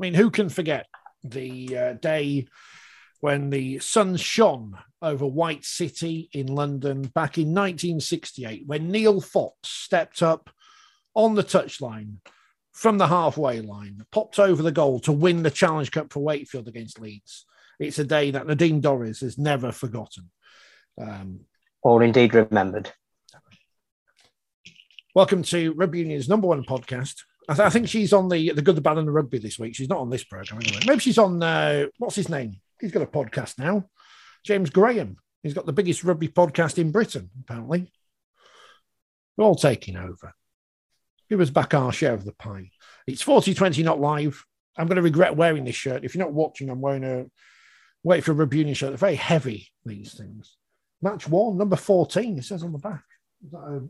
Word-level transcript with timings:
I 0.00 0.02
mean, 0.02 0.14
who 0.14 0.30
can 0.30 0.48
forget 0.48 0.86
the 1.22 1.76
uh, 1.76 1.92
day 1.92 2.48
when 3.20 3.50
the 3.50 3.80
sun 3.80 4.16
shone 4.16 4.78
over 5.02 5.26
White 5.26 5.62
City 5.62 6.30
in 6.32 6.46
London 6.46 7.02
back 7.02 7.36
in 7.36 7.48
1968, 7.48 8.62
when 8.66 8.90
Neil 8.90 9.20
Fox 9.20 9.68
stepped 9.68 10.22
up 10.22 10.48
on 11.14 11.34
the 11.34 11.44
touchline 11.44 12.14
from 12.72 12.96
the 12.96 13.08
halfway 13.08 13.60
line, 13.60 14.02
popped 14.10 14.38
over 14.38 14.62
the 14.62 14.72
goal 14.72 15.00
to 15.00 15.12
win 15.12 15.42
the 15.42 15.50
Challenge 15.50 15.90
Cup 15.90 16.10
for 16.10 16.20
Wakefield 16.20 16.66
against 16.66 16.98
Leeds. 16.98 17.44
It's 17.78 17.98
a 17.98 18.04
day 18.04 18.30
that 18.30 18.46
Nadine 18.46 18.80
Dorries 18.80 19.20
has 19.20 19.36
never 19.36 19.70
forgotten. 19.70 20.30
Um, 20.98 21.40
or 21.82 22.02
indeed 22.02 22.32
remembered. 22.32 22.90
Welcome 25.14 25.42
to 25.42 25.74
Rugby 25.74 25.98
Union's 25.98 26.26
number 26.26 26.46
one 26.46 26.64
podcast. 26.64 27.16
I, 27.50 27.54
th- 27.54 27.66
I, 27.66 27.70
think 27.70 27.88
she's 27.88 28.12
on 28.12 28.28
the 28.28 28.52
the 28.52 28.62
good, 28.62 28.76
the 28.76 28.80
bad, 28.80 28.96
and 28.96 29.08
the 29.08 29.12
rugby 29.12 29.38
this 29.38 29.58
week. 29.58 29.74
She's 29.74 29.88
not 29.88 29.98
on 29.98 30.08
this 30.08 30.22
program 30.22 30.60
anyway. 30.62 30.82
Maybe 30.86 31.00
she's 31.00 31.18
on 31.18 31.42
uh, 31.42 31.86
what's 31.98 32.14
his 32.14 32.28
name? 32.28 32.60
He's 32.80 32.92
got 32.92 33.02
a 33.02 33.06
podcast 33.06 33.58
now. 33.58 33.88
James 34.44 34.70
Graham. 34.70 35.16
He's 35.42 35.54
got 35.54 35.66
the 35.66 35.72
biggest 35.72 36.04
rugby 36.04 36.28
podcast 36.28 36.78
in 36.78 36.92
Britain, 36.92 37.28
apparently. 37.40 37.90
We're 39.36 39.46
all 39.46 39.56
taking 39.56 39.96
over. 39.96 40.32
Give 41.28 41.40
us 41.40 41.50
back 41.50 41.74
our 41.74 41.92
share 41.92 42.14
of 42.14 42.24
the 42.24 42.32
pie. 42.32 42.70
It's 43.08 43.22
40 43.22 43.54
20 43.54 43.82
not 43.82 44.00
live. 44.00 44.44
I'm 44.76 44.86
going 44.86 44.96
to 44.96 45.02
regret 45.02 45.36
wearing 45.36 45.64
this 45.64 45.74
shirt. 45.74 46.04
If 46.04 46.14
you're 46.14 46.24
not 46.24 46.32
watching, 46.32 46.70
I'm 46.70 46.80
wearing 46.80 47.04
a 47.04 47.26
wait 48.04 48.22
for 48.22 48.30
a 48.30 48.34
rugby 48.34 48.58
union 48.58 48.74
shirt. 48.74 48.90
They're 48.90 48.96
very 48.96 49.16
heavy, 49.16 49.68
these 49.84 50.14
things. 50.14 50.56
Match 51.02 51.28
one, 51.28 51.58
number 51.58 51.76
14, 51.76 52.38
it 52.38 52.44
says 52.44 52.62
on 52.62 52.72
the 52.72 52.78
back. 52.78 53.02
Is 53.44 53.50
that 53.50 53.58
a 53.58 53.88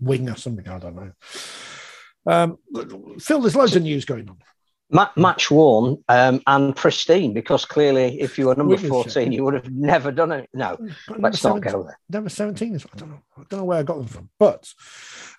wing 0.00 0.28
or 0.28 0.36
something? 0.36 0.68
I 0.68 0.78
don't 0.78 0.96
know. 0.96 1.12
Um, 2.26 2.58
Phil, 3.18 3.40
there's 3.40 3.56
loads 3.56 3.76
of 3.76 3.82
news 3.82 4.04
going 4.04 4.28
on. 4.28 5.10
match 5.16 5.50
worn 5.50 6.02
um, 6.08 6.42
and 6.46 6.76
pristine 6.76 7.32
because 7.32 7.64
clearly, 7.64 8.20
if 8.20 8.38
you 8.38 8.46
were 8.46 8.54
number 8.54 8.76
14, 8.76 9.32
you 9.32 9.44
would 9.44 9.54
have 9.54 9.70
never 9.70 10.12
done 10.12 10.32
it. 10.32 10.48
No, 10.52 10.76
but 11.08 11.20
let's 11.20 11.42
not 11.44 11.60
go 11.62 11.82
there. 11.82 11.98
Number 12.10 12.30
17 12.30 12.74
is, 12.74 12.86
I 12.92 12.98
don't 12.98 13.10
know. 13.10 13.22
I 13.36 13.42
don't 13.48 13.60
know 13.60 13.64
where 13.64 13.78
I 13.78 13.82
got 13.82 13.98
them 13.98 14.06
from, 14.06 14.30
but 14.38 14.72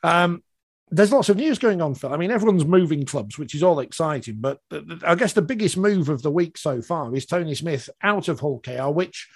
um, 0.03 0.43
there's 0.91 1.11
lots 1.11 1.29
of 1.29 1.37
news 1.37 1.59
going 1.59 1.81
on, 1.81 1.93
Phil. 1.95 2.13
I 2.13 2.17
mean, 2.17 2.31
everyone's 2.31 2.65
moving 2.65 3.05
clubs, 3.05 3.37
which 3.37 3.53
is 3.53 3.61
all 3.61 3.79
exciting. 3.79 4.37
But 4.39 4.59
I 5.05 5.15
guess 5.15 5.33
the 5.33 5.41
biggest 5.41 5.77
move 5.77 6.09
of 6.09 6.21
the 6.23 6.31
week 6.31 6.57
so 6.57 6.81
far 6.81 7.13
is 7.15 7.25
Tony 7.25 7.53
Smith 7.53 7.89
out 8.01 8.27
of 8.27 8.39
Hull 8.39 8.61
KR, 8.63 8.89
which 8.89 9.29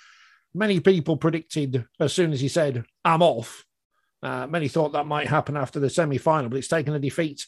many 0.54 0.80
people 0.80 1.18
predicted 1.18 1.86
as 2.00 2.14
soon 2.14 2.34
as 2.34 2.42
he 2.42 2.48
said, 2.48 2.86
I'm 3.06 3.22
off. 3.22 3.66
Uh, 4.24 4.48
many 4.48 4.68
thought 4.68 4.94
that 4.94 5.06
might 5.06 5.28
happen 5.28 5.58
after 5.58 5.80
the 5.80 5.90
semi 5.90 6.18
final, 6.18 6.50
but 6.50 6.58
it's 6.58 6.68
taken 6.68 6.96
a 6.96 7.00
defeat 7.00 7.46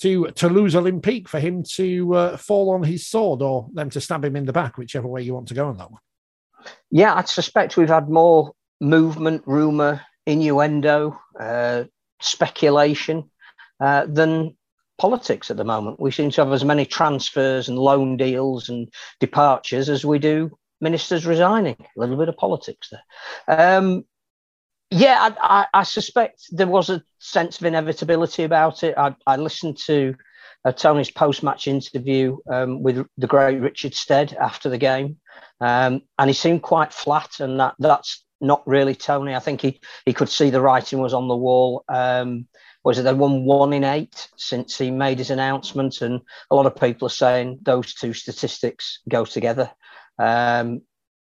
to 0.00 0.26
Toulouse 0.34 0.74
Olympique 0.74 1.28
for 1.28 1.40
him 1.40 1.62
to 1.62 2.14
uh, 2.14 2.36
fall 2.36 2.70
on 2.70 2.82
his 2.82 3.06
sword 3.06 3.40
or 3.40 3.68
them 3.72 3.88
to 3.90 4.00
stab 4.00 4.24
him 4.24 4.36
in 4.36 4.44
the 4.44 4.52
back, 4.52 4.76
whichever 4.76 5.08
way 5.08 5.22
you 5.22 5.32
want 5.32 5.48
to 5.48 5.54
go 5.54 5.68
on 5.68 5.78
that 5.78 5.90
one. 5.90 6.00
Yeah, 6.90 7.14
I 7.14 7.22
suspect 7.22 7.76
we've 7.76 7.88
had 7.88 8.08
more 8.08 8.52
movement, 8.80 9.42
rumour, 9.46 10.02
innuendo, 10.26 11.18
uh, 11.38 11.84
speculation 12.20 13.30
uh, 13.80 14.06
than 14.06 14.56
politics 14.98 15.50
at 15.50 15.56
the 15.56 15.64
moment. 15.64 16.00
We 16.00 16.10
seem 16.10 16.30
to 16.30 16.44
have 16.44 16.52
as 16.52 16.64
many 16.64 16.84
transfers 16.84 17.68
and 17.68 17.78
loan 17.78 18.16
deals 18.16 18.68
and 18.68 18.88
departures 19.20 19.88
as 19.88 20.04
we 20.04 20.18
do 20.18 20.50
ministers 20.80 21.26
resigning. 21.26 21.76
A 21.78 22.00
little 22.00 22.16
bit 22.16 22.28
of 22.28 22.36
politics 22.36 22.90
there. 22.90 23.78
Um, 23.78 24.04
yeah, 24.90 25.30
I, 25.40 25.60
I, 25.60 25.66
I, 25.80 25.82
suspect 25.82 26.44
there 26.50 26.66
was 26.66 26.90
a 26.90 27.02
sense 27.18 27.58
of 27.58 27.66
inevitability 27.66 28.44
about 28.44 28.82
it. 28.84 28.96
I, 28.96 29.14
I 29.26 29.36
listened 29.36 29.78
to 29.86 30.14
uh, 30.64 30.72
Tony's 30.72 31.10
post-match 31.10 31.66
interview 31.66 32.36
um, 32.50 32.82
with 32.82 33.06
the 33.18 33.26
great 33.26 33.60
Richard 33.60 33.94
Stead 33.94 34.34
after 34.34 34.68
the 34.68 34.78
game, 34.78 35.18
um, 35.60 36.02
and 36.18 36.30
he 36.30 36.34
seemed 36.34 36.62
quite 36.62 36.92
flat, 36.92 37.40
and 37.40 37.58
that 37.58 37.74
that's 37.78 38.24
not 38.40 38.66
really 38.66 38.94
Tony. 38.94 39.34
I 39.34 39.40
think 39.40 39.60
he 39.60 39.80
he 40.04 40.12
could 40.12 40.28
see 40.28 40.50
the 40.50 40.60
writing 40.60 41.00
was 41.00 41.14
on 41.14 41.28
the 41.28 41.36
wall. 41.36 41.84
Um, 41.88 42.46
was 42.84 42.98
it 42.98 43.02
they 43.02 43.14
won 43.14 43.44
one 43.44 43.72
in 43.72 43.82
eight 43.82 44.28
since 44.36 44.78
he 44.78 44.92
made 44.92 45.18
his 45.18 45.30
announcement, 45.30 46.02
and 46.02 46.20
a 46.50 46.54
lot 46.54 46.66
of 46.66 46.76
people 46.76 47.06
are 47.06 47.10
saying 47.10 47.58
those 47.62 47.94
two 47.94 48.12
statistics 48.12 49.00
go 49.08 49.24
together. 49.24 49.70
Um, 50.18 50.82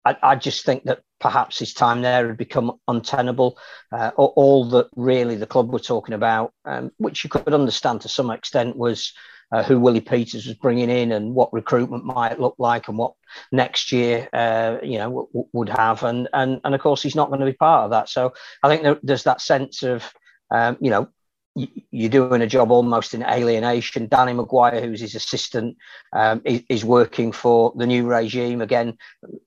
I, 0.04 0.18
I, 0.22 0.36
just 0.36 0.66
think 0.66 0.84
that 0.84 1.00
perhaps 1.26 1.58
his 1.58 1.74
time 1.74 2.04
there 2.04 2.28
had 2.28 2.38
become 2.38 2.74
untenable. 2.88 3.58
Uh, 3.92 4.12
all 4.16 4.70
that 4.70 4.88
really 4.96 5.36
the 5.36 5.48
club 5.48 5.74
were 5.74 5.80
talking 5.80 6.14
about, 6.14 6.54
um, 6.66 6.92
which 6.98 7.24
you 7.24 7.32
could 7.32 7.52
understand 7.52 8.00
to 8.00 8.08
some 8.08 8.30
extent, 8.30 8.76
was 8.76 9.12
uh, 9.52 9.64
who 9.64 9.80
Willie 9.80 10.02
Peters 10.02 10.46
was 10.46 10.56
bringing 10.58 10.92
in 10.92 11.12
and 11.12 11.34
what 11.34 11.52
recruitment 11.52 12.06
might 12.06 12.40
look 12.40 12.54
like 12.60 12.90
and 12.90 13.00
what 13.00 13.14
next 13.52 13.92
year, 13.92 14.30
uh, 14.34 14.78
you 14.84 15.00
know, 15.00 15.10
w- 15.10 15.28
w- 15.34 15.50
would 15.54 15.70
have. 15.70 16.04
And, 16.04 16.30
and, 16.32 16.62
and 16.64 16.76
of 16.76 16.82
course, 16.82 17.02
he's 17.02 17.16
not 17.16 17.30
going 17.30 17.40
to 17.40 17.46
be 17.48 17.54
part 17.54 17.86
of 17.86 17.90
that. 17.90 18.08
So 18.08 18.34
I 18.62 18.68
think 18.68 18.84
there, 18.84 19.00
there's 19.02 19.24
that 19.24 19.42
sense 19.42 19.82
of, 19.82 20.04
um, 20.52 20.78
you 20.80 20.92
know, 20.92 21.08
you're 21.56 22.10
doing 22.10 22.42
a 22.42 22.48
job 22.48 22.70
almost 22.72 23.14
in 23.14 23.24
alienation. 23.24 24.08
Danny 24.08 24.34
McGuire, 24.34 24.84
who's 24.84 25.00
his 25.00 25.16
assistant, 25.16 25.78
um, 26.12 26.42
is, 26.44 26.84
working 26.84 27.32
for 27.32 27.74
the 27.78 27.88
new 27.88 28.06
regime. 28.06 28.62
Again, 28.62 28.98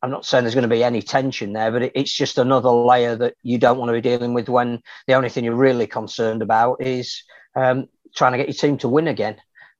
I'm 0.02 0.10
not 0.10 0.24
saying 0.24 0.44
there's 0.44 0.54
going 0.54 0.62
to 0.62 0.74
be 0.74 0.82
any 0.82 1.02
tension 1.02 1.52
there, 1.52 1.70
but 1.70 1.82
it, 1.82 1.92
it's 1.94 2.12
just 2.12 2.38
another 2.38 2.70
layer 2.70 3.14
that 3.16 3.34
you 3.42 3.58
don't 3.58 3.78
want 3.78 3.90
to 3.90 3.92
be 3.92 4.00
dealing 4.00 4.32
with 4.32 4.48
when 4.48 4.82
the 5.06 5.14
only 5.14 5.28
thing 5.28 5.44
you're 5.44 5.54
really 5.54 5.86
concerned 5.86 6.40
about 6.40 6.80
is 6.80 7.22
um, 7.54 7.88
trying 8.16 8.32
to 8.32 8.38
get 8.38 8.48
your 8.48 8.54
team 8.54 8.78
to 8.78 8.88
win 8.88 9.08
again. 9.08 9.36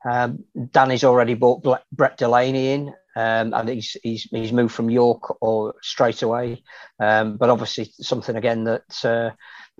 Um, 0.09 0.45
Danny's 0.71 1.05
already 1.05 1.35
bought 1.35 1.67
Brett 1.93 2.19
Delaney 2.19 2.73
in. 2.73 2.95
Um, 3.19 3.53
and 3.53 3.69
he's, 3.69 3.97
he's 4.05 4.23
he's 4.31 4.53
moved 4.53 4.73
from 4.73 4.91
York 4.91 5.43
or 5.43 5.75
straight 5.83 6.23
away, 6.23 6.63
um, 7.01 7.37
but 7.37 7.51
obviously 7.51 7.91
something 8.01 8.37
again 8.37 8.63
that 8.63 9.05
uh, 9.05 9.31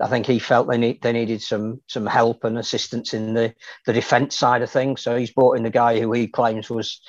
I 0.03 0.09
think 0.09 0.25
he 0.25 0.39
felt 0.39 0.67
they 0.67 0.77
need 0.77 1.01
they 1.01 1.13
needed 1.13 1.41
some 1.41 1.79
some 1.87 2.05
help 2.05 2.43
and 2.43 2.57
assistance 2.57 3.13
in 3.13 3.33
the 3.33 3.53
the 3.85 3.93
defence 3.93 4.35
side 4.35 4.61
of 4.61 4.69
things. 4.69 5.01
So 5.01 5.15
he's 5.15 5.31
brought 5.31 5.55
in 5.55 5.63
the 5.63 5.69
guy 5.69 6.01
who 6.01 6.11
he 6.11 6.27
claims 6.27 6.69
was 6.69 6.99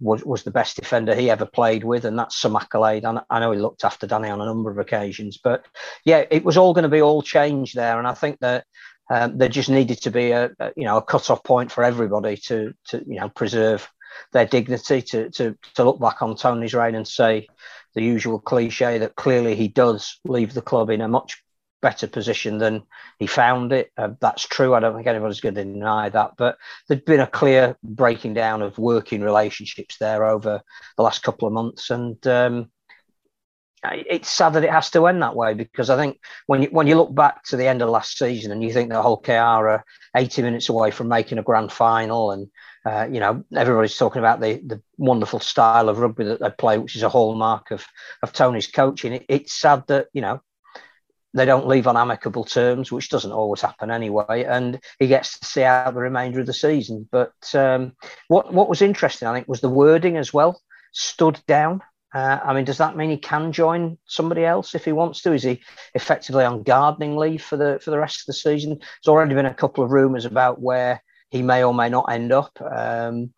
was, 0.00 0.24
was 0.24 0.42
the 0.42 0.50
best 0.50 0.74
defender 0.74 1.14
he 1.14 1.30
ever 1.30 1.46
played 1.46 1.84
with, 1.84 2.04
and 2.04 2.18
that's 2.18 2.36
some 2.36 2.56
accolade. 2.56 3.04
And 3.04 3.20
I 3.30 3.38
know 3.38 3.52
he 3.52 3.58
looked 3.60 3.84
after 3.84 4.08
Danny 4.08 4.28
on 4.28 4.40
a 4.40 4.44
number 4.46 4.72
of 4.72 4.78
occasions, 4.78 5.38
but 5.38 5.66
yeah, 6.04 6.24
it 6.32 6.44
was 6.44 6.56
all 6.56 6.74
going 6.74 6.82
to 6.82 6.88
be 6.88 7.00
all 7.00 7.22
changed 7.22 7.76
there. 7.76 7.96
And 7.96 8.08
I 8.08 8.14
think 8.14 8.40
that 8.40 8.64
um, 9.08 9.38
there 9.38 9.48
just 9.48 9.70
needed 9.70 10.02
to 10.02 10.10
be 10.10 10.32
a, 10.32 10.50
a 10.58 10.72
you 10.76 10.84
know 10.84 10.96
a 10.96 11.02
cut 11.02 11.30
off 11.30 11.44
point 11.44 11.70
for 11.70 11.84
everybody 11.84 12.36
to 12.48 12.72
to 12.88 13.04
you 13.06 13.20
know 13.20 13.28
preserve 13.28 13.88
their 14.32 14.46
dignity 14.46 15.02
to 15.02 15.30
to 15.30 15.56
to 15.74 15.84
look 15.84 16.00
back 16.00 16.22
on 16.22 16.36
Tony's 16.36 16.74
reign 16.74 16.94
and 16.94 17.06
say 17.06 17.48
the 17.94 18.02
usual 18.02 18.38
cliche 18.38 18.98
that 18.98 19.16
clearly 19.16 19.56
he 19.56 19.68
does 19.68 20.20
leave 20.24 20.52
the 20.54 20.62
club 20.62 20.90
in 20.90 21.00
a 21.00 21.08
much 21.08 21.42
better 21.82 22.06
position 22.06 22.58
than 22.58 22.82
he 23.18 23.26
found 23.26 23.72
it. 23.72 23.90
Uh, 23.96 24.10
that's 24.20 24.46
true. 24.46 24.74
I 24.74 24.80
don't 24.80 24.94
think 24.94 25.06
anybody's 25.06 25.40
going 25.40 25.54
to 25.54 25.64
deny 25.64 26.08
that. 26.08 26.32
But 26.36 26.56
there'd 26.88 27.04
been 27.04 27.20
a 27.20 27.26
clear 27.26 27.76
breaking 27.82 28.34
down 28.34 28.62
of 28.62 28.78
working 28.78 29.20
relationships 29.22 29.96
there 29.98 30.24
over 30.24 30.62
the 30.96 31.02
last 31.02 31.22
couple 31.22 31.46
of 31.46 31.54
months, 31.54 31.90
and 31.90 32.26
um, 32.26 32.70
it's 33.84 34.28
sad 34.28 34.54
that 34.54 34.64
it 34.64 34.70
has 34.70 34.90
to 34.90 35.06
end 35.06 35.22
that 35.22 35.36
way 35.36 35.54
because 35.54 35.90
I 35.90 35.96
think 35.96 36.18
when 36.46 36.62
you 36.62 36.68
when 36.68 36.86
you 36.86 36.96
look 36.96 37.14
back 37.14 37.44
to 37.44 37.56
the 37.56 37.66
end 37.66 37.82
of 37.82 37.88
last 37.88 38.18
season 38.18 38.52
and 38.52 38.62
you 38.62 38.72
think 38.72 38.90
that 38.90 39.02
Hull 39.02 39.18
KR 39.18 39.32
are 39.32 39.84
80 40.16 40.42
minutes 40.42 40.68
away 40.68 40.90
from 40.90 41.08
making 41.08 41.38
a 41.38 41.42
grand 41.42 41.70
final 41.70 42.30
and 42.32 42.48
uh, 42.84 43.06
you 43.10 43.20
know 43.20 43.44
everybody's 43.54 43.96
talking 43.96 44.20
about 44.20 44.40
the 44.40 44.60
the 44.66 44.82
wonderful 44.96 45.40
style 45.40 45.88
of 45.88 45.98
rugby 45.98 46.24
that 46.24 46.40
they 46.40 46.50
play 46.50 46.78
which 46.78 46.96
is 46.96 47.02
a 47.02 47.08
hallmark 47.08 47.70
of 47.70 47.84
of 48.22 48.32
Tony's 48.32 48.66
coaching 48.66 49.12
it, 49.12 49.26
it's 49.28 49.52
sad 49.52 49.84
that 49.88 50.08
you 50.12 50.22
know 50.22 50.40
they 51.36 51.44
don't 51.44 51.68
leave 51.68 51.86
on 51.86 51.98
amicable 51.98 52.44
terms, 52.44 52.90
which 52.90 53.10
doesn't 53.10 53.32
always 53.32 53.60
happen 53.60 53.90
anyway, 53.90 54.44
and 54.44 54.80
he 54.98 55.06
gets 55.06 55.38
to 55.38 55.44
see 55.44 55.62
out 55.62 55.92
the 55.92 56.00
remainder 56.00 56.40
of 56.40 56.46
the 56.46 56.54
season. 56.54 57.06
But 57.12 57.34
um, 57.54 57.92
what 58.28 58.54
what 58.54 58.70
was 58.70 58.80
interesting, 58.80 59.28
I 59.28 59.34
think, 59.34 59.46
was 59.46 59.60
the 59.60 59.68
wording 59.68 60.16
as 60.16 60.32
well. 60.32 60.60
Stood 60.92 61.38
down. 61.46 61.82
Uh, 62.16 62.40
I 62.42 62.54
mean, 62.54 62.64
does 62.64 62.78
that 62.78 62.96
mean 62.96 63.10
he 63.10 63.18
can 63.18 63.52
join 63.52 63.98
somebody 64.06 64.42
else 64.42 64.74
if 64.74 64.86
he 64.86 64.92
wants 64.92 65.20
to? 65.20 65.34
Is 65.34 65.42
he 65.42 65.60
effectively 65.94 66.44
on 66.44 66.62
gardening 66.62 67.14
leave 67.14 67.44
for 67.44 67.58
the 67.58 67.78
for 67.84 67.90
the 67.90 67.98
rest 67.98 68.20
of 68.20 68.26
the 68.26 68.32
season? 68.32 68.78
There's 68.78 69.12
already 69.12 69.34
been 69.34 69.44
a 69.44 69.52
couple 69.52 69.84
of 69.84 69.90
rumours 69.90 70.24
about 70.24 70.58
where 70.58 71.02
he 71.28 71.42
may 71.42 71.62
or 71.62 71.74
may 71.74 71.90
not 71.90 72.10
end 72.10 72.32
up. 72.32 72.58
Um, 72.62 73.34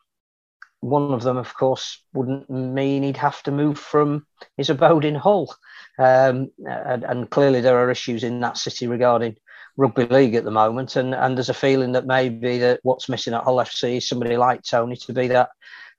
one 0.79 1.13
of 1.13 1.25
them, 1.25 1.39
of 1.39 1.53
course, 1.55 2.05
wouldn't 2.15 2.49
mean 2.49 3.03
he'd 3.03 3.17
have 3.17 3.43
to 3.43 3.51
move 3.51 3.81
from 3.81 4.25
his 4.57 4.71
abode 4.71 5.05
in 5.05 5.17
Hull. 5.17 5.53
Um, 5.99 6.53
and, 6.65 7.03
and, 7.03 7.29
clearly, 7.29 7.61
there 7.61 7.79
are 7.79 7.91
issues 7.91 8.23
in 8.23 8.39
that 8.43 8.59
city 8.59 8.87
regarding 8.87 9.39
rugby 9.77 10.07
league 10.07 10.37
at 10.37 10.45
the 10.45 10.53
moment. 10.53 10.95
And, 10.95 11.17
and 11.17 11.37
there's 11.37 11.49
a 11.49 11.55
feeling 11.55 11.91
that 11.93 12.07
maybe 12.07 12.59
that 12.59 12.79
what's 12.85 13.09
missing 13.09 13.35
at 13.35 13.43
Hull 13.43 13.57
FC 13.57 13.97
is 13.97 14.09
somebody 14.09 14.37
like 14.37 14.63
Tony 14.63 14.95
to 14.95 15.13
be 15.13 15.27
that 15.27 15.49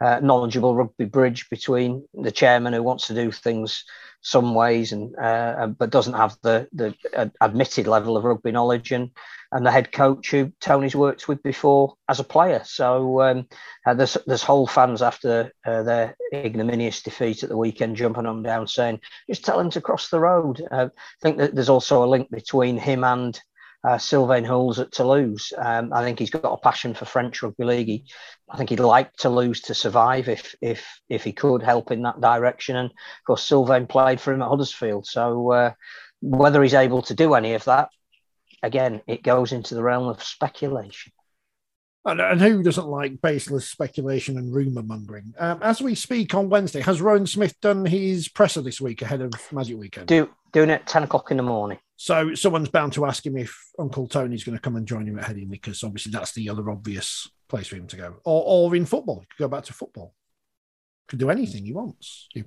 uh, 0.02 0.20
knowledgeable 0.22 0.76
rugby 0.76 1.06
bridge 1.06 1.50
between 1.50 2.06
the 2.14 2.32
chairman 2.32 2.74
who 2.74 2.84
wants 2.84 3.08
to 3.08 3.14
do 3.14 3.32
things 3.32 3.84
some 4.22 4.54
ways 4.54 4.92
and 4.92 5.16
uh, 5.18 5.68
but 5.68 5.90
doesn't 5.92 6.14
have 6.14 6.38
the 6.42 6.68
the 6.74 6.94
admitted 7.42 7.88
level 7.88 8.18
of 8.18 8.24
rugby 8.24 8.52
knowledge 8.52 8.92
and 8.92 9.12
and 9.52 9.66
the 9.66 9.72
head 9.72 9.92
coach 9.92 10.30
who 10.32 10.52
Tony's 10.60 10.96
worked 10.96 11.28
with 11.28 11.42
before 11.42 11.96
as 12.08 12.20
a 12.20 12.24
player. 12.24 12.62
So 12.66 13.22
um, 13.22 13.48
uh, 13.86 13.94
there's 13.94 14.18
there's 14.28 14.44
Hull 14.44 14.68
fans 14.68 15.02
after 15.02 15.52
uh, 15.66 15.84
their 15.84 16.16
ignominious 16.34 17.02
defeat 17.02 17.44
at 17.44 17.50
the 17.50 17.58
weekend 17.58 17.96
jumping 17.96 18.26
on 18.26 18.44
down 18.44 18.68
saying, 18.68 19.00
just 19.28 19.44
tell 19.44 19.60
him 19.60 19.72
to 19.72 19.82
cross 19.82 20.10
the 20.10 20.20
road. 20.20 20.62
Uh, 20.70 20.90
I 20.94 21.22
think 21.22 21.38
that 21.38 21.56
there's 21.56 21.70
also 21.70 22.04
a 22.04 22.08
link 22.08 22.30
between 22.30 22.78
him 22.78 23.04
and 23.04 23.40
uh, 23.84 23.98
Sylvain 23.98 24.44
Houlles 24.44 24.80
at 24.80 24.92
Toulouse. 24.92 25.54
Um, 25.58 25.94
I 25.94 26.04
think 26.04 26.20
he's 26.20 26.30
got 26.30 26.46
a 26.46 26.58
passion 26.58 26.94
for 26.94 27.06
French 27.06 27.42
rugby 27.42 27.64
league. 27.64 27.88
He, 27.88 28.04
I 28.50 28.58
think 28.58 28.70
he'd 28.70 28.80
like 28.80 29.14
Toulouse 29.14 29.62
to 29.62 29.74
survive 29.74 30.28
if 30.28 30.56
if 30.62 31.00
if 31.08 31.24
he 31.24 31.32
could 31.32 31.64
help 31.64 31.92
in 31.92 32.02
that 32.04 32.20
direction. 32.20 32.76
And 32.76 32.90
of 32.90 33.26
course, 33.26 33.44
Sylvain 33.44 33.88
played 33.88 34.20
for 34.20 34.34
him 34.34 34.42
at 34.42 34.50
Huddersfield. 34.50 35.06
So 35.06 35.52
uh, 35.52 35.72
whether 36.22 36.62
he's 36.62 36.74
able 36.74 37.02
to 37.04 37.14
do 37.14 37.34
any 37.34 37.54
of 37.54 37.64
that, 37.66 37.90
again, 38.62 39.02
it 39.08 39.24
goes 39.24 39.52
into 39.52 39.76
the 39.76 39.84
realm 39.84 40.08
of 40.08 40.24
speculation. 40.24 41.14
And, 42.06 42.22
and 42.22 42.42
who 42.42 42.64
doesn't 42.64 42.88
like 42.88 43.22
baseless 43.22 43.68
speculation 43.68 44.38
and 44.38 44.54
rumour 44.54 44.84
mongering? 44.84 45.34
Um, 45.38 45.60
as 45.62 45.82
we 45.82 45.96
speak 45.96 46.34
on 46.34 46.50
Wednesday, 46.50 46.82
has 46.82 47.02
Rohan 47.02 47.28
Smith 47.28 47.60
done 47.62 47.86
his 47.86 48.30
presser 48.30 48.62
this 48.62 48.80
week 48.80 49.02
ahead 49.02 49.22
of 49.22 49.34
Magic 49.52 49.78
Weekend? 49.78 50.08
Do, 50.08 50.30
doing 50.54 50.70
it 50.70 50.82
at 50.82 50.88
10 50.88 51.04
o'clock 51.04 51.30
in 51.30 51.38
the 51.38 51.44
morning. 51.44 51.78
So 52.02 52.34
someone's 52.34 52.70
bound 52.70 52.94
to 52.94 53.06
ask 53.06 53.26
him 53.26 53.36
if 53.36 53.54
Uncle 53.78 54.08
Tony's 54.08 54.46
going 54.46 54.56
to 54.56 54.62
come 54.62 54.78
and 54.78 54.88
join 54.88 55.06
him 55.06 55.20
at 55.20 55.26
Headingley 55.26 55.50
because 55.50 55.84
obviously 55.84 56.14
that's 56.14 56.32
the 56.32 56.48
other 56.48 56.70
obvious 56.70 57.30
place 57.50 57.68
for 57.68 57.76
him 57.76 57.88
to 57.88 57.98
go. 57.98 58.16
Or, 58.24 58.42
or 58.46 58.74
in 58.74 58.86
football, 58.86 59.20
he 59.20 59.26
could 59.26 59.44
go 59.44 59.48
back 59.50 59.66
to 59.66 59.74
football. 59.74 60.14
Could 61.10 61.20
do 61.20 61.30
anything 61.30 61.66
he 61.66 61.74
wants. 61.74 62.30
He 62.34 62.46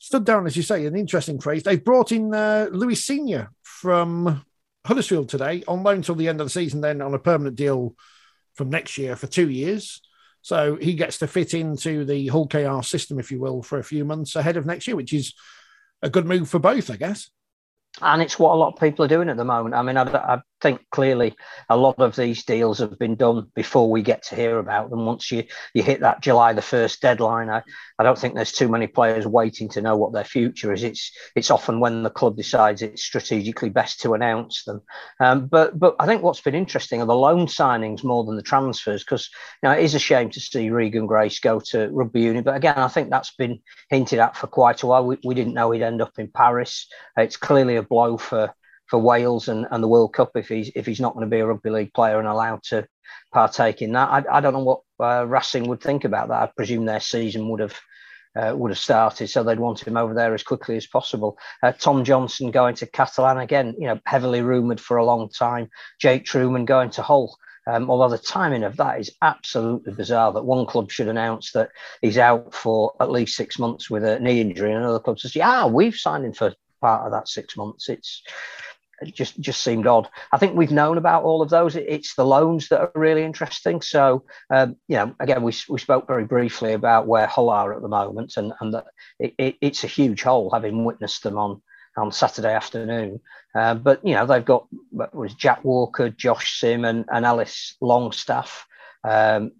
stood 0.00 0.24
down, 0.24 0.44
as 0.48 0.56
you 0.56 0.64
say, 0.64 0.86
an 0.86 0.96
interesting 0.96 1.38
phrase. 1.38 1.62
They've 1.62 1.84
brought 1.84 2.10
in 2.10 2.34
uh, 2.34 2.66
Louis 2.72 2.96
Senior 2.96 3.52
from 3.62 4.44
Huddersfield 4.84 5.28
today 5.28 5.62
on 5.68 5.84
loan 5.84 6.02
till 6.02 6.16
the 6.16 6.26
end 6.26 6.40
of 6.40 6.46
the 6.46 6.50
season, 6.50 6.80
then 6.80 7.00
on 7.00 7.14
a 7.14 7.20
permanent 7.20 7.54
deal 7.54 7.94
from 8.54 8.70
next 8.70 8.98
year 8.98 9.14
for 9.14 9.28
two 9.28 9.48
years. 9.48 10.00
So 10.40 10.74
he 10.74 10.94
gets 10.94 11.18
to 11.18 11.28
fit 11.28 11.54
into 11.54 12.04
the 12.04 12.26
Hull 12.26 12.48
KR 12.48 12.82
system, 12.82 13.20
if 13.20 13.30
you 13.30 13.38
will, 13.38 13.62
for 13.62 13.78
a 13.78 13.84
few 13.84 14.04
months 14.04 14.34
ahead 14.34 14.56
of 14.56 14.66
next 14.66 14.88
year, 14.88 14.96
which 14.96 15.12
is 15.12 15.32
a 16.02 16.10
good 16.10 16.26
move 16.26 16.48
for 16.50 16.58
both, 16.58 16.90
I 16.90 16.96
guess 16.96 17.30
and 18.00 18.22
it's 18.22 18.38
what 18.38 18.52
a 18.52 18.56
lot 18.56 18.72
of 18.72 18.80
people 18.80 19.04
are 19.04 19.08
doing 19.08 19.28
at 19.28 19.36
the 19.36 19.44
moment. 19.44 19.74
I 19.74 19.82
mean, 19.82 19.96
I, 19.96 20.02
I, 20.02 20.42
think 20.62 20.80
clearly 20.90 21.34
a 21.68 21.76
lot 21.76 21.98
of 21.98 22.14
these 22.14 22.44
deals 22.44 22.78
have 22.78 22.98
been 22.98 23.16
done 23.16 23.50
before 23.54 23.90
we 23.90 24.02
get 24.02 24.22
to 24.24 24.36
hear 24.36 24.58
about 24.58 24.88
them. 24.88 25.04
Once 25.04 25.30
you 25.30 25.44
you 25.74 25.82
hit 25.82 26.00
that 26.00 26.22
July 26.22 26.52
the 26.52 26.62
first 26.62 27.02
deadline, 27.02 27.50
I, 27.50 27.62
I 27.98 28.04
don't 28.04 28.18
think 28.18 28.34
there's 28.34 28.52
too 28.52 28.68
many 28.68 28.86
players 28.86 29.26
waiting 29.26 29.68
to 29.70 29.82
know 29.82 29.96
what 29.96 30.12
their 30.12 30.24
future 30.24 30.72
is. 30.72 30.84
It's 30.84 31.10
it's 31.34 31.50
often 31.50 31.80
when 31.80 32.04
the 32.04 32.10
club 32.10 32.36
decides 32.36 32.80
it's 32.80 33.02
strategically 33.02 33.70
best 33.70 34.00
to 34.02 34.14
announce 34.14 34.64
them. 34.64 34.80
Um, 35.20 35.46
but 35.48 35.78
but 35.78 35.96
I 35.98 36.06
think 36.06 36.22
what's 36.22 36.40
been 36.40 36.54
interesting 36.54 37.02
are 37.02 37.06
the 37.06 37.14
loan 37.14 37.46
signings 37.46 38.04
more 38.04 38.24
than 38.24 38.36
the 38.36 38.42
transfers 38.42 39.04
because 39.04 39.28
you 39.62 39.68
know 39.68 39.76
it 39.76 39.82
is 39.82 39.94
a 39.94 39.98
shame 39.98 40.30
to 40.30 40.40
see 40.40 40.70
Regan 40.70 41.06
Grace 41.06 41.40
go 41.40 41.60
to 41.70 41.88
rugby 41.88 42.22
union. 42.22 42.44
But 42.44 42.56
again, 42.56 42.78
I 42.78 42.88
think 42.88 43.10
that's 43.10 43.34
been 43.34 43.60
hinted 43.90 44.20
at 44.20 44.36
for 44.36 44.46
quite 44.46 44.82
a 44.82 44.86
while. 44.86 45.04
We, 45.04 45.18
we 45.24 45.34
didn't 45.34 45.54
know 45.54 45.72
he'd 45.72 45.82
end 45.82 46.00
up 46.00 46.18
in 46.18 46.28
Paris. 46.28 46.86
It's 47.16 47.36
clearly 47.36 47.76
a 47.76 47.82
blow 47.82 48.16
for 48.16 48.54
for 48.92 49.00
Wales 49.00 49.48
and, 49.48 49.66
and 49.70 49.82
the 49.82 49.88
World 49.88 50.12
Cup 50.12 50.32
if 50.36 50.48
he's 50.48 50.70
if 50.74 50.84
he's 50.84 51.00
not 51.00 51.14
going 51.14 51.24
to 51.24 51.30
be 51.30 51.40
a 51.40 51.46
rugby 51.46 51.70
league 51.70 51.94
player 51.94 52.18
and 52.18 52.28
allowed 52.28 52.62
to 52.64 52.86
partake 53.32 53.80
in 53.80 53.92
that. 53.92 54.10
I, 54.10 54.36
I 54.36 54.40
don't 54.42 54.52
know 54.52 54.62
what 54.62 54.80
uh, 55.00 55.26
Racing 55.26 55.66
would 55.68 55.80
think 55.80 56.04
about 56.04 56.28
that. 56.28 56.42
I 56.42 56.50
presume 56.54 56.84
their 56.84 57.00
season 57.00 57.48
would 57.48 57.60
have 57.60 57.80
uh, 58.36 58.54
would 58.54 58.70
have 58.70 58.78
started, 58.78 59.28
so 59.28 59.42
they'd 59.42 59.58
want 59.58 59.80
him 59.80 59.96
over 59.96 60.12
there 60.12 60.34
as 60.34 60.42
quickly 60.42 60.76
as 60.76 60.86
possible. 60.86 61.38
Uh, 61.62 61.72
Tom 61.72 62.04
Johnstone 62.04 62.50
going 62.50 62.74
to 62.76 62.86
Catalan 62.86 63.38
again, 63.38 63.74
you 63.78 63.86
know, 63.86 63.98
heavily 64.04 64.42
rumoured 64.42 64.78
for 64.78 64.98
a 64.98 65.06
long 65.06 65.30
time. 65.30 65.70
Jake 65.98 66.26
Trueman 66.26 66.66
going 66.66 66.90
to 66.90 67.02
Hull. 67.02 67.34
Um, 67.66 67.90
although 67.90 68.14
the 68.14 68.22
timing 68.22 68.64
of 68.64 68.76
that 68.76 69.00
is 69.00 69.10
absolutely 69.22 69.94
bizarre 69.94 70.34
that 70.34 70.44
one 70.44 70.66
club 70.66 70.90
should 70.90 71.08
announce 71.08 71.52
that 71.52 71.70
he's 72.02 72.18
out 72.18 72.52
for 72.52 72.92
at 73.00 73.10
least 73.10 73.36
six 73.36 73.58
months 73.58 73.88
with 73.88 74.04
a 74.04 74.20
knee 74.20 74.42
injury, 74.42 74.70
and 74.70 74.82
another 74.82 75.00
club 75.00 75.18
says, 75.18 75.34
"Yeah, 75.34 75.64
we've 75.64 75.94
signed 75.94 76.26
him 76.26 76.34
for 76.34 76.54
part 76.82 77.06
of 77.06 77.12
that 77.12 77.28
six 77.28 77.56
months." 77.56 77.88
It's 77.88 78.22
it 79.02 79.14
just 79.14 79.38
just 79.40 79.62
seemed 79.62 79.86
odd. 79.86 80.08
I 80.32 80.38
think 80.38 80.56
we've 80.56 80.70
known 80.70 80.98
about 80.98 81.24
all 81.24 81.42
of 81.42 81.50
those. 81.50 81.76
It's 81.76 82.14
the 82.14 82.24
loans 82.24 82.68
that 82.68 82.80
are 82.80 82.92
really 82.94 83.24
interesting. 83.24 83.82
So, 83.82 84.24
um, 84.50 84.76
you 84.88 84.96
know, 84.96 85.14
again, 85.20 85.42
we, 85.42 85.52
we 85.68 85.78
spoke 85.78 86.06
very 86.06 86.24
briefly 86.24 86.72
about 86.72 87.06
where 87.06 87.26
Hull 87.26 87.50
are 87.50 87.74
at 87.74 87.82
the 87.82 87.88
moment, 87.88 88.36
and 88.36 88.52
and 88.60 88.74
that 88.74 88.86
it, 89.18 89.34
it, 89.38 89.56
it's 89.60 89.84
a 89.84 89.88
huge 89.88 90.22
hole, 90.22 90.50
having 90.50 90.84
witnessed 90.84 91.22
them 91.22 91.38
on 91.38 91.62
on 91.96 92.12
Saturday 92.12 92.54
afternoon. 92.54 93.20
Uh, 93.54 93.74
but 93.74 94.04
you 94.06 94.14
know, 94.14 94.26
they've 94.26 94.44
got 94.44 94.66
was 95.12 95.34
Jack 95.34 95.64
Walker, 95.64 96.08
Josh 96.08 96.58
Simm, 96.58 96.84
and, 96.84 97.04
and 97.12 97.24
Ellis 97.24 97.76
Longstaff. 97.80 98.66
Um, 99.04 99.52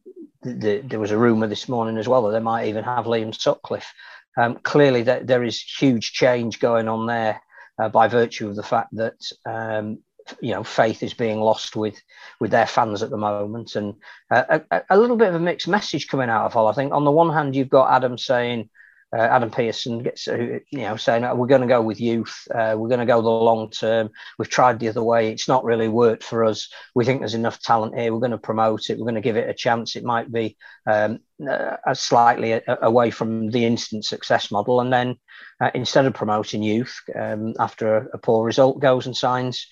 the, 0.43 0.53
the, 0.55 0.83
there 0.85 1.01
was 1.01 1.11
a 1.11 1.19
rumor 1.19 1.47
this 1.47 1.69
morning 1.69 1.99
as 1.99 2.09
well 2.09 2.23
that 2.23 2.33
they 2.33 2.41
might 2.41 2.69
even 2.69 2.85
have 2.85 3.05
Liam 3.05 3.39
Sutcliffe. 3.39 3.93
Um, 4.37 4.57
clearly, 4.63 5.03
that 5.03 5.27
there 5.27 5.45
is 5.45 5.61
huge 5.61 6.13
change 6.13 6.59
going 6.59 6.89
on 6.89 7.07
there 7.07 7.43
uh, 7.79 7.89
by 7.89 8.09
virtue 8.09 8.49
of 8.49 8.57
the 8.57 8.63
fact 8.63 8.89
that 8.93 9.21
um, 9.47 9.99
you 10.41 10.53
know 10.53 10.63
faith 10.63 11.03
is 11.03 11.15
being 11.15 11.41
lost 11.41 11.77
with 11.77 12.01
with 12.41 12.51
their 12.51 12.67
fans 12.67 13.03
at 13.03 13.11
the 13.11 13.17
moment, 13.17 13.77
and 13.77 13.95
uh, 14.31 14.61
a, 14.71 14.83
a, 14.91 14.99
little 14.99 15.17
bit 15.17 15.29
of 15.29 15.35
a 15.35 15.41
mixed 15.41 15.69
message 15.69 16.09
coming 16.09 16.31
out 16.31 16.47
of 16.47 16.53
Hull. 16.53 16.69
I 16.69 16.73
think 16.73 16.93
on 16.93 17.05
the 17.05 17.11
one 17.11 17.33
hand 17.33 17.57
you've 17.57 17.69
got 17.69 17.93
Adam 17.93 18.19
saying. 18.19 18.71
Uh, 19.15 19.21
Adam 19.21 19.51
Pearson 19.51 20.03
gets, 20.03 20.27
uh, 20.27 20.59
you 20.71 20.79
know, 20.79 20.97
saying 20.97 21.23
we're 21.37 21.47
going 21.47 21.61
to 21.61 21.67
go 21.67 21.83
with 21.83 22.01
youth. 22.01 22.47
Uh, 22.55 22.75
we're 22.79 22.89
going 22.89 23.01
to 23.01 23.07
go 23.07 23.21
the 23.21 23.29
long 23.29 23.71
term. 23.71 24.11
We've 24.39 24.49
tried 24.49 24.81
the 24.81 24.89
other 24.89 25.03
way. 25.03 25.31
It's 25.31 25.49
not 25.49 25.65
really 25.65 25.89
worked 25.89 26.25
for 26.25 26.45
us. 26.45 26.69
We 26.95 27.05
think 27.05 27.21
there's 27.21 27.35
enough 27.35 27.61
talent 27.61 27.99
here. 27.99 28.13
We're 28.13 28.21
going 28.21 28.31
to 28.31 28.39
promote 28.39 28.89
it. 28.89 28.99
We're 28.99 29.05
going 29.05 29.17
to 29.17 29.21
give 29.21 29.37
it 29.37 29.51
a 29.51 29.55
chance. 29.55 29.97
It 29.97 30.05
might 30.05 30.33
be 30.33 30.57
um, 30.87 31.21
uh, 31.47 31.77
slightly 31.95 32.53
a, 32.53 32.63
away 32.81 33.11
from 33.11 33.51
the 33.51 33.67
instant 33.67 34.05
success 34.05 34.51
model, 34.51 34.81
and 34.81 34.93
then 34.93 35.17
uh, 35.61 35.71
instead 35.75 36.07
of 36.07 36.15
promoting 36.15 36.63
youth 36.63 36.99
um, 37.15 37.55
after 37.59 37.97
a, 37.97 38.07
a, 38.15 38.19
poor 38.19 38.45
result, 38.45 38.81
goes 38.81 39.07
and 39.07 39.17
signs 39.17 39.67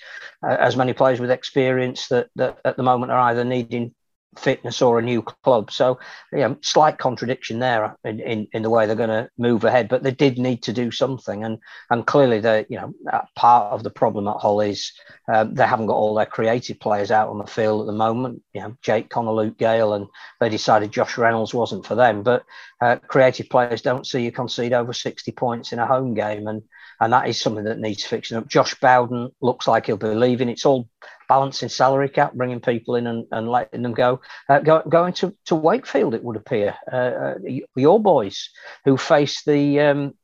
uh, 0.47 0.56
as 0.59 0.76
many 0.76 0.92
players 0.92 1.20
with 1.20 1.30
experience 1.30 2.09
that, 2.09 2.28
that 2.37 2.59
at 2.64 2.76
the 2.76 2.82
moment 2.82 3.12
are 3.12 3.20
either 3.20 3.44
needing 3.44 3.94
fitness 4.38 4.80
or 4.80 4.99
a 4.99 5.02
new 5.02 5.22
club. 5.22 5.70
So, 5.70 5.99
you 6.32 6.38
know, 6.38 6.56
slight 6.62 6.99
contradiction 6.99 7.58
there 7.58 7.96
in, 8.04 8.20
in, 8.20 8.49
in 8.52 8.62
the 8.62 8.70
way 8.70 8.87
they're 8.87 8.94
going 8.94 9.08
to 9.08 9.28
move 9.38 9.64
ahead. 9.64 9.88
But 9.88 10.02
they 10.02 10.12
did 10.12 10.38
need 10.38 10.62
to 10.62 10.72
do 10.72 10.90
something, 10.90 11.44
and 11.44 11.58
and 11.90 12.06
clearly, 12.06 12.40
the 12.40 12.66
you 12.68 12.78
know, 12.78 12.94
part 13.34 13.72
of 13.72 13.82
the 13.82 13.90
problem 13.90 14.28
at 14.28 14.37
Hull 14.37 14.60
is 14.60 14.92
um, 15.32 15.54
they 15.54 15.66
haven't 15.66 15.87
got 15.87 15.96
all 15.96 16.14
their 16.14 16.26
creative 16.26 16.78
players 16.78 17.10
out 17.10 17.28
on 17.28 17.38
the 17.38 17.46
field 17.46 17.80
at 17.80 17.87
the 17.87 17.92
moment. 17.92 18.42
You 18.52 18.60
know, 18.60 18.76
Jake 18.82 19.10
Connor, 19.10 19.32
Luke 19.32 19.58
Gale, 19.58 19.94
and 19.94 20.06
they 20.38 20.49
decided 20.49 20.92
Josh 20.92 21.18
Reynolds 21.18 21.52
wasn't 21.52 21.87
for 21.87 21.94
them. 21.94 22.22
But 22.22 22.44
uh, 22.80 22.96
creative 22.96 23.49
players 23.49 23.82
don't 23.82 24.06
see 24.06 24.22
you 24.22 24.32
concede 24.32 24.72
over 24.72 24.92
sixty 24.92 25.32
points 25.32 25.72
in 25.72 25.78
a 25.78 25.87
home 25.87 26.14
game, 26.14 26.46
and 26.46 26.62
and 27.00 27.12
that 27.12 27.28
is 27.28 27.40
something 27.40 27.64
that 27.64 27.78
needs 27.78 28.04
fixing 28.04 28.37
up. 28.37 28.47
Josh 28.47 28.75
Bowden 28.75 29.30
looks 29.40 29.66
like 29.66 29.87
he'll 29.87 29.97
be 29.97 30.09
leaving. 30.09 30.49
It's 30.49 30.66
all 30.66 30.88
balancing 31.28 31.69
salary 31.69 32.09
cap, 32.09 32.35
bringing 32.35 32.61
people 32.61 32.97
in 32.97 33.07
and, 33.07 33.26
and 33.33 33.49
letting 33.49 33.83
them 33.83 33.95
go. 33.95 34.21
Uh, 34.49 34.61
go 34.61 34.83
going 34.88 35.14
to, 35.14 35.35
to 35.47 35.54
Wakefield, 35.54 36.14
it 36.14 36.23
would 36.23 36.37
appear. 36.37 36.76
Uh, 36.92 36.97
uh, 36.97 37.35
your 37.75 38.00
boys 38.00 38.50
who 38.85 38.97
face 38.97 39.42
the 39.45 39.80
um, 39.80 40.14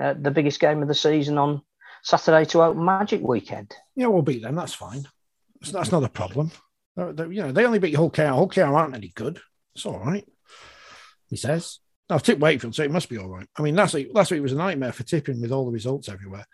uh, 0.00 0.14
the 0.18 0.30
biggest 0.30 0.60
game 0.60 0.82
of 0.82 0.88
the 0.88 0.94
season 0.94 1.38
on 1.38 1.62
Saturday 2.02 2.44
to 2.46 2.62
open 2.62 2.84
Magic 2.84 3.22
weekend. 3.22 3.74
Yeah, 3.94 4.08
we'll 4.08 4.22
beat 4.22 4.42
them. 4.42 4.56
That's 4.56 4.74
fine. 4.74 5.06
That's, 5.60 5.72
that's 5.72 5.92
not 5.92 6.04
a 6.04 6.08
problem. 6.08 6.50
They're, 6.96 7.12
they're, 7.12 7.32
you 7.32 7.42
know, 7.42 7.52
they 7.52 7.64
only 7.64 7.78
beat 7.78 7.94
Hull 7.94 8.10
KR. 8.10 8.22
Hull 8.22 8.48
KR 8.48 8.62
aren't 8.62 8.94
any 8.94 9.12
good. 9.14 9.40
It's 9.74 9.86
all 9.86 9.98
right. 9.98 10.26
He 11.28 11.36
says. 11.36 11.78
I've 12.08 12.22
tipped 12.22 12.40
Wakefield, 12.40 12.74
so 12.74 12.84
it 12.84 12.90
must 12.90 13.08
be 13.08 13.18
all 13.18 13.28
right. 13.28 13.48
I 13.56 13.62
mean, 13.62 13.74
last 13.74 13.94
week, 13.94 14.10
last 14.12 14.30
week 14.30 14.42
was 14.42 14.52
a 14.52 14.56
nightmare 14.56 14.92
for 14.92 15.02
tipping 15.02 15.40
with 15.40 15.52
all 15.52 15.66
the 15.66 15.72
results 15.72 16.08
everywhere. 16.08 16.46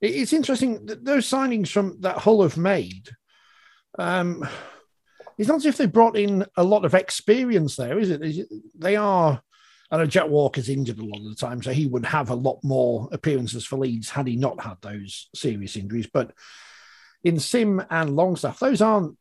It, 0.00 0.14
it's 0.14 0.32
interesting 0.32 0.86
that 0.86 1.04
those 1.04 1.28
signings 1.28 1.68
from 1.68 2.00
that 2.00 2.18
Hull 2.18 2.42
have 2.42 2.56
made 2.56 3.10
um, 3.98 4.48
it's 5.38 5.48
not 5.48 5.58
as 5.58 5.66
if 5.66 5.76
they 5.76 5.86
brought 5.86 6.16
in 6.16 6.44
a 6.56 6.64
lot 6.64 6.84
of 6.84 6.94
experience 6.94 7.76
there, 7.76 7.98
is 7.98 8.10
it? 8.10 8.48
They 8.74 8.96
are. 8.96 9.40
I 9.90 9.96
know 9.96 10.06
Jack 10.06 10.28
Walker's 10.28 10.68
injured 10.68 10.98
a 10.98 11.04
lot 11.04 11.20
of 11.20 11.30
the 11.30 11.34
time, 11.34 11.62
so 11.62 11.72
he 11.72 11.86
would 11.86 12.04
have 12.04 12.28
a 12.28 12.34
lot 12.34 12.58
more 12.62 13.08
appearances 13.12 13.64
for 13.64 13.78
Leeds 13.78 14.10
had 14.10 14.26
he 14.26 14.36
not 14.36 14.60
had 14.60 14.76
those 14.82 15.28
serious 15.34 15.76
injuries. 15.76 16.08
But 16.12 16.32
in 17.24 17.38
Simm 17.38 17.82
and 17.88 18.14
Longstaff, 18.14 18.58
those 18.58 18.82
aren't 18.82 19.16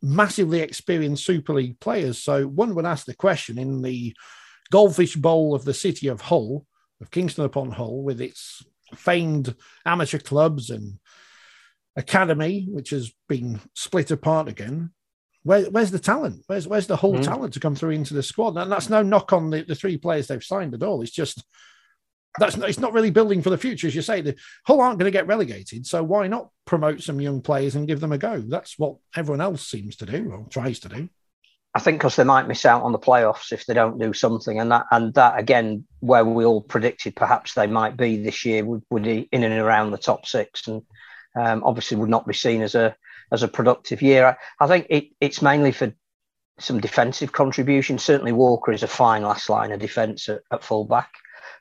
massively 0.00 0.60
experienced 0.60 1.26
Super 1.26 1.52
League 1.52 1.78
players. 1.80 2.22
So 2.22 2.46
one 2.46 2.74
would 2.74 2.86
ask 2.86 3.04
the 3.04 3.14
question 3.14 3.58
in 3.58 3.82
the 3.82 4.14
Goldfish 4.70 5.16
Bowl 5.16 5.54
of 5.54 5.64
the 5.64 5.74
city 5.74 6.08
of 6.08 6.22
Hull, 6.22 6.66
of 7.00 7.10
Kingston 7.10 7.44
upon 7.44 7.70
Hull, 7.72 8.02
with 8.02 8.20
its 8.20 8.64
famed 8.94 9.54
amateur 9.84 10.18
clubs 10.18 10.70
and 10.70 10.98
academy, 11.96 12.66
which 12.70 12.90
has 12.90 13.12
been 13.28 13.60
split 13.74 14.10
apart 14.10 14.48
again. 14.48 14.90
Where, 15.42 15.64
where's 15.64 15.90
the 15.90 15.98
talent? 15.98 16.42
Where's 16.46 16.66
where's 16.66 16.86
the 16.88 16.96
whole 16.96 17.16
mm. 17.16 17.24
talent 17.24 17.54
to 17.54 17.60
come 17.60 17.76
through 17.76 17.90
into 17.90 18.14
the 18.14 18.22
squad? 18.22 18.56
And 18.56 18.70
that's 18.70 18.90
no 18.90 19.02
knock 19.02 19.32
on 19.32 19.50
the, 19.50 19.62
the 19.62 19.74
three 19.74 19.96
players 19.96 20.26
they've 20.26 20.42
signed 20.42 20.74
at 20.74 20.82
all. 20.82 21.02
It's 21.02 21.12
just 21.12 21.44
that's 22.38 22.56
not, 22.56 22.68
it's 22.68 22.78
not 22.78 22.92
really 22.92 23.10
building 23.10 23.42
for 23.42 23.50
the 23.50 23.58
future, 23.58 23.86
as 23.86 23.94
you 23.94 24.02
say. 24.02 24.20
The 24.20 24.36
Hull 24.66 24.80
aren't 24.80 24.98
going 24.98 25.10
to 25.10 25.16
get 25.16 25.26
relegated, 25.26 25.86
so 25.86 26.02
why 26.02 26.26
not 26.26 26.50
promote 26.64 27.00
some 27.00 27.20
young 27.20 27.40
players 27.40 27.76
and 27.76 27.88
give 27.88 28.00
them 28.00 28.12
a 28.12 28.18
go? 28.18 28.40
That's 28.40 28.78
what 28.78 28.96
everyone 29.14 29.40
else 29.40 29.66
seems 29.66 29.96
to 29.96 30.06
do 30.06 30.30
or 30.30 30.46
tries 30.50 30.80
to 30.80 30.88
do. 30.88 31.08
I 31.76 31.78
think 31.78 31.98
because 31.98 32.16
they 32.16 32.24
might 32.24 32.48
miss 32.48 32.64
out 32.64 32.84
on 32.84 32.92
the 32.92 32.98
playoffs 32.98 33.52
if 33.52 33.66
they 33.66 33.74
don't 33.74 33.98
do 33.98 34.14
something, 34.14 34.58
and 34.58 34.72
that 34.72 34.86
and 34.90 35.12
that 35.12 35.38
again, 35.38 35.84
where 36.00 36.24
we 36.24 36.42
all 36.42 36.62
predicted 36.62 37.14
perhaps 37.14 37.52
they 37.52 37.66
might 37.66 37.98
be 37.98 38.16
this 38.16 38.46
year, 38.46 38.64
would, 38.64 38.82
would 38.88 39.02
be 39.02 39.28
in 39.30 39.44
and 39.44 39.52
around 39.52 39.90
the 39.90 39.98
top 39.98 40.24
six, 40.24 40.66
and 40.68 40.80
um, 41.38 41.62
obviously 41.64 41.98
would 41.98 42.08
not 42.08 42.26
be 42.26 42.32
seen 42.32 42.62
as 42.62 42.74
a 42.74 42.96
as 43.30 43.42
a 43.42 43.48
productive 43.48 44.00
year. 44.00 44.24
I, 44.24 44.64
I 44.64 44.68
think 44.68 44.86
it, 44.88 45.08
it's 45.20 45.42
mainly 45.42 45.70
for 45.70 45.92
some 46.58 46.80
defensive 46.80 47.32
contribution. 47.32 47.98
Certainly, 47.98 48.32
Walker 48.32 48.72
is 48.72 48.82
a 48.82 48.88
fine 48.88 49.20
last 49.20 49.50
line 49.50 49.70
of 49.70 49.78
defence 49.78 50.30
at, 50.30 50.40
at 50.50 50.64
fullback, 50.64 51.12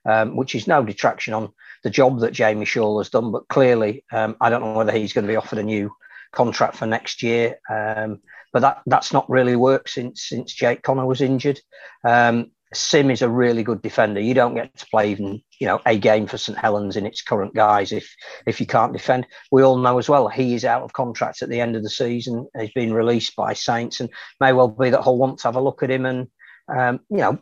um, 0.05 0.37
which 0.37 0.55
is 0.55 0.65
no 0.65 0.81
detraction 0.81 1.33
on 1.33 1.51
the 1.83 1.89
job 1.89 2.21
that 2.21 2.31
Jamie 2.31 2.65
Shaul 2.65 3.01
has 3.01 3.09
done. 3.09 3.33
But 3.33 3.49
clearly, 3.49 4.05
um, 4.13 4.37
I 4.39 4.49
don't 4.49 4.61
know 4.61 4.77
whether 4.77 4.93
he's 4.93 5.11
going 5.11 5.25
to 5.25 5.33
be 5.33 5.35
offered 5.35 5.59
a 5.59 5.63
new 5.63 5.91
contract 6.31 6.77
for 6.77 6.85
next 6.85 7.21
year. 7.21 7.59
Um, 7.69 8.21
but 8.55 8.61
that 8.61 8.81
that's 8.85 9.11
not 9.11 9.29
really 9.29 9.57
worked 9.57 9.89
since 9.89 10.29
since 10.29 10.53
Jake 10.53 10.81
Connor 10.81 11.05
was 11.05 11.19
injured. 11.19 11.59
Um, 12.07 12.51
Simm 12.73 13.11
is 13.11 13.21
a 13.21 13.29
really 13.29 13.63
good 13.63 13.81
defender. 13.81 14.21
You 14.21 14.33
don't 14.33 14.55
get 14.55 14.73
to 14.77 14.87
play 14.87 15.11
even, 15.11 15.41
you 15.59 15.67
know, 15.67 15.81
a 15.85 15.97
game 15.97 16.25
for 16.25 16.37
St 16.37 16.57
Helens 16.57 16.95
in 16.95 17.05
its 17.05 17.21
current 17.21 17.53
guise 17.53 17.91
if 17.91 18.09
if 18.47 18.61
you 18.61 18.65
can't 18.65 18.93
defend. 18.93 19.27
We 19.51 19.61
all 19.61 19.77
know 19.77 19.97
as 19.97 20.07
well 20.07 20.29
he 20.29 20.53
is 20.53 20.63
out 20.63 20.83
of 20.83 20.93
contract 20.93 21.41
at 21.41 21.49
the 21.49 21.59
end 21.59 21.75
of 21.75 21.83
the 21.83 21.89
season. 21.89 22.47
He's 22.57 22.71
been 22.71 22.93
released 22.93 23.35
by 23.35 23.51
Saints, 23.51 23.99
and 23.99 24.09
may 24.39 24.53
well 24.53 24.69
be 24.69 24.89
that 24.89 25.01
Hull 25.01 25.17
want 25.17 25.39
to 25.39 25.49
have 25.49 25.57
a 25.57 25.61
look 25.61 25.83
at 25.83 25.91
him 25.91 26.05
and 26.05 26.27
um, 26.73 27.01
you 27.09 27.17
know 27.17 27.39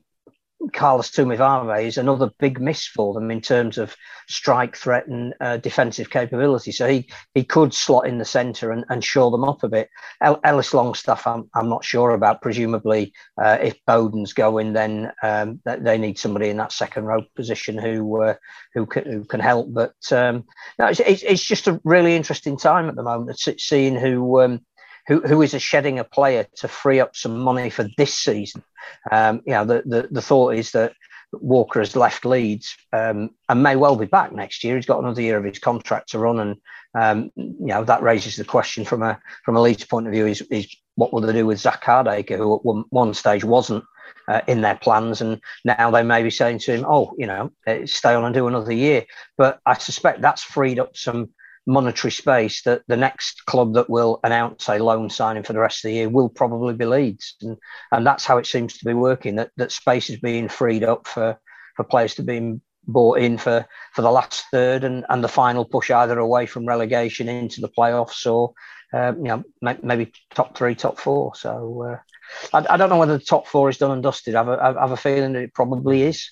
Carlos 0.71 1.11
Tuimavave 1.11 1.83
is 1.83 1.97
another 1.97 2.31
big 2.39 2.61
miss 2.61 2.85
for 2.85 3.13
them 3.13 3.31
in 3.31 3.41
terms 3.41 3.77
of 3.77 3.95
strike 4.27 4.75
threat 4.75 5.07
and 5.07 5.33
uh, 5.41 5.57
defensive 5.57 6.09
capability. 6.09 6.71
So 6.71 6.87
he 6.87 7.09
he 7.33 7.43
could 7.43 7.73
slot 7.73 8.07
in 8.07 8.17
the 8.17 8.25
centre 8.25 8.71
and, 8.71 8.85
and 8.89 9.03
shore 9.03 9.31
them 9.31 9.43
up 9.43 9.63
a 9.63 9.69
bit. 9.69 9.89
El- 10.21 10.39
Ellis 10.43 10.73
Longstaff, 10.73 11.27
I'm, 11.27 11.49
I'm 11.53 11.69
not 11.69 11.83
sure 11.83 12.11
about. 12.11 12.41
Presumably, 12.41 13.13
uh, 13.41 13.57
if 13.61 13.77
Bowden's 13.85 14.33
going, 14.33 14.73
then 14.73 15.11
um, 15.21 15.59
they 15.65 15.97
need 15.97 16.17
somebody 16.17 16.49
in 16.49 16.57
that 16.57 16.71
second 16.71 17.05
row 17.05 17.23
position 17.35 17.77
who 17.77 18.23
uh, 18.23 18.35
who, 18.73 18.85
can, 18.85 19.05
who 19.05 19.25
can 19.25 19.39
help. 19.39 19.73
But 19.73 19.95
um, 20.11 20.45
no, 20.79 20.87
it's, 20.87 20.99
it's, 20.99 21.23
it's, 21.23 21.43
just 21.43 21.67
a 21.67 21.79
really 21.83 22.15
interesting 22.15 22.57
time 22.57 22.89
at 22.89 22.95
the 22.95 23.03
moment, 23.03 23.39
seeing 23.39 23.95
who. 23.95 24.41
Um, 24.41 24.65
who, 25.07 25.21
who 25.21 25.41
is 25.41 25.53
a 25.53 25.59
shedding 25.59 25.99
a 25.99 26.03
player 26.03 26.45
to 26.57 26.67
free 26.67 26.99
up 26.99 27.15
some 27.15 27.39
money 27.39 27.69
for 27.69 27.87
this 27.97 28.13
season. 28.13 28.63
Um, 29.11 29.41
you 29.45 29.53
know, 29.53 29.65
the, 29.65 29.83
the, 29.85 30.07
the 30.11 30.21
thought 30.21 30.55
is 30.55 30.71
that 30.71 30.93
Walker 31.33 31.79
has 31.79 31.95
left 31.95 32.25
Leeds 32.25 32.75
um, 32.91 33.31
and 33.49 33.63
may 33.63 33.75
well 33.75 33.95
be 33.95 34.05
back 34.05 34.31
next 34.31 34.63
year. 34.63 34.75
He's 34.75 34.85
got 34.85 34.99
another 34.99 35.21
year 35.21 35.37
of 35.37 35.43
his 35.43 35.59
contract 35.59 36.09
to 36.09 36.19
run, 36.19 36.39
and 36.39 36.55
um, 36.95 37.31
you 37.35 37.67
know 37.67 37.83
that 37.83 38.03
raises 38.03 38.35
the 38.35 38.43
question 38.43 38.85
from 38.85 39.01
a 39.01 39.19
from 39.43 39.55
a 39.55 39.61
Leeds 39.61 39.85
point 39.85 40.07
of 40.07 40.13
view: 40.13 40.27
is, 40.27 40.41
is 40.51 40.75
what 40.95 41.11
will 41.11 41.21
they 41.21 41.33
do 41.33 41.45
with 41.45 41.59
Zak 41.59 41.83
Hardaker, 41.83 42.37
who 42.37 42.55
at 42.55 42.85
one, 42.89 43.13
stage 43.13 43.43
wasn't 43.43 43.83
uh, 44.27 44.41
in 44.47 44.61
their 44.61 44.75
plans, 44.75 45.21
and 45.21 45.41
now 45.65 45.89
they 45.89 46.03
may 46.03 46.23
be 46.23 46.29
saying 46.29 46.59
to 46.59 46.73
him, 46.73 46.85
"Oh, 46.87 47.13
you 47.17 47.27
know, 47.27 47.51
uh, 47.67 47.85
stay 47.85 48.13
on 48.13 48.25
and 48.25 48.33
do 48.33 48.47
another 48.47 48.73
year." 48.73 49.05
But 49.37 49.59
I 49.65 49.75
suspect 49.75 50.21
that's 50.21 50.43
freed 50.43 50.79
up 50.79 50.95
some 50.95 51.29
monetary 51.65 52.11
space 52.11 52.61
that 52.63 52.81
the 52.87 52.97
next 52.97 53.45
club 53.45 53.73
that 53.73 53.89
will 53.89 54.19
announce 54.23 54.67
a 54.67 54.77
loan 54.77 55.09
signing 55.09 55.43
for 55.43 55.53
the 55.53 55.59
rest 55.59 55.83
of 55.83 55.89
the 55.89 55.95
year 55.95 56.09
will 56.09 56.29
probably 56.29 56.73
be 56.73 56.85
Leeds. 56.85 57.35
And, 57.41 57.57
and 57.91 58.05
that's 58.05 58.25
how 58.25 58.37
it 58.37 58.45
seems 58.45 58.77
to 58.77 58.85
be 58.85 58.93
working, 58.93 59.35
that, 59.35 59.51
that 59.57 59.71
space 59.71 60.09
is 60.09 60.19
being 60.19 60.49
freed 60.49 60.83
up 60.83 61.07
for, 61.07 61.39
for 61.75 61.83
players 61.83 62.15
to 62.15 62.23
be 62.23 62.59
bought 62.85 63.19
in 63.19 63.37
for, 63.37 63.65
for 63.93 64.01
the 64.01 64.11
last 64.11 64.45
third 64.51 64.83
and, 64.83 65.05
and 65.09 65.23
the 65.23 65.29
final 65.29 65.63
push 65.63 65.89
either 65.89 66.19
away 66.19 66.45
from 66.45 66.67
relegation 66.67 67.29
into 67.29 67.61
the 67.61 67.69
playoffs 67.69 68.29
or, 68.29 68.53
um, 68.93 69.25
you 69.25 69.43
know, 69.61 69.73
maybe 69.81 70.11
top 70.33 70.57
three, 70.57 70.75
top 70.75 70.99
four. 70.99 71.33
So 71.35 71.83
uh, 71.83 72.57
I, 72.57 72.73
I, 72.73 72.77
don't 72.77 72.89
know 72.89 72.97
whether 72.97 73.17
the 73.17 73.23
top 73.23 73.47
four 73.47 73.69
is 73.69 73.77
done 73.77 73.91
and 73.91 74.03
dusted. 74.03 74.35
I 74.35 74.39
have 74.39 74.49
a, 74.49 74.61
I 74.61 74.81
have 74.81 74.91
a 74.91 74.97
feeling 74.97 75.33
that 75.33 75.43
it 75.43 75.53
probably 75.53 76.03
is 76.03 76.29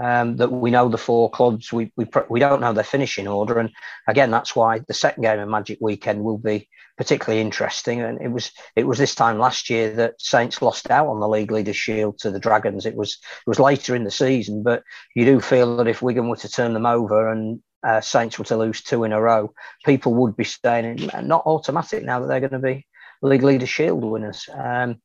um, 0.00 0.36
that 0.36 0.50
we 0.50 0.70
know 0.70 0.88
the 0.88 0.98
four 0.98 1.30
clubs. 1.30 1.72
We, 1.72 1.92
we 1.96 2.06
we 2.28 2.40
don't 2.40 2.60
know 2.60 2.72
their 2.72 2.84
finishing 2.84 3.28
order, 3.28 3.58
and 3.58 3.70
again, 4.06 4.30
that's 4.30 4.56
why 4.56 4.80
the 4.86 4.94
second 4.94 5.22
game 5.22 5.40
of 5.40 5.48
Magic 5.48 5.78
Weekend 5.80 6.22
will 6.22 6.38
be 6.38 6.68
particularly 6.96 7.40
interesting. 7.40 8.00
And 8.00 8.20
it 8.20 8.28
was 8.28 8.52
it 8.76 8.86
was 8.86 8.98
this 8.98 9.14
time 9.14 9.38
last 9.38 9.70
year 9.70 9.90
that 9.96 10.20
Saints 10.20 10.62
lost 10.62 10.90
out 10.90 11.08
on 11.08 11.20
the 11.20 11.28
league 11.28 11.50
leaders' 11.50 11.76
shield 11.76 12.18
to 12.20 12.30
the 12.30 12.40
Dragons. 12.40 12.86
It 12.86 12.96
was 12.96 13.12
it 13.12 13.48
was 13.48 13.60
later 13.60 13.94
in 13.94 14.04
the 14.04 14.10
season, 14.10 14.62
but 14.62 14.82
you 15.14 15.24
do 15.24 15.40
feel 15.40 15.76
that 15.76 15.88
if 15.88 16.02
Wigan 16.02 16.28
were 16.28 16.36
to 16.36 16.48
turn 16.48 16.72
them 16.72 16.86
over 16.86 17.30
and 17.30 17.60
uh, 17.82 18.00
Saints 18.00 18.38
were 18.38 18.44
to 18.46 18.56
lose 18.56 18.82
two 18.82 19.04
in 19.04 19.12
a 19.12 19.20
row, 19.20 19.52
people 19.84 20.14
would 20.14 20.36
be 20.36 20.44
staying 20.44 20.84
in, 21.00 21.26
not 21.26 21.46
automatic 21.46 22.04
now 22.04 22.20
that 22.20 22.28
they're 22.28 22.40
going 22.40 22.52
to 22.52 22.58
be 22.58 22.86
league 23.22 23.42
leaders' 23.42 23.68
shield 23.68 24.04
winners. 24.04 24.48
Um, 24.52 25.00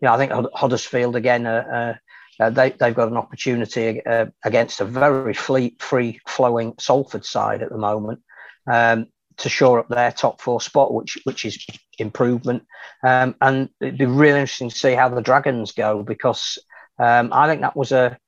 you 0.00 0.08
know, 0.08 0.14
I 0.14 0.16
think 0.16 0.32
Huddersfield 0.54 1.16
again. 1.16 1.46
Uh, 1.46 1.94
uh, 1.94 1.94
uh, 2.42 2.50
they, 2.50 2.70
they've 2.70 2.94
got 2.94 3.08
an 3.08 3.16
opportunity 3.16 4.04
uh, 4.04 4.26
against 4.44 4.80
a 4.80 4.84
very 4.84 5.34
free, 5.34 5.76
free 5.78 6.20
flowing 6.26 6.74
Salford 6.78 7.24
side 7.24 7.62
at 7.62 7.70
the 7.70 7.78
moment 7.78 8.20
um, 8.66 9.06
to 9.38 9.48
shore 9.48 9.78
up 9.78 9.88
their 9.88 10.12
top 10.12 10.40
four 10.40 10.60
spot, 10.60 10.92
which 10.92 11.18
which 11.24 11.44
is 11.44 11.64
improvement. 11.98 12.64
Um, 13.04 13.36
and 13.40 13.68
it'd 13.80 13.98
be 13.98 14.06
really 14.06 14.40
interesting 14.40 14.70
to 14.70 14.78
see 14.78 14.94
how 14.94 15.08
the 15.08 15.22
Dragons 15.22 15.72
go 15.72 16.02
because 16.02 16.58
um, 16.98 17.30
I 17.32 17.48
think 17.48 17.60
that 17.60 17.76
was 17.76 17.92
a 17.92 18.18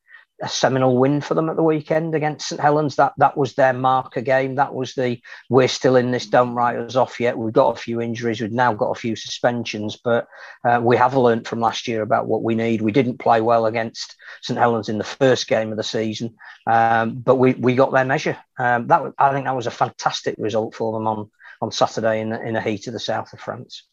a 0.43 0.49
seminal 0.49 0.99
win 0.99 1.21
for 1.21 1.35
them 1.35 1.49
at 1.49 1.57
the 1.57 1.63
weekend 1.63 2.15
against 2.15 2.49
St 2.49 2.61
Helens. 2.61 2.97
That 2.97 3.13
that 3.19 3.37
was 3.37 3.55
their 3.55 3.73
marker 3.73 4.21
game. 4.21 4.57
That 4.57 4.75
was 4.75 4.95
the 4.95 5.21
we're 5.49 5.69
still 5.69 5.97
in 5.97 6.11
this. 6.11 6.27
Don't 6.27 6.55
write 6.55 6.77
us 6.77 6.97
off 6.97 7.21
yet. 7.21 7.39
We've 7.39 7.53
got 7.53 7.77
a 7.77 7.81
few 7.81 8.01
injuries. 8.01 8.41
We've 8.41 8.53
now 8.53 8.75
got 8.75 8.91
a 8.91 8.99
few 8.99 9.17
suspensions, 9.17 9.97
but 9.97 10.27
uh, 10.65 10.81
we 10.83 10.97
have 10.97 11.15
learned 11.15 11.47
from 11.47 11.61
last 11.61 11.87
year 11.87 12.03
about 12.03 12.27
what 12.27 12.43
we 12.43 12.55
need. 12.55 12.83
We 12.83 12.93
didn't 12.93 13.19
play 13.19 13.41
well 13.41 13.67
against 13.67 14.17
St 14.43 14.59
Helens 14.59 14.89
in 14.89 14.99
the 14.99 15.05
first 15.05 15.47
game 15.47 15.71
of 15.71 15.77
the 15.77 15.85
season, 15.85 16.35
um, 16.67 17.17
but 17.17 17.37
we 17.37 17.55
we 17.55 17.75
got 17.75 17.93
their 17.93 18.05
measure. 18.05 18.37
Um, 18.59 18.89
that 18.89 19.03
I 19.19 19.33
think 19.33 19.47
that 19.47 19.57
was 19.57 19.67
a 19.67 19.73
fantastic 19.73 20.35
result 20.39 20.75
for 20.75 20.93
them 20.93 21.07
on 21.07 21.31
on 21.61 21.71
Saturday 21.71 22.21
in 22.21 22.31
the, 22.31 22.43
in 22.43 22.55
the 22.55 22.61
heat 22.61 22.87
of 22.87 22.93
the 22.93 23.01
south 23.01 23.33
of 23.33 23.41
France. 23.41 23.85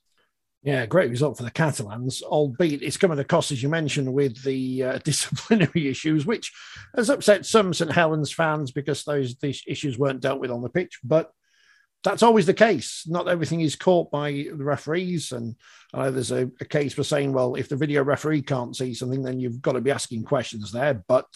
Yeah, 0.64 0.86
great 0.86 1.10
result 1.10 1.38
for 1.38 1.44
the 1.44 1.50
Catalans, 1.50 2.22
albeit 2.22 2.84
it's 2.84 2.98
come 2.98 3.12
at 3.12 3.18
a 3.18 3.24
cost, 3.24 3.52
as 3.52 3.64
you 3.64 3.70
mentioned, 3.70 4.14
with 4.14 4.44
the 4.44 4.84
uh, 4.84 4.98
disciplinary 5.04 5.88
issues, 5.88 6.26
which 6.26 6.54
has 6.96 7.10
upset 7.10 7.48
some 7.48 7.74
St 7.74 7.92
Helens 7.92 8.32
fans 8.32 8.72
because 8.72 9.04
those 9.04 9.36
these 9.38 9.64
issues 9.68 9.98
weren't 9.98 10.22
dealt 10.22 10.40
with 10.40 10.52
on 10.52 10.62
the 10.62 10.70
pitch. 10.70 11.00
But 11.04 11.32
that's 12.04 12.24
always 12.24 12.46
the 12.46 12.54
case. 12.54 13.06
Not 13.08 13.28
everything 13.28 13.62
is 13.62 13.76
caught 13.76 14.12
by 14.12 14.32
the 14.32 14.64
referees. 14.64 15.32
And 15.32 15.56
I 15.94 16.04
know 16.04 16.12
there's 16.12 16.32
a, 16.32 16.50
a 16.60 16.66
case 16.66 16.94
for 16.94 17.04
saying, 17.04 17.34
well, 17.34 17.56
if 17.56 17.70
the 17.70 17.76
video 17.76 18.04
referee 18.04 18.44
can't 18.44 18.76
see 18.76 18.94
something, 18.94 19.24
then 19.24 19.40
you've 19.40 19.62
got 19.62 19.74
to 19.74 19.82
be 19.82 19.92
asking 19.92 20.24
questions 20.24 20.72
there. 20.72 21.04
But 21.08 21.28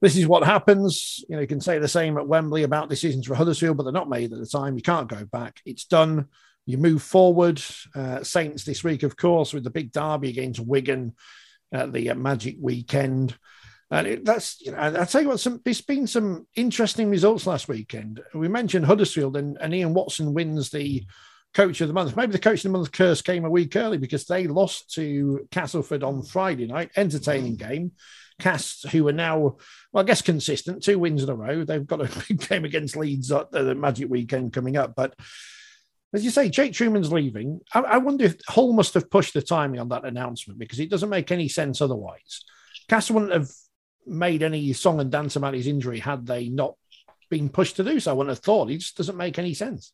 this 0.00 0.16
is 0.16 0.26
what 0.26 0.44
happens. 0.44 1.24
You 1.28 1.36
know, 1.36 1.42
you 1.42 1.48
can 1.48 1.60
say 1.60 1.78
the 1.78 1.88
same 1.88 2.18
at 2.18 2.28
Wembley 2.28 2.62
about 2.62 2.90
decisions 2.90 3.26
for 3.26 3.34
Huddersfield, 3.34 3.76
but 3.76 3.84
they're 3.84 3.92
not 3.92 4.08
made 4.08 4.32
at 4.32 4.38
the 4.38 4.46
time. 4.46 4.76
You 4.76 4.82
can't 4.82 5.08
go 5.08 5.24
back. 5.24 5.60
It's 5.64 5.84
done. 5.84 6.26
You 6.66 6.78
move 6.78 7.02
forward. 7.02 7.62
Uh, 7.94 8.22
Saints 8.22 8.64
this 8.64 8.82
week, 8.82 9.02
of 9.02 9.16
course, 9.16 9.52
with 9.52 9.64
the 9.64 9.70
big 9.70 9.92
derby 9.92 10.30
against 10.30 10.60
Wigan 10.60 11.14
at 11.72 11.92
the 11.92 12.10
uh, 12.10 12.14
Magic 12.14 12.56
Weekend. 12.60 13.36
And 13.90 14.06
it, 14.06 14.24
that's, 14.24 14.60
you 14.60 14.72
know, 14.72 14.78
I'll 14.78 15.06
tell 15.06 15.22
you 15.22 15.28
what, 15.28 15.40
some, 15.40 15.60
there's 15.64 15.82
been 15.82 16.06
some 16.06 16.46
interesting 16.56 17.10
results 17.10 17.46
last 17.46 17.68
weekend. 17.68 18.20
We 18.34 18.48
mentioned 18.48 18.86
Huddersfield, 18.86 19.36
and, 19.36 19.58
and 19.60 19.74
Ian 19.74 19.94
Watson 19.94 20.32
wins 20.34 20.70
the 20.70 21.04
coach 21.52 21.80
of 21.80 21.88
the 21.88 21.94
month. 21.94 22.16
Maybe 22.16 22.32
the 22.32 22.38
coach 22.38 22.64
of 22.64 22.72
the 22.72 22.78
month 22.78 22.92
curse 22.92 23.22
came 23.22 23.44
a 23.44 23.50
week 23.50 23.76
early 23.76 23.98
because 23.98 24.24
they 24.24 24.46
lost 24.46 24.92
to 24.94 25.46
Castleford 25.50 26.02
on 26.02 26.22
Friday 26.22 26.66
night. 26.66 26.90
Entertaining 26.96 27.56
game. 27.56 27.92
Cas, 28.40 28.84
who 28.90 29.06
are 29.06 29.12
now, 29.12 29.58
well, 29.92 30.02
I 30.02 30.06
guess 30.06 30.20
consistent, 30.20 30.82
two 30.82 30.98
wins 30.98 31.22
in 31.22 31.28
a 31.28 31.34
row. 31.34 31.64
They've 31.64 31.86
got 31.86 32.00
a 32.00 32.24
big 32.28 32.48
game 32.48 32.64
against 32.64 32.96
Leeds 32.96 33.30
at 33.30 33.52
the 33.52 33.74
Magic 33.76 34.10
Weekend 34.10 34.52
coming 34.52 34.76
up. 34.76 34.94
But 34.96 35.14
as 36.14 36.24
you 36.24 36.30
say, 36.30 36.48
Jake 36.48 36.72
Trueman's 36.72 37.12
leaving. 37.12 37.60
I, 37.74 37.80
I 37.80 37.96
wonder 37.98 38.24
if 38.24 38.36
Hull 38.48 38.72
must 38.72 38.94
have 38.94 39.10
pushed 39.10 39.34
the 39.34 39.42
timing 39.42 39.80
on 39.80 39.88
that 39.88 40.04
announcement 40.04 40.58
because 40.58 40.80
it 40.80 40.90
doesn't 40.90 41.08
make 41.10 41.32
any 41.32 41.48
sense 41.48 41.80
otherwise. 41.80 42.44
Castle 42.88 43.14
wouldn't 43.14 43.32
have 43.32 43.50
made 44.06 44.42
any 44.42 44.72
song 44.72 45.00
and 45.00 45.10
dance 45.10 45.36
about 45.36 45.54
his 45.54 45.66
injury 45.66 45.98
had 45.98 46.26
they 46.26 46.48
not 46.48 46.76
been 47.30 47.48
pushed 47.48 47.76
to 47.76 47.84
do 47.84 47.98
so. 47.98 48.10
I 48.10 48.14
wouldn't 48.14 48.36
have 48.36 48.44
thought. 48.44 48.70
It 48.70 48.78
just 48.78 48.96
doesn't 48.96 49.16
make 49.16 49.38
any 49.38 49.54
sense. 49.54 49.92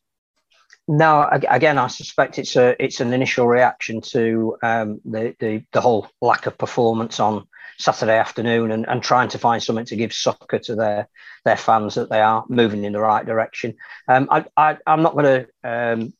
No, 0.87 1.27
again, 1.31 1.77
I 1.77 1.87
suspect 1.87 2.39
it's 2.39 2.55
a 2.55 2.75
it's 2.83 3.01
an 3.01 3.13
initial 3.13 3.47
reaction 3.47 4.01
to 4.01 4.57
um, 4.63 4.99
the, 5.05 5.35
the 5.39 5.63
the 5.71 5.81
whole 5.81 6.07
lack 6.21 6.47
of 6.47 6.57
performance 6.57 7.19
on 7.19 7.47
Saturday 7.77 8.17
afternoon 8.17 8.71
and, 8.71 8.87
and 8.87 9.01
trying 9.01 9.29
to 9.29 9.37
find 9.37 9.61
something 9.61 9.85
to 9.85 9.95
give 9.95 10.13
soccer 10.13 10.59
to 10.59 10.75
their 10.75 11.09
their 11.45 11.57
fans 11.57 11.95
that 11.95 12.09
they 12.09 12.21
are 12.21 12.45
moving 12.49 12.83
in 12.83 12.93
the 12.93 12.99
right 12.99 13.25
direction. 13.25 13.75
Um, 14.07 14.27
I, 14.29 14.45
I 14.55 14.77
am 14.85 15.01
not 15.01 15.13
going 15.13 15.45
to 15.45 15.47
um, 15.63 16.13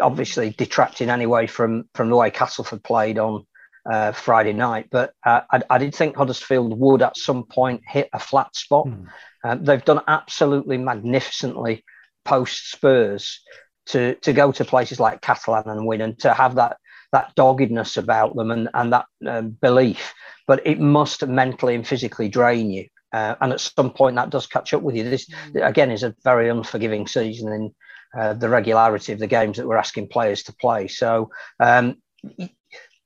obviously 0.00 0.50
detract 0.50 1.00
in 1.00 1.10
any 1.10 1.26
way 1.26 1.46
from 1.46 1.84
from 1.94 2.10
the 2.10 2.16
way 2.16 2.30
Castleford 2.30 2.82
played 2.82 3.18
on 3.18 3.46
uh, 3.90 4.12
Friday 4.12 4.52
night, 4.52 4.88
but 4.90 5.12
uh, 5.24 5.40
I, 5.50 5.62
I, 5.68 5.78
did 5.78 5.94
think 5.94 6.16
Huddersfield 6.16 6.78
would 6.78 7.02
at 7.02 7.16
some 7.16 7.44
point 7.44 7.82
hit 7.86 8.08
a 8.12 8.18
flat 8.18 8.54
spot. 8.54 8.86
Mm. 8.86 9.06
Um, 9.44 9.64
they've 9.64 9.84
done 9.84 10.02
absolutely 10.06 10.78
magnificently 10.78 11.84
post 12.24 12.70
Spurs 12.70 13.40
to 13.86 14.14
to 14.16 14.32
go 14.32 14.52
to 14.52 14.64
places 14.64 15.00
like 15.00 15.20
Catalan 15.20 15.64
and 15.66 15.86
win, 15.86 16.00
and 16.00 16.18
to 16.20 16.32
have 16.32 16.54
that 16.56 16.76
that 17.10 17.34
doggedness 17.34 17.96
about 17.96 18.36
them 18.36 18.50
and 18.50 18.68
and 18.72 18.92
that 18.92 19.06
um, 19.26 19.50
belief. 19.50 20.14
But 20.46 20.66
it 20.66 20.80
must 20.80 21.26
mentally 21.26 21.74
and 21.74 21.86
physically 21.86 22.28
drain 22.28 22.70
you, 22.70 22.86
uh, 23.12 23.36
and 23.40 23.52
at 23.52 23.60
some 23.60 23.90
point 23.90 24.16
that 24.16 24.30
does 24.30 24.46
catch 24.46 24.74
up 24.74 24.82
with 24.82 24.96
you. 24.96 25.04
This 25.04 25.28
mm. 25.28 25.66
again 25.66 25.90
is 25.90 26.02
a 26.02 26.14
very 26.24 26.48
unforgiving 26.48 27.06
season 27.06 27.52
in 27.52 27.74
uh, 28.18 28.34
the 28.34 28.48
regularity 28.48 29.12
of 29.12 29.18
the 29.18 29.26
games 29.26 29.56
that 29.56 29.66
we're 29.66 29.76
asking 29.76 30.08
players 30.08 30.42
to 30.44 30.54
play. 30.54 30.88
So. 30.88 31.30
Um, 31.60 31.96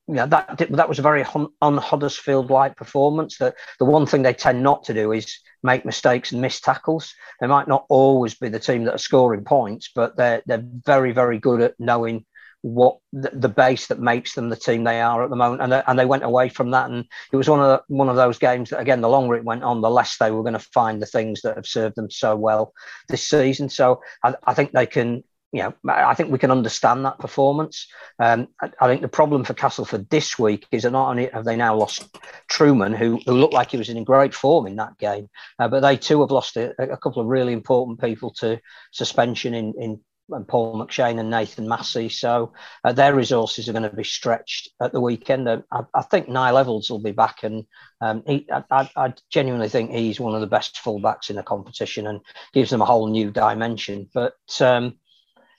yeah, 0.08 0.26
that 0.26 0.68
that 0.70 0.88
was 0.88 1.00
a 1.00 1.02
very 1.02 1.24
un 1.60 1.76
Huddersfield 1.78 2.48
like 2.48 2.76
performance. 2.76 3.38
That 3.38 3.56
the 3.80 3.84
one 3.84 4.06
thing 4.06 4.22
they 4.22 4.34
tend 4.34 4.62
not 4.62 4.84
to 4.84 4.94
do 4.94 5.10
is 5.10 5.36
make 5.64 5.84
mistakes 5.84 6.30
and 6.30 6.40
miss 6.40 6.60
tackles. 6.60 7.12
They 7.40 7.48
might 7.48 7.66
not 7.66 7.86
always 7.88 8.34
be 8.34 8.48
the 8.48 8.60
team 8.60 8.84
that 8.84 8.94
are 8.94 8.98
scoring 8.98 9.42
points, 9.44 9.90
but 9.94 10.16
they're 10.16 10.42
they're 10.46 10.64
very 10.64 11.10
very 11.10 11.40
good 11.40 11.60
at 11.60 11.74
knowing 11.80 12.24
what 12.66 12.98
the, 13.12 13.30
the 13.32 13.48
base 13.48 13.86
that 13.86 14.00
makes 14.00 14.34
them 14.34 14.48
the 14.48 14.56
team 14.56 14.82
they 14.82 15.00
are 15.00 15.22
at 15.22 15.30
the 15.30 15.36
moment. 15.36 15.62
And 15.62 15.70
they, 15.70 15.82
and 15.86 15.96
they 15.96 16.04
went 16.04 16.24
away 16.24 16.48
from 16.48 16.72
that, 16.72 16.90
and 16.90 17.04
it 17.30 17.36
was 17.36 17.48
one 17.48 17.60
of 17.60 17.66
the, 17.68 17.94
one 17.94 18.08
of 18.08 18.16
those 18.16 18.38
games 18.38 18.70
that 18.70 18.80
again, 18.80 19.02
the 19.02 19.08
longer 19.08 19.36
it 19.36 19.44
went 19.44 19.62
on, 19.62 19.82
the 19.82 19.90
less 19.90 20.16
they 20.18 20.32
were 20.32 20.42
going 20.42 20.54
to 20.54 20.58
find 20.58 21.00
the 21.00 21.06
things 21.06 21.42
that 21.42 21.54
have 21.54 21.66
served 21.66 21.94
them 21.94 22.10
so 22.10 22.34
well 22.34 22.72
this 23.08 23.22
season. 23.22 23.68
So 23.68 24.02
I, 24.24 24.34
I 24.44 24.54
think 24.54 24.72
they 24.72 24.86
can 24.86 25.22
you 25.52 25.62
know, 25.62 25.74
I 25.88 26.14
think 26.14 26.32
we 26.32 26.40
can 26.40 26.50
understand 26.50 27.04
that 27.04 27.20
performance. 27.20 27.86
Um, 28.18 28.48
I, 28.60 28.70
I, 28.80 28.88
think 28.88 29.00
the 29.00 29.08
problem 29.08 29.44
for 29.44 29.54
Castleford 29.54 30.10
this 30.10 30.36
week 30.36 30.66
is 30.72 30.82
that 30.82 30.90
not 30.90 31.08
only 31.08 31.30
have 31.32 31.44
they 31.44 31.54
now 31.54 31.76
lost 31.76 32.18
Trueman, 32.50 32.96
who, 32.96 33.20
who 33.24 33.32
looked 33.32 33.54
like 33.54 33.70
he 33.70 33.76
was 33.76 33.88
in 33.88 34.02
great 34.02 34.34
form 34.34 34.66
in 34.66 34.76
that 34.76 34.98
game, 34.98 35.30
uh, 35.60 35.68
but 35.68 35.80
they 35.80 35.96
too 35.96 36.20
have 36.20 36.32
lost 36.32 36.56
a, 36.56 36.74
a, 36.82 36.96
couple 36.96 37.22
of 37.22 37.28
really 37.28 37.52
important 37.52 38.00
people 38.00 38.32
to 38.38 38.60
suspension 38.90 39.54
in, 39.54 39.72
in 39.78 40.00
Paul 40.48 40.76
McShane 40.76 41.20
and 41.20 41.30
Nathan 41.30 41.68
Massey. 41.68 42.08
So 42.08 42.52
uh, 42.84 42.92
their 42.92 43.14
resources 43.14 43.68
are 43.68 43.72
going 43.72 43.88
to 43.88 43.94
be 43.94 44.04
stretched 44.04 44.70
at 44.80 44.92
the 44.92 45.00
weekend. 45.00 45.48
Uh, 45.48 45.62
I, 45.70 45.82
I, 45.94 46.02
think 46.02 46.28
Niall 46.28 46.56
Evalds 46.56 46.90
will 46.90 46.98
be 46.98 47.12
back, 47.12 47.42
and 47.42 47.64
um, 48.00 48.22
he, 48.26 48.46
I, 48.70 48.90
I, 48.96 49.14
genuinely 49.30 49.68
think 49.68 49.90
he's 49.90 50.20
one 50.20 50.34
of 50.34 50.40
the 50.40 50.46
best 50.46 50.80
fullbacks 50.84 51.30
in 51.30 51.36
the 51.36 51.42
competition 51.42 52.06
and 52.06 52.20
gives 52.52 52.70
them 52.70 52.82
a 52.82 52.86
whole 52.86 53.06
new 53.06 53.30
dimension. 53.30 54.08
But 54.12 54.34
um, 54.60 54.98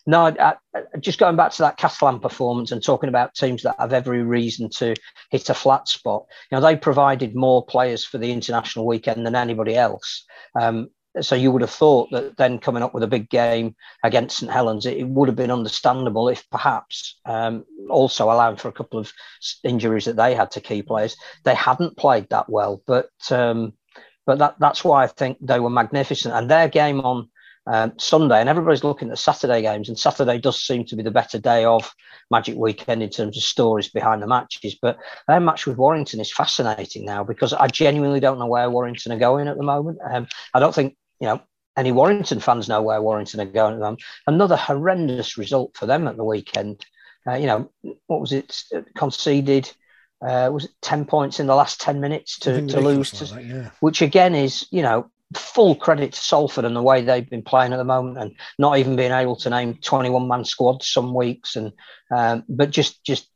no, 0.06 0.28
I, 0.28 0.56
just 1.00 1.20
going 1.20 1.36
back 1.36 1.52
to 1.52 1.64
that 1.64 1.78
Catalan 1.78 2.20
performance 2.20 2.72
and 2.72 2.84
talking 2.84 3.10
about 3.10 3.36
teams 3.36 3.64
that 3.64 3.76
have 3.78 3.94
every 3.94 4.24
reason 4.24 4.70
to 4.78 4.96
hit 5.32 5.50
a 5.50 5.54
flat 5.54 5.88
spot. 5.90 6.26
You 6.50 6.58
know, 6.58 6.62
they 6.62 6.78
provided 6.78 7.36
more 7.36 7.66
players 7.66 8.06
for 8.06 8.18
the 8.18 8.32
international 8.32 8.86
weekend 8.88 9.26
than 9.26 9.36
anybody 9.36 9.76
else. 9.76 10.26
Um, 10.60 10.90
so 11.22 11.36
you 11.36 11.52
would 11.52 11.62
have 11.62 11.72
thought 11.72 12.10
that 12.12 12.38
then 12.38 12.60
coming 12.60 12.84
up 12.84 12.94
with 12.94 13.04
a 13.04 13.08
big 13.08 13.30
game 13.30 13.76
against 14.04 14.38
St 14.38 14.52
Helens, 14.52 14.86
it, 14.86 15.08
would 15.08 15.30
have 15.30 15.36
been 15.36 15.52
understandable 15.52 16.30
if 16.30 16.50
perhaps 16.50 17.20
um, 17.26 17.66
also 17.90 18.26
allowing 18.26 18.58
for 18.58 18.68
a 18.68 18.74
couple 18.74 19.00
of 19.00 19.12
injuries 19.64 20.06
that 20.06 20.16
they 20.16 20.36
had 20.36 20.52
to 20.52 20.62
key 20.62 20.82
players, 20.82 21.16
they 21.44 21.56
hadn't 21.56 21.98
played 21.98 22.28
that 22.30 22.50
well. 22.50 22.82
But 22.86 23.10
um, 23.32 23.74
but 24.26 24.40
that 24.40 24.56
that's 24.60 24.84
why 24.84 25.04
I 25.04 25.08
think 25.08 25.38
they 25.42 25.60
were 25.60 25.70
magnificent. 25.70 26.34
And 26.34 26.50
their 26.50 26.68
game 26.68 27.02
on 27.02 27.30
um, 27.68 27.94
Sunday, 27.98 28.40
and 28.40 28.50
everybody's 28.50 28.84
looking 28.84 29.12
at 29.12 29.20
Saturday 29.20 29.62
games, 29.62 29.90
and 29.90 30.00
Saturday 30.00 30.38
does 30.38 30.62
seem 30.62 30.86
to 30.86 30.96
be 30.96 31.04
the 31.04 31.12
better 31.12 31.38
day 31.38 31.66
of 31.66 31.92
Magic 32.32 32.56
Weekend 32.56 33.04
in 33.04 33.10
terms 33.10 33.38
of 33.38 33.44
stories 33.44 33.90
behind 33.90 34.22
the 34.22 34.28
matches. 34.28 34.78
But 34.82 34.98
their 35.28 35.40
match 35.40 35.68
with 35.68 35.78
Warrington 35.78 36.20
is 36.20 36.32
fascinating 36.32 37.06
now 37.06 37.24
because 37.24 37.54
I 37.54 37.68
genuinely 37.68 38.20
don't 38.20 38.40
know 38.40 38.48
where 38.48 38.70
Warrington 38.70 39.12
are 39.12 39.20
going 39.20 39.48
at 39.48 39.58
the 39.58 39.64
moment. 39.64 40.00
Um, 40.10 40.28
I 40.54 40.60
don't 40.60 40.74
think 40.74 40.96
you 41.20 41.28
know 41.28 41.42
any 41.78 41.92
Warrington 41.92 42.40
fans 42.40 42.68
know 42.68 42.82
where 42.82 43.02
Warrington 43.02 43.40
are 43.40 43.46
going 43.46 43.74
at 43.74 43.78
the 43.78 43.86
moment. 43.86 44.04
Another 44.26 44.56
horrendous 44.56 45.38
result 45.38 45.78
for 45.78 45.86
them 45.86 46.08
at 46.08 46.18
the 46.18 46.24
weekend. 46.24 46.84
Uh, 47.28 47.36
you 47.36 47.46
know, 47.46 47.72
what 48.08 48.20
was 48.20 48.32
it 48.32 48.64
conceded? 48.96 49.72
Uh, 50.20 50.50
was 50.52 50.66
it 50.66 50.72
10 50.82 51.06
points 51.06 51.40
in 51.40 51.46
the 51.46 51.54
last 51.54 51.80
10 51.80 52.02
minutes 52.02 52.40
to, 52.40 52.66
to 52.66 52.82
lose 52.82 53.12
to, 53.12 53.26
that, 53.26 53.46
yeah. 53.46 53.70
which 53.82 54.02
again 54.02 54.34
is 54.34 54.66
you 54.72 54.82
know 54.82 55.12
full 55.36 55.76
credit 55.76 56.14
to 56.14 56.20
Salford 56.20 56.66
and 56.66 56.76
the 56.76 56.82
way 56.82 57.02
they've 57.02 57.30
been 57.30 57.44
playing 57.44 57.74
at 57.74 57.78
the 57.78 57.84
moment, 57.84 58.18
and 58.18 58.36
not 58.58 58.80
even 58.80 58.96
being 58.96 59.12
able 59.12 59.36
to 59.38 59.50
name 59.50 59.76
21 59.76 60.28
man 60.28 60.46
squads 60.46 60.88
some 60.88 61.14
weeks, 61.14 61.56
and 61.56 61.72
um, 62.16 62.44
but 62.50 62.72
just 62.72 63.04
just 63.04 63.30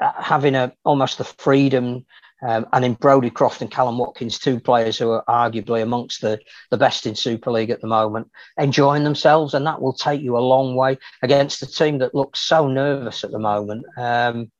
uh, 0.00 0.12
having 0.16 0.54
a 0.54 0.72
almost 0.84 1.18
the 1.18 1.24
freedom. 1.24 2.06
Um, 2.40 2.66
and 2.72 2.84
in 2.84 2.94
Brodie 2.94 3.30
Croft 3.30 3.62
and 3.62 3.70
Kallum 3.70 3.98
Watkins, 3.98 4.38
two 4.38 4.60
players 4.60 4.96
who 4.96 5.10
are 5.10 5.24
arguably 5.28 5.82
amongst 5.82 6.20
the, 6.20 6.38
the 6.70 6.76
best 6.76 7.06
in 7.06 7.16
Super 7.16 7.50
League 7.50 7.70
at 7.70 7.80
the 7.80 7.88
moment, 7.88 8.30
enjoying 8.56 9.02
themselves, 9.04 9.54
and 9.54 9.66
that 9.66 9.82
will 9.82 9.92
take 9.92 10.20
you 10.20 10.36
a 10.36 10.40
long 10.40 10.76
way 10.76 10.98
against 11.22 11.62
a 11.62 11.66
team 11.66 11.98
that 11.98 12.14
looks 12.14 12.40
so 12.40 12.68
nervous 12.68 13.24
at 13.24 13.32
the 13.32 13.40
moment. 13.40 13.84
Um, 13.96 14.52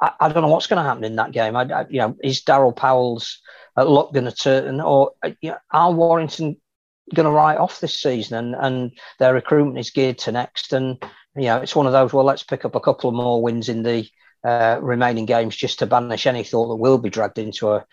I, 0.00 0.12
I, 0.18 0.28
don't 0.28 0.42
know 0.42 0.48
what's 0.48 0.66
going 0.66 0.82
to 0.82 0.88
happen 0.88 1.04
in 1.04 1.16
that 1.16 1.32
game. 1.32 1.54
I, 1.54 1.62
I, 1.62 1.86
you 1.88 2.00
know, 2.00 2.16
is 2.22 2.42
Daryl 2.42 2.74
Powell's 2.74 3.40
luck 3.76 4.12
going 4.12 4.24
to 4.24 4.32
turn, 4.32 4.80
or 4.80 5.12
uh, 5.22 5.30
you 5.40 5.50
know, 5.50 5.58
are 5.70 5.92
Warrington 5.92 6.56
going 7.14 7.24
to 7.24 7.30
write 7.30 7.58
off 7.58 7.78
this 7.78 8.00
season 8.00 8.36
and, 8.36 8.54
and 8.58 8.92
their 9.20 9.32
recruitment 9.32 9.78
is 9.78 9.90
geared 9.90 10.18
to 10.18 10.32
next? 10.32 10.72
And, 10.72 11.00
you 11.36 11.44
know, 11.44 11.58
it's 11.58 11.76
one 11.76 11.86
of 11.86 11.92
those, 11.92 12.12
well, 12.12 12.24
let's 12.24 12.42
pick 12.42 12.64
up 12.64 12.74
a 12.74 12.80
couple 12.80 13.08
of 13.08 13.14
more 13.14 13.40
wins 13.40 13.68
in 13.68 13.84
the 13.84 14.08
uh, 14.46 14.78
remaining 14.80 15.26
games 15.26 15.56
just 15.56 15.80
to 15.80 15.86
banish 15.86 16.26
any 16.26 16.44
thought 16.44 16.68
that 16.68 16.76
we'll 16.76 16.98
be 16.98 17.10
dragged 17.10 17.38
into 17.38 17.72
a, 17.72 17.84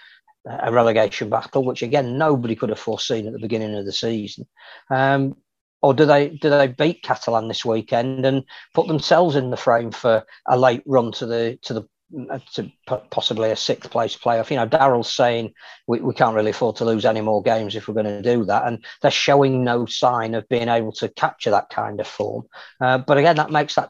a 0.46 0.72
relegation 0.72 1.30
battle, 1.30 1.66
which 1.66 1.82
again, 1.82 2.18
nobody 2.18 2.56
could 2.56 2.70
have 2.70 2.80
foreseen 2.80 3.26
at 3.26 3.34
the 3.34 3.40
beginning 3.40 3.76
of 3.76 3.86
the 3.86 3.92
season. 3.92 4.46
Um, 4.90 5.38
or 5.82 5.94
do 5.94 6.06
they 6.06 6.30
do 6.30 6.50
they 6.50 6.68
beat 6.68 7.04
Catalan 7.04 7.50
this 7.50 7.66
weekend 7.66 8.26
and 8.26 8.44
put 8.74 8.88
themselves 8.88 9.36
in 9.36 9.50
the 9.50 9.58
frame 9.58 9.92
for 9.92 10.24
a 10.48 10.58
late 10.58 10.84
run 10.86 11.12
to 11.14 11.26
the 11.26 11.60
to 11.64 11.74
the 11.74 11.88
uh, 12.30 12.40
to 12.54 12.72
possibly 13.10 13.50
a 13.50 13.56
sixth 13.56 13.90
place 13.90 14.16
playoff. 14.16 14.52
You 14.52 14.58
know, 14.58 14.68
Daryl's 14.68 15.12
saying 15.14 15.54
we, 15.88 16.00
we 16.00 16.14
can't 16.14 16.36
really 16.36 16.52
afford 16.52 16.76
to 16.76 16.86
lose 16.86 17.06
any 17.06 17.22
more 17.22 17.42
games 17.42 17.76
if 17.76 17.88
we're 17.88 17.96
going 17.96 18.06
to 18.06 18.22
do 18.22 18.46
that, 18.46 18.68
and 18.68 18.86
they're 19.02 19.10
showing 19.10 19.64
no 19.64 19.88
sign 19.88 20.36
of 20.36 20.48
being 20.48 20.70
able 20.70 20.92
to 20.94 21.10
capture 21.10 21.50
that 21.52 21.70
kind 21.70 22.00
of 22.00 22.08
form. 22.08 22.44
Uh, 22.80 23.00
but 23.00 23.18
again, 23.18 23.38
that 23.38 23.50
makes 23.50 23.76
that 23.76 23.90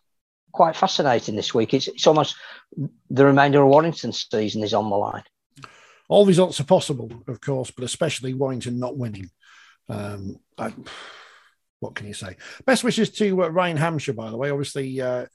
quite 0.54 0.76
fascinating 0.76 1.36
this 1.36 1.54
week. 1.54 1.74
It's, 1.74 1.88
it's 1.90 2.08
almost 2.08 2.36
the 3.10 3.26
remainder 3.26 3.62
of 3.62 3.68
Warrington's 3.68 4.26
season 4.32 4.64
is 4.64 4.74
on 4.74 4.90
the 4.90 4.96
line. 4.96 5.24
All 6.08 6.26
results 6.26 6.60
are 6.60 6.66
possible, 6.66 7.12
of 7.28 7.42
course, 7.42 7.72
but 7.72 7.84
especially 7.84 8.34
Warrington 8.34 8.80
not 8.80 8.96
winning. 8.96 9.30
Um, 9.90 10.40
I, 10.58 10.74
what 11.80 11.96
can 11.96 12.08
you 12.08 12.14
say? 12.14 12.38
Best 12.66 12.84
wishes 12.84 13.10
to 13.12 13.44
uh, 13.44 13.50
Ryan 13.50 13.78
Hampshire, 13.78 14.14
by 14.14 14.30
the 14.30 14.38
way. 14.38 14.52
Obviously, 14.52 15.02
uh, 15.02 15.26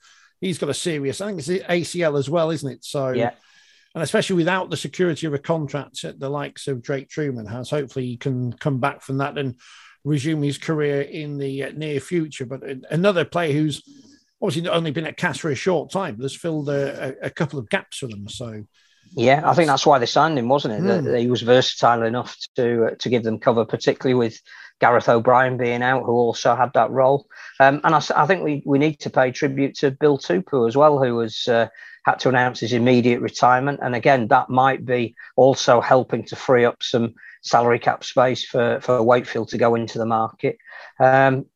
he's 0.40 0.58
got 0.58 0.70
a 0.70 0.74
serious, 0.74 1.20
I 1.20 1.26
think 1.26 1.40
it's 1.40 1.48
ACL 1.48 2.18
as 2.18 2.30
well, 2.30 2.50
isn't 2.50 2.70
it? 2.70 2.84
So, 2.84 3.10
yeah. 3.10 3.32
And 3.94 4.02
especially 4.02 4.36
without 4.36 4.70
the 4.70 4.76
security 4.76 5.26
of 5.26 5.34
a 5.34 5.38
contract 5.38 6.02
that 6.02 6.20
the 6.20 6.28
likes 6.28 6.68
of 6.68 6.82
Jake 6.82 7.08
Trueman 7.08 7.50
has, 7.50 7.70
hopefully 7.70 8.06
he 8.06 8.16
can 8.16 8.52
come 8.52 8.78
back 8.78 9.02
from 9.02 9.18
that 9.18 9.36
and 9.38 9.56
resume 10.04 10.42
his 10.42 10.58
career 10.58 11.00
in 11.00 11.38
the 11.38 11.64
uh, 11.64 11.72
near 11.72 11.98
future. 11.98 12.46
But 12.46 12.62
another 12.90 13.24
player 13.24 13.52
who's 13.52 13.82
obviously 14.40 14.68
only 14.68 14.90
been 14.90 15.06
at 15.06 15.16
Cas 15.16 15.38
for 15.38 15.50
a 15.50 15.54
short 15.54 15.90
time, 15.90 16.16
but 16.16 16.22
has 16.22 16.34
filled 16.34 16.68
a, 16.68 17.08
a, 17.08 17.26
a 17.26 17.30
couple 17.30 17.58
of 17.58 17.68
gaps 17.68 17.98
for 17.98 18.06
them. 18.06 18.28
So, 18.28 18.64
yeah, 19.12 19.42
I 19.44 19.54
think 19.54 19.68
that's 19.68 19.86
why 19.86 19.98
they 19.98 20.06
signed 20.06 20.38
him, 20.38 20.48
wasn't 20.48 20.74
it? 20.74 20.82
Mm. 20.82 21.04
That 21.04 21.20
he 21.20 21.28
was 21.28 21.42
versatile 21.42 22.02
enough 22.02 22.36
to 22.56 22.86
uh, 22.86 22.90
to 23.00 23.08
give 23.08 23.22
them 23.22 23.38
cover, 23.38 23.64
particularly 23.64 24.14
with 24.14 24.40
Gareth 24.80 25.08
O'Brien 25.08 25.56
being 25.56 25.82
out, 25.82 26.04
who 26.04 26.12
also 26.12 26.54
had 26.54 26.72
that 26.74 26.90
role. 26.90 27.26
Um, 27.60 27.80
and 27.84 27.94
I, 27.94 28.02
I, 28.16 28.26
think 28.26 28.44
we, 28.44 28.62
we 28.64 28.78
need 28.78 29.00
to 29.00 29.10
pay 29.10 29.32
tribute 29.32 29.76
to 29.78 29.90
Bill 29.90 30.18
Tupou 30.18 30.68
as 30.68 30.76
well, 30.76 31.02
who 31.02 31.18
has 31.18 31.48
uh, 31.48 31.68
had 32.04 32.20
to 32.20 32.28
announce 32.28 32.60
his 32.60 32.72
immediate 32.72 33.20
retirement. 33.20 33.80
And 33.82 33.94
again, 33.94 34.28
that 34.28 34.50
might 34.50 34.84
be 34.84 35.14
also 35.36 35.80
helping 35.80 36.24
to 36.26 36.36
free 36.36 36.64
up 36.64 36.82
some 36.82 37.14
salary 37.42 37.78
cap 37.78 38.04
space 38.04 38.44
for, 38.44 38.80
for 38.80 39.02
Wakefield 39.02 39.48
to 39.48 39.58
go 39.58 39.74
into 39.74 39.98
the 39.98 40.06
market. 40.06 40.58
Um, 41.00 41.46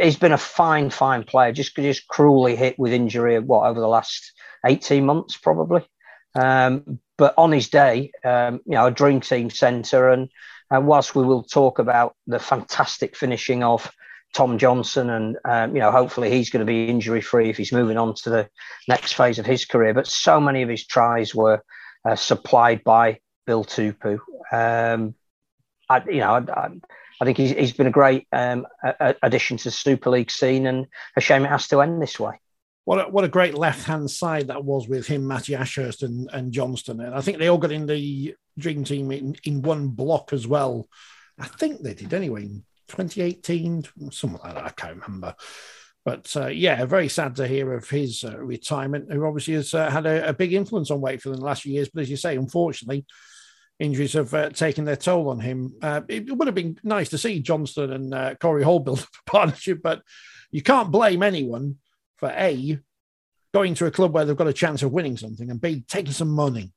he's 0.00 0.16
been 0.16 0.32
a 0.32 0.38
fine, 0.38 0.90
fine 0.90 1.24
player, 1.24 1.52
just, 1.52 1.74
just 1.76 2.06
cruelly 2.08 2.56
hit 2.56 2.78
with 2.78 2.92
injury, 2.92 3.38
what, 3.38 3.66
over 3.66 3.80
the 3.80 3.88
last 3.88 4.32
18 4.64 5.04
months, 5.04 5.36
probably. 5.36 5.86
Um, 6.34 7.00
but 7.16 7.34
on 7.38 7.52
his 7.52 7.68
day, 7.68 8.12
um, 8.24 8.60
you 8.66 8.72
know, 8.72 8.86
a 8.86 8.90
dream 8.90 9.20
team 9.20 9.50
centre. 9.50 10.10
And 10.10 10.28
uh, 10.70 10.80
whilst 10.80 11.14
we 11.14 11.24
will 11.24 11.42
talk 11.42 11.78
about 11.78 12.14
the 12.26 12.38
fantastic 12.38 13.16
finishing 13.16 13.62
of 13.62 13.90
Tom 14.34 14.58
Johnstone, 14.58 15.08
and 15.08 15.36
um, 15.44 15.74
you 15.74 15.80
know, 15.80 15.90
hopefully 15.90 16.30
he's 16.30 16.50
going 16.50 16.60
to 16.60 16.70
be 16.70 16.88
injury 16.88 17.22
free 17.22 17.48
if 17.48 17.56
he's 17.56 17.72
moving 17.72 17.96
on 17.96 18.14
to 18.16 18.30
the 18.30 18.48
next 18.86 19.14
phase 19.14 19.38
of 19.38 19.46
his 19.46 19.64
career. 19.64 19.94
But 19.94 20.06
so 20.06 20.40
many 20.40 20.62
of 20.62 20.68
his 20.68 20.86
tries 20.86 21.34
were 21.34 21.62
uh, 22.04 22.16
supplied 22.16 22.84
by 22.84 23.20
Bill 23.46 23.64
Tupou. 23.64 24.18
Um, 24.52 25.14
I, 25.88 26.02
you 26.08 26.18
know, 26.18 26.32
I, 26.32 26.68
I 27.20 27.24
think 27.24 27.38
he's, 27.38 27.50
he's 27.52 27.72
been 27.72 27.86
a 27.86 27.92
great 27.92 28.26
um, 28.32 28.66
addition 29.22 29.56
to 29.56 29.64
the 29.64 29.70
Super 29.70 30.10
League 30.10 30.30
scene, 30.30 30.66
and 30.66 30.86
a 31.16 31.20
shame 31.20 31.44
it 31.44 31.48
has 31.48 31.68
to 31.68 31.80
end 31.80 32.02
this 32.02 32.20
way 32.20 32.40
what 32.86 33.04
a, 33.04 33.10
what 33.10 33.24
a 33.24 33.28
great 33.28 33.54
left 33.54 33.84
hand 33.84 34.08
side 34.08 34.46
that 34.46 34.64
was 34.64 34.88
with 34.88 35.08
him, 35.08 35.26
Matty 35.26 35.56
Ashurst 35.56 36.04
and, 36.04 36.30
and 36.32 36.52
Johnstone. 36.52 37.00
And 37.00 37.14
I 37.16 37.20
think 37.20 37.38
they 37.38 37.48
all 37.48 37.58
got 37.58 37.72
in 37.72 37.84
the 37.84 38.36
dream 38.56 38.84
team 38.84 39.10
in, 39.10 39.36
in 39.42 39.60
one 39.60 39.88
block 39.88 40.32
as 40.32 40.46
well. 40.46 40.88
I 41.36 41.46
think 41.46 41.82
they 41.82 41.94
did 41.94 42.14
anyway 42.14 42.44
in 42.44 42.64
2018, 42.86 43.86
something 44.12 44.38
like 44.42 44.54
that. 44.54 44.64
I 44.64 44.68
can't 44.70 45.02
remember. 45.02 45.34
But 46.04 46.32
uh, 46.36 46.46
yeah, 46.46 46.84
very 46.84 47.08
sad 47.08 47.34
to 47.36 47.48
hear 47.48 47.74
of 47.74 47.90
his 47.90 48.22
uh, 48.22 48.38
retirement, 48.38 49.12
who 49.12 49.26
obviously 49.26 49.54
has 49.54 49.74
uh, 49.74 49.90
had 49.90 50.06
a, 50.06 50.28
a, 50.28 50.32
big 50.32 50.52
influence 50.52 50.92
on 50.92 51.00
Wakefield 51.00 51.34
in 51.34 51.40
the 51.40 51.46
last 51.46 51.62
few 51.62 51.72
years. 51.72 51.88
But 51.92 52.02
as 52.02 52.10
you 52.10 52.16
say, 52.16 52.36
unfortunately, 52.36 53.04
injuries 53.78 54.14
have 54.14 54.32
uh, 54.32 54.50
taken 54.50 54.84
their 54.84 54.96
toll 54.96 55.28
on 55.28 55.40
him. 55.40 55.74
Uh, 55.82 56.00
it 56.08 56.34
would 56.34 56.48
have 56.48 56.54
been 56.54 56.78
nice 56.82 57.10
to 57.10 57.18
see 57.18 57.40
Johnstone 57.40 57.92
and 57.92 58.14
uh, 58.14 58.34
Corey 58.36 58.62
Hall 58.62 58.80
build 58.80 59.00
up 59.00 59.08
a 59.26 59.30
partnership, 59.30 59.80
but 59.82 60.02
you 60.50 60.62
can't 60.62 60.90
blame 60.90 61.22
anyone 61.22 61.76
for 62.16 62.30
A, 62.30 62.78
going 63.52 63.74
to 63.74 63.86
a 63.86 63.90
club 63.90 64.14
where 64.14 64.24
they've 64.24 64.36
got 64.36 64.48
a 64.48 64.52
chance 64.52 64.82
of 64.82 64.92
winning 64.92 65.16
something, 65.16 65.50
and 65.50 65.60
B, 65.60 65.84
taking 65.86 66.12
some 66.12 66.30
money. 66.30 66.72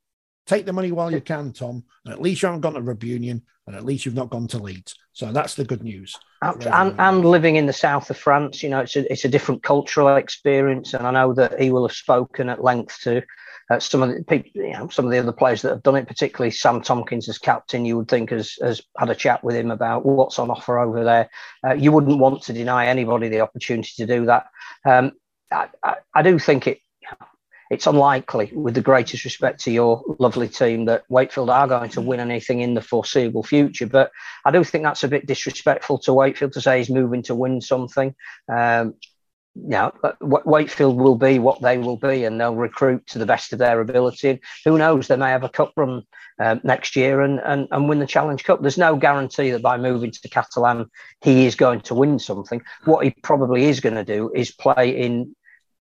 Take 0.50 0.66
the 0.66 0.74
money 0.74 0.92
while 0.92 1.12
you 1.12 1.22
can, 1.22 1.54
Tom. 1.54 1.84
And 2.04 2.12
at 2.12 2.24
least 2.24 2.42
you 2.42 2.48
haven't 2.48 2.62
gone 2.62 2.74
to 2.74 2.82
Rugby 2.82 3.06
Union, 3.06 3.44
and 3.68 3.76
at 3.76 3.86
least 3.86 4.04
you've 4.04 4.16
not 4.16 4.32
gone 4.32 4.48
to 4.48 4.58
Leeds. 4.58 4.96
So 5.14 5.32
that's 5.32 5.54
the 5.54 5.64
good 5.64 5.84
news. 5.84 6.16
And, 6.42 7.00
and, 7.00 7.24
living 7.24 7.56
in 7.56 7.68
the 7.68 7.74
south 7.74 8.10
of 8.10 8.18
France, 8.18 8.64
you 8.64 8.70
know, 8.70 8.80
it's 8.80 8.96
a, 8.96 9.12
it's 9.12 9.26
a 9.26 9.30
different 9.30 9.62
cultural 9.62 10.16
experience. 10.16 10.96
And 10.96 11.06
I 11.06 11.12
know 11.12 11.36
that 11.36 11.62
he 11.62 11.70
will 11.70 11.88
have 11.88 11.96
spoken 11.96 12.50
at 12.50 12.64
length 12.64 13.00
to 13.02 13.22
uh, 13.70 13.80
some 13.80 14.02
of 14.02 14.10
the 14.10 14.24
people, 14.24 14.64
you 14.64 14.74
know, 14.74 14.88
some 14.88 15.06
of 15.06 15.12
the 15.12 15.20
other 15.20 15.32
players 15.32 15.62
that 15.62 15.70
have 15.70 15.84
done 15.84 15.98
it, 15.98 16.08
particularly 16.08 16.50
Sam 16.50 16.82
Tomkins 16.82 17.30
as 17.30 17.38
captain, 17.38 17.86
you 17.86 17.98
would 17.98 18.08
think 18.08 18.32
has, 18.32 18.56
has 18.60 18.82
had 18.98 19.12
a 19.12 19.16
chat 19.16 19.44
with 19.44 19.56
him 19.56 19.70
about 19.70 20.04
what's 20.04 20.40
on 20.40 20.50
offer 20.50 20.80
over 20.80 21.04
there. 21.04 21.30
Uh, 21.64 21.76
you 21.76 21.92
wouldn't 21.92 22.18
want 22.18 22.42
to 22.44 22.54
deny 22.54 22.88
anybody 22.88 23.30
the 23.30 23.42
opportunity 23.42 23.92
to 23.98 24.08
do 24.08 24.26
that. 24.26 24.48
Um, 24.84 25.12
I, 25.52 25.68
I, 25.84 25.96
I 26.16 26.22
do 26.24 26.40
think 26.40 26.66
it 26.66 26.80
it's 27.70 27.88
unlikely, 27.88 28.52
with 28.54 28.74
the 28.74 28.82
greatest 28.82 29.24
respect 29.24 29.62
to 29.62 29.72
your 29.72 30.04
lovely 30.18 30.48
team, 30.48 30.86
that 30.86 31.04
Wakefield 31.10 31.50
are 31.50 31.68
going 31.68 31.92
to 31.92 32.02
win 32.02 32.20
anything 32.20 32.62
in 32.62 32.74
the 32.74 32.82
foreseeable 32.82 33.44
future. 33.44 33.86
But 33.86 34.12
I 34.44 34.52
do 34.52 34.64
think 34.64 34.84
that's 34.84 35.04
a 35.04 35.08
bit 35.08 35.28
disrespectful 35.28 36.00
to 36.00 36.14
Wakefield 36.14 36.54
to 36.54 36.62
say 36.62 36.80
he's 36.80 36.90
moving 36.90 37.24
to 37.24 37.36
win 37.36 37.62
something. 37.62 38.16
Um, 38.52 38.96
you 39.56 39.92
Wakefield 40.22 40.98
will 40.98 41.16
be 41.16 41.40
what 41.40 41.62
they 41.62 41.78
will 41.78 41.98
be, 41.98 42.24
and 42.24 42.40
they'll 42.40 42.56
recruit 42.56 43.06
to 43.08 43.20
the 43.20 43.26
best 43.26 43.54
of 43.54 43.60
their 43.60 43.82
ability. 43.82 44.40
Who 44.66 44.78
knows, 44.78 45.08
they 45.08 45.18
may 45.18 45.30
have 45.30 45.44
a 45.44 45.50
cup 45.50 45.74
run 45.76 46.04
um, 46.40 46.62
next 46.64 46.96
year 46.96 47.22
and, 47.22 47.40
and, 47.40 47.68
and 47.72 47.90
win 47.90 48.00
the 48.00 48.08
Challenge 48.08 48.44
Cup. 48.44 48.62
There's 48.62 48.78
no 48.78 48.96
guarantee 48.96 49.52
that 49.52 49.62
by 49.62 49.78
moving 49.78 50.12
to 50.12 50.30
Catalan, 50.30 50.90
he 51.22 51.46
is 51.46 51.56
going 51.56 51.82
to 51.82 51.96
win 51.96 52.20
something. 52.20 52.62
What 52.86 53.04
he 53.04 53.12
probably 53.22 53.66
is 53.66 53.80
going 53.80 53.96
to 53.96 54.06
do 54.06 54.32
is 54.34 54.52
play 54.52 54.96
in 54.96 55.36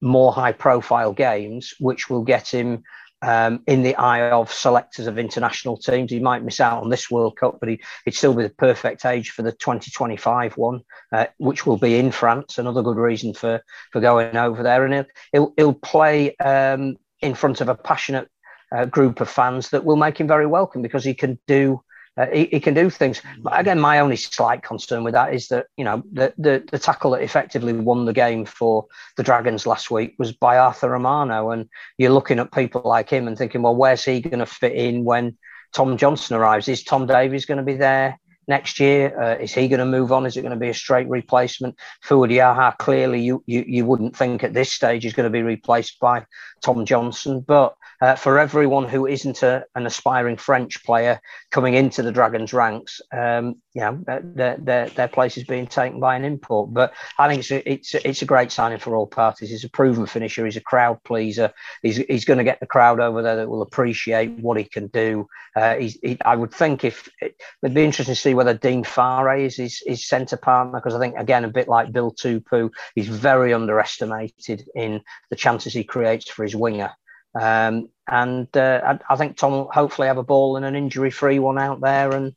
more 0.02 0.32
high 0.32 0.52
profile 0.52 1.14
games, 1.14 1.74
which 1.80 2.10
will 2.10 2.24
get 2.24 2.48
him 2.50 2.84
um, 3.22 3.64
in 3.66 3.84
the 3.84 3.96
eye 3.96 4.30
of 4.30 4.52
selectors 4.52 5.08
of 5.08 5.18
international 5.18 5.78
teams. 5.78 6.12
He 6.12 6.20
might 6.20 6.44
miss 6.44 6.60
out 6.60 6.84
on 6.84 6.90
this 6.90 7.10
World 7.10 7.36
Cup, 7.38 7.58
but 7.60 7.70
he, 7.70 7.82
he'd 8.06 8.14
still 8.14 8.34
be 8.34 8.44
the 8.44 8.50
perfect 8.50 9.06
age 9.06 9.32
for 9.32 9.42
the 9.42 9.52
2025 9.52 10.58
one, 10.58 10.82
uh, 11.12 11.26
which 11.38 11.66
will 11.66 11.78
be 11.78 11.98
in 11.98 12.12
France. 12.12 12.58
Another 12.58 12.84
good 12.84 12.98
reason 12.98 13.34
for, 13.34 13.62
for 13.92 14.02
going 14.02 14.38
over 14.38 14.62
there. 14.62 14.86
And 14.86 14.94
he'll, 14.94 15.06
he'll, 15.32 15.54
he'll 15.58 15.74
play 15.74 16.36
um, 16.38 16.98
in 17.22 17.34
front 17.34 17.62
of 17.62 17.70
a 17.70 17.76
passionate 17.76 18.30
uh, 18.72 18.86
group 18.86 19.22
of 19.22 19.30
fans 19.30 19.70
that 19.70 19.86
will 19.86 19.96
make 19.96 20.20
him 20.20 20.28
very 20.28 20.46
welcome 20.46 20.82
because 20.82 21.04
he 21.04 21.14
can 21.14 21.40
do 21.48 21.82
uh, 22.18 22.28
he, 22.34 22.46
he, 22.46 22.60
can 22.60 22.74
do 22.74 22.90
things. 22.90 23.22
But 23.40 23.60
again, 23.60 23.80
my 23.80 24.00
only 24.00 24.16
slight 24.16 24.64
concern 24.64 25.04
with 25.04 25.14
that 25.14 25.34
is 25.34 25.48
that 25.50 25.68
you 25.78 25.84
know 25.84 26.04
the, 26.12 26.34
the, 26.38 26.64
the 26.72 26.80
tackle 26.80 27.12
that 27.12 27.22
effectively 27.22 27.74
won 27.74 28.06
the 28.06 28.14
game 28.14 28.46
for 28.46 28.86
the 29.18 29.24
Dragons 29.24 29.68
last 29.68 29.92
week 29.92 30.16
was 30.18 30.32
by 30.32 30.58
Arthur 30.58 30.90
Romano, 30.90 31.52
and 31.52 31.70
you're 31.98 32.12
looking 32.12 32.40
at 32.40 32.52
people 32.52 32.82
like 32.84 33.10
him 33.10 33.28
and 33.28 33.38
thinking, 33.38 33.62
well, 33.62 33.76
where's 33.76 34.04
he 34.04 34.20
going 34.20 34.40
to 34.40 34.46
fit 34.46 34.74
in 34.74 35.04
when 35.04 35.38
Tom 35.74 35.98
Johnstone 35.98 36.40
arrives? 36.40 36.68
Is 36.68 36.84
Tom 36.84 37.06
Davies 37.06 37.46
going 37.46 37.60
to 37.60 37.64
be 37.64 37.76
there? 37.76 38.20
Next 38.48 38.80
year? 38.80 39.20
Uh, 39.20 39.36
is 39.36 39.54
he 39.54 39.68
going 39.68 39.80
to 39.80 39.86
move 39.86 40.12
on? 40.12 40.26
Is 40.26 40.38
it 40.38 40.42
going 40.42 40.54
to 40.54 40.60
be 40.60 40.70
a 40.70 40.74
straight 40.74 41.10
replacement? 41.10 41.76
Fouad 42.06 42.32
Yaha, 42.32 42.78
clearly 42.78 43.22
you, 43.22 43.44
you, 43.46 43.64
you 43.68 43.86
wouldn't 43.86 44.16
think 44.16 44.44
at 44.44 44.54
this 44.54 44.72
stage 44.72 45.06
is 45.06 45.14
going 45.14 45.26
to 45.26 45.30
be 45.30 45.44
replaced 45.44 46.00
by 46.00 46.26
Tom 46.64 46.86
Johnstone. 46.86 47.42
But 47.42 47.76
uh, 48.02 48.16
for 48.16 48.40
everyone 48.40 48.88
who 48.88 49.06
isn't 49.06 49.44
a, 49.44 49.66
an 49.76 49.86
aspiring 49.86 50.38
French 50.38 50.84
player 50.86 51.20
coming 51.52 51.74
into 51.74 52.04
the 52.04 52.12
Dragons 52.12 52.54
ranks, 52.54 53.02
um, 53.12 53.62
you 53.78 53.84
know, 53.84 54.04
their, 54.08 54.58
their, 54.58 54.90
their 54.90 55.08
place 55.08 55.38
is 55.38 55.44
being 55.44 55.68
taken 55.68 56.00
by 56.00 56.16
an 56.16 56.26
import. 56.26 56.74
But 56.74 56.96
I 57.20 57.28
think 57.28 57.42
it's 57.42 57.52
a, 57.52 57.72
it's, 57.72 57.94
a, 57.94 58.10
it's 58.10 58.22
a 58.24 58.26
great 58.26 58.52
signing 58.52 58.80
for 58.80 58.96
all 58.96 59.06
parties. 59.06 59.52
He's 59.52 59.64
a 59.64 59.70
proven 59.70 60.08
finisher. 60.08 60.46
He's 60.46 60.58
a 60.58 60.62
crowd 60.62 61.04
pleaser. 61.04 61.54
He's, 61.84 61.98
he's 61.98 62.26
going 62.26 62.40
to 62.40 62.44
get 62.44 62.60
the 62.60 62.66
crowd 62.66 63.00
over 63.00 63.22
there 63.22 63.36
that 63.36 63.48
will 63.48 63.62
appreciate 63.62 64.32
what 64.32 64.58
he 64.58 64.64
can 64.64 64.88
do. 64.88 65.28
Uh, 65.56 65.76
he's, 65.76 65.96
he, 66.02 66.18
I 66.26 66.36
would 66.36 66.52
think 66.52 66.86
if 66.86 67.08
it 67.22 67.36
would 67.62 67.76
be 67.76 67.84
interesting 67.84 68.16
to 68.16 68.20
see 68.20 68.34
whether 68.34 68.56
Dean 68.56 68.84
Whare 68.84 69.38
is 69.38 69.58
his, 69.58 69.84
his 69.86 70.08
centre 70.08 70.38
partner, 70.38 70.80
because 70.80 70.96
I 70.96 71.00
think, 71.00 71.14
again, 71.16 71.46
a 71.46 71.48
bit 71.50 71.68
like 71.68 71.92
Bill 71.92 72.12
Tupou, 72.12 72.72
he's 72.96 73.08
very 73.08 73.54
underestimated 73.54 74.68
in 74.74 75.02
the 75.30 75.36
chances 75.36 75.72
he 75.72 75.84
creates 75.84 76.32
for 76.32 76.42
his 76.42 76.56
winger. 76.56 76.94
Um, 77.40 77.90
and 78.08 78.48
uh, 78.58 78.82
I, 78.84 79.14
I, 79.14 79.16
think 79.18 79.38
Tom 79.38 79.52
will 79.52 79.72
hopefully 79.72 80.08
have 80.08 80.18
a 80.18 80.24
ball 80.24 80.56
and 80.56 80.66
an 80.66 80.76
injury 80.76 81.12
free 81.12 81.38
one 81.38 81.60
out 81.60 81.80
there 81.82 82.12
and 82.14 82.34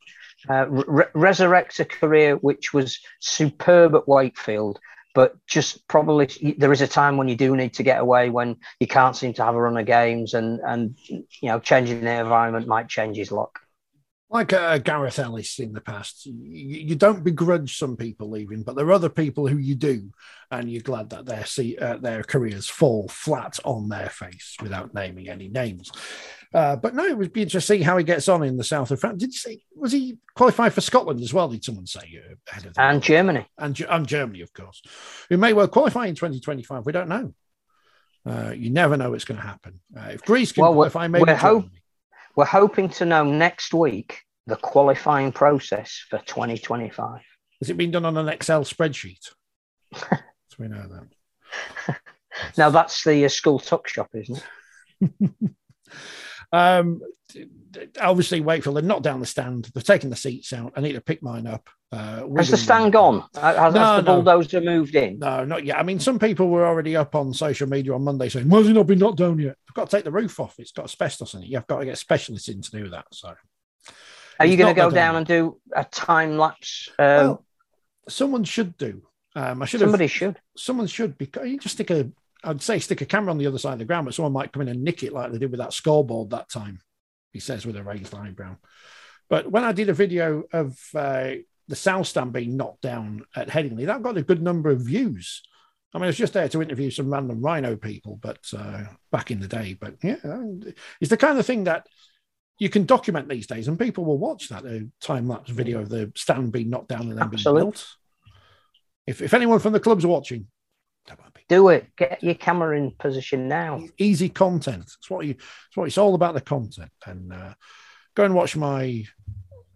uh, 0.49 0.67
re- 0.69 1.05
resurrect 1.13 1.79
a 1.79 1.85
career 1.85 2.35
which 2.35 2.73
was 2.73 2.99
superb 3.19 3.95
at 3.95 4.07
Wakefield. 4.07 4.79
But 5.13 5.35
just 5.45 5.85
probably 5.89 6.55
there 6.57 6.71
is 6.71 6.81
a 6.81 6.87
time 6.87 7.17
when 7.17 7.27
you 7.27 7.35
do 7.35 7.55
need 7.55 7.73
to 7.73 7.83
get 7.83 7.99
away 7.99 8.29
when 8.29 8.55
you 8.79 8.87
can't 8.87 9.15
seem 9.15 9.33
to 9.33 9.43
have 9.43 9.55
a 9.55 9.61
run 9.61 9.77
of 9.77 9.85
games 9.85 10.33
and 10.33 10.61
and 10.61 10.97
you 11.09 11.49
know 11.49 11.59
changing 11.59 12.01
the 12.01 12.19
environment 12.21 12.65
might 12.65 12.87
change 12.87 13.17
his 13.17 13.29
luck 13.29 13.59
like 14.31 14.53
uh, 14.53 14.77
Gareth 14.77 15.19
Ellis 15.19 15.59
in 15.59 15.73
the 15.73 15.81
past, 15.81 16.25
you, 16.25 16.33
you, 16.41 16.95
don't 16.95 17.21
begrudge 17.21 17.77
some 17.77 17.97
people 17.97 18.29
leaving, 18.29 18.63
but 18.63 18.77
there 18.77 18.85
are 18.85 18.93
other 18.93 19.09
people 19.09 19.45
who 19.45 19.57
you 19.57 19.75
do, 19.75 20.09
and 20.49 20.71
you're 20.71 20.81
glad 20.81 21.09
that 21.09 21.25
their 21.25 21.45
see, 21.45 21.77
uh, 21.77 21.97
their 21.97 22.23
careers 22.23 22.69
fall 22.69 23.09
flat 23.09 23.59
on 23.65 23.89
their 23.89 24.09
face 24.09 24.55
without 24.61 24.93
naming 24.93 25.27
any 25.27 25.49
names. 25.49 25.91
Uh, 26.53 26.75
but 26.75 26.93
no, 26.93 27.05
it 27.05 27.17
would 27.17 27.31
be 27.31 27.43
interesting 27.43 27.77
to 27.77 27.81
see 27.81 27.85
how 27.85 27.97
he 27.97 28.03
gets 28.03 28.27
on 28.27 28.43
in 28.43 28.57
the 28.57 28.63
south 28.63 28.91
of 28.91 28.99
France. 28.99 29.19
Did 29.19 29.31
you 29.31 29.37
say 29.37 29.63
was 29.75 29.93
he 29.93 30.17
qualified 30.35 30.73
for 30.73 30.81
Scotland 30.81 31.21
as 31.21 31.33
well? 31.33 31.47
Did 31.47 31.63
someone 31.63 31.87
say 31.87 32.21
uh, 32.29 32.59
and 32.77 33.01
Germany 33.01 33.47
and, 33.57 33.79
and 33.79 34.07
Germany, 34.07 34.41
of 34.41 34.53
course, 34.53 34.81
who 35.29 35.37
may 35.37 35.53
well 35.53 35.69
qualify 35.69 36.07
in 36.07 36.15
2025? 36.15 36.85
We 36.85 36.91
don't 36.91 37.07
know. 37.07 37.33
Uh, 38.25 38.53
you 38.55 38.69
never 38.69 38.97
know 38.97 39.11
what's 39.11 39.23
going 39.23 39.39
to 39.39 39.47
happen. 39.47 39.79
Uh, 39.97 40.09
if 40.09 40.23
Greece 40.23 40.51
can 40.51 40.61
Well, 40.61 40.73
qualify, 40.73 41.07
maybe 41.07 41.23
we're 41.25 41.37
Germany. 41.37 41.69
We're 42.35 42.45
hoping 42.45 42.89
to 42.89 43.05
know 43.05 43.23
next 43.23 43.73
week 43.73 44.21
the 44.45 44.57
qualifying 44.57 45.31
process 45.31 46.05
for 46.09 46.19
2025. 46.19 47.21
Has 47.61 47.69
it 47.69 47.77
been 47.77 47.91
done 47.91 48.05
on 48.05 48.17
an 48.17 48.27
Excel 48.27 48.63
spreadsheet? 48.63 49.29
so 49.93 50.17
we 50.59 50.67
know 50.67 50.87
that. 50.87 51.97
Now 52.57 52.69
that's 52.69 53.03
the 53.03 53.25
uh, 53.25 53.29
school 53.29 53.59
tuck 53.59 53.87
shop, 53.87 54.09
isn't 54.13 54.43
it? 55.01 55.31
Um, 56.51 57.01
obviously, 57.99 58.41
Wakefield 58.41 58.77
are 58.77 58.81
not 58.81 59.03
down 59.03 59.19
the 59.19 59.25
stand. 59.25 59.69
They're 59.73 59.81
taking 59.83 60.09
the 60.09 60.15
seats 60.15 60.53
out. 60.53 60.73
I 60.75 60.81
need 60.81 60.93
to 60.93 61.01
pick 61.01 61.23
mine 61.23 61.47
up. 61.47 61.69
Uh, 61.93 62.25
Has 62.37 62.49
the 62.49 62.57
stand 62.57 62.93
gone? 62.93 63.23
Has, 63.35 63.57
has 63.57 63.73
No, 63.73 63.95
the 63.97 64.01
no. 64.01 64.21
bulldozer 64.21 64.61
moved 64.61 64.95
in? 64.95 65.19
No, 65.19 65.43
not 65.43 65.65
yet. 65.65 65.77
I 65.77 65.83
mean, 65.83 65.99
some 65.99 66.19
people 66.19 66.47
were 66.49 66.65
already 66.65 66.95
up 66.95 67.15
on 67.15 67.33
social 67.33 67.67
media 67.67 67.93
on 67.93 68.03
Monday 68.03 68.29
saying, 68.29 68.47
"Why 68.47 68.59
has 68.59 68.69
it 68.69 68.73
not 68.73 68.87
been 68.87 68.99
knocked 68.99 69.17
down 69.17 69.39
yet?" 69.39 69.57
I've 69.67 69.75
got 69.75 69.89
to 69.89 69.97
take 69.97 70.05
the 70.05 70.11
roof 70.11 70.39
off. 70.39 70.55
It's 70.57 70.71
got 70.71 70.85
asbestos 70.85 71.33
in 71.33 71.43
it. 71.43 71.49
You've 71.49 71.67
got 71.67 71.79
to 71.79 71.85
get 71.85 71.97
specialists 71.97 72.47
in 72.47 72.61
to 72.61 72.71
do 72.71 72.89
that. 72.89 73.05
So, 73.11 73.33
Are 74.39 74.45
you 74.45 74.55
going 74.57 74.73
to 74.73 74.81
go 74.81 74.89
down 74.89 75.17
and 75.17 75.25
do 75.25 75.59
a 75.75 75.83
time 75.83 76.37
lapse? 76.37 76.89
Um, 76.97 77.05
well, 77.05 77.45
someone 78.07 78.43
should 78.45 78.77
do. 78.77 79.01
Um, 79.35 79.61
I 79.61 79.65
should 79.65 79.81
somebody 79.81 80.05
have. 80.05 80.11
should. 80.11 80.39
Someone 80.55 80.87
should 80.87 81.17
because 81.17 81.47
you 81.49 81.59
just 81.59 81.75
stick 81.75 81.89
a. 81.91 82.09
I'd 82.43 82.61
say 82.61 82.79
stick 82.79 83.01
a 83.01 83.05
camera 83.05 83.31
on 83.31 83.37
the 83.37 83.47
other 83.47 83.57
side 83.57 83.73
of 83.73 83.79
the 83.79 83.85
ground, 83.85 84.05
but 84.05 84.13
someone 84.13 84.33
might 84.33 84.51
come 84.51 84.61
in 84.61 84.67
and 84.67 84.83
nick 84.83 85.03
it 85.03 85.13
like 85.13 85.31
they 85.31 85.37
did 85.37 85.51
with 85.51 85.59
that 85.59 85.73
scoreboard 85.73 86.31
that 86.31 86.49
time. 86.49 86.79
He 87.33 87.39
says 87.39 87.65
with 87.65 87.77
a 87.77 87.83
raised 87.83 88.13
eyebrow. 88.13 88.57
But 89.29 89.49
when 89.49 89.63
I 89.63 89.71
did 89.71 89.89
a 89.89 89.93
video 89.93 90.43
of 90.51 90.77
uh, 90.93 91.35
the 91.67 91.75
South 91.75 92.07
Stand 92.07 92.33
being 92.33 92.57
knocked 92.57 92.81
down 92.81 93.23
at 93.35 93.47
Headingley, 93.47 93.85
that 93.85 94.01
got 94.01 94.17
a 94.17 94.23
good 94.23 94.41
number 94.41 94.69
of 94.69 94.81
views. 94.81 95.41
I 95.93 95.97
mean, 95.97 96.05
I 96.05 96.07
was 96.07 96.17
just 96.17 96.33
there 96.33 96.49
to 96.49 96.61
interview 96.61 96.89
some 96.89 97.11
random 97.11 97.41
rhino 97.41 97.75
people, 97.75 98.17
but 98.21 98.39
uh, 98.57 98.83
back 99.11 99.31
in 99.31 99.39
the 99.39 99.47
day. 99.47 99.77
But 99.79 99.95
yeah, 100.03 100.17
it's 100.99 101.09
the 101.09 101.17
kind 101.17 101.37
of 101.37 101.45
thing 101.45 101.65
that 101.65 101.87
you 102.59 102.69
can 102.69 102.85
document 102.85 103.27
these 103.29 103.47
days, 103.47 103.67
and 103.67 103.79
people 103.79 104.05
will 104.05 104.17
watch 104.17 104.49
that 104.49 104.65
a 104.65 104.87
time 105.01 105.27
lapse 105.27 105.49
video 105.49 105.79
of 105.79 105.89
the 105.89 106.11
stand 106.15 106.51
being 106.51 106.69
knocked 106.69 106.89
down 106.89 107.09
and 107.09 107.17
then 107.17 107.29
being 107.29 107.43
built. 107.43 107.87
If, 109.07 109.21
if 109.21 109.33
anyone 109.33 109.59
from 109.59 109.73
the 109.73 109.79
clubs 109.79 110.05
watching, 110.05 110.07
that 110.29 110.39
might 110.39 110.47
be 110.47 110.60
Do 111.47 111.67
it. 111.69 111.87
Get 111.97 112.23
your 112.23 112.35
camera 112.35 112.77
in 112.77 112.91
position 112.91 113.47
now. 113.47 113.81
easy 113.97 114.29
content. 114.29 114.83
It's 114.83 115.09
what 115.09 115.25
you. 115.25 115.31
It's 115.31 115.75
what 115.75 115.87
it's 115.87 115.97
all 115.97 116.15
about. 116.15 116.33
The 116.33 116.41
content, 116.41 116.91
and 117.05 117.33
uh, 117.33 117.53
go 118.15 118.23
and 118.23 118.33
watch 118.33 118.55
my 118.55 119.03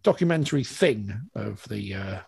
documentary 0.04 0.64
thing 0.64 1.14
of 1.36 1.62
the. 1.68 1.94
Uh, 1.96 2.20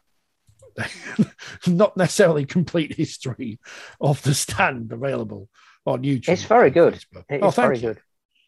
not 1.67 1.97
necessarily 1.97 2.45
complete 2.45 2.93
history 2.95 3.59
of 4.01 4.21
the 4.23 4.33
stand 4.33 4.91
available 4.91 5.49
on 5.85 6.03
YouTube. 6.03 6.29
It's 6.29 6.43
very 6.43 6.69
good. 6.69 6.93
Facebook. 6.95 7.23
It 7.29 7.35
is 7.37 7.41
oh, 7.43 7.49
very 7.49 7.77
you. 7.77 7.81
good. 7.87 8.01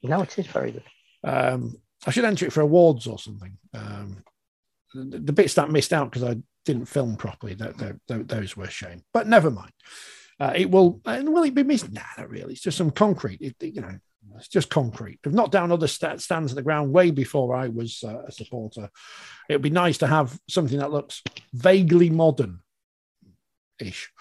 No, 0.04 0.22
it 0.22 0.38
is 0.38 0.48
very 0.48 0.72
good. 0.72 0.84
Um, 1.24 1.78
I 2.06 2.12
should 2.12 2.26
enter 2.26 2.46
it 2.46 2.54
for 2.54 2.62
awards 2.62 3.08
or 3.08 3.18
something. 3.18 3.58
Um, 3.74 4.24
the, 4.94 5.20
the 5.20 5.34
bits 5.34 5.54
that 5.56 5.72
missed 5.72 5.94
out 5.94 6.12
because 6.12 6.24
I 6.30 6.38
didn't 6.66 6.86
film 6.86 7.16
properly, 7.16 7.54
that, 7.56 7.78
that, 7.78 7.96
that- 8.08 8.28
those 8.28 8.56
were 8.56 8.66
a 8.66 8.70
shame. 8.70 9.04
But 9.14 9.28
never 9.28 9.50
mind. 9.50 9.72
Uh, 10.40 10.54
it 10.56 10.72
will, 10.72 11.02
and 11.06 11.34
will 11.34 11.44
it 11.44 11.54
be 11.54 11.64
missed? 11.64 11.92
Nah, 11.92 12.02
not 12.18 12.30
really. 12.30 12.54
It's 12.54 12.62
just 12.62 12.78
some 12.78 12.92
concrete. 12.92 13.42
It, 13.42 13.56
you 13.62 13.82
know, 13.82 13.98
it's 14.38 14.48
just 14.48 14.70
concrete. 14.70 15.20
They've 15.22 15.34
knocked 15.34 15.52
down 15.52 15.72
other 15.72 15.88
sta- 15.88 16.18
stands 16.18 16.52
at 16.52 16.56
the 16.56 16.62
ground 16.62 16.94
way 16.94 17.12
before 17.12 17.56
I 17.56 17.68
was 17.68 18.04
uh, 18.06 18.24
a 18.28 18.32
supporter. 18.32 18.90
It 19.50 19.54
would 19.54 19.62
be 19.62 19.70
nice 19.70 19.98
to 19.98 20.08
have 20.08 20.40
something 20.50 20.80
that 20.80 20.92
looks 20.92 21.22
vaguely 21.54 22.10
modern 22.10 22.60
ish, 23.80 24.12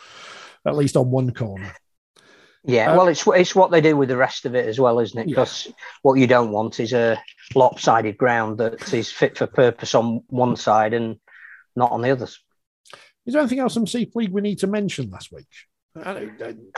at 0.66 0.76
least 0.76 0.96
on 0.96 1.10
one 1.10 1.32
corner. 1.32 1.72
Yeah, 2.64 2.92
Uh, 2.92 2.96
well, 2.96 3.08
it's 3.08 3.24
it's 3.28 3.54
what 3.54 3.70
they 3.70 3.80
do 3.80 3.96
with 3.96 4.08
the 4.08 4.16
rest 4.16 4.44
of 4.44 4.56
it 4.56 4.66
as 4.66 4.80
well, 4.80 4.98
isn't 4.98 5.18
it? 5.18 5.28
Yeah. 5.28 5.34
Because 5.34 5.72
what 6.02 6.14
you 6.14 6.26
don't 6.26 6.50
want 6.50 6.80
is 6.80 6.92
a 6.92 7.22
lopsided 7.54 8.18
ground 8.18 8.58
that 8.58 8.92
is 8.92 9.12
fit 9.12 9.38
for 9.38 9.46
purpose 9.46 9.94
on 9.94 10.24
one 10.26 10.56
side 10.56 10.94
and 10.94 11.20
not 11.76 11.92
on 11.92 12.02
the 12.02 12.10
others. 12.10 12.40
Is 13.24 13.34
there 13.34 13.40
anything 13.40 13.60
else 13.60 13.74
from 13.74 13.86
Super 13.86 14.18
League 14.18 14.32
we 14.32 14.40
need 14.40 14.58
to 14.60 14.66
mention 14.66 15.10
last 15.10 15.30
week? 15.30 15.46
I 16.04 16.10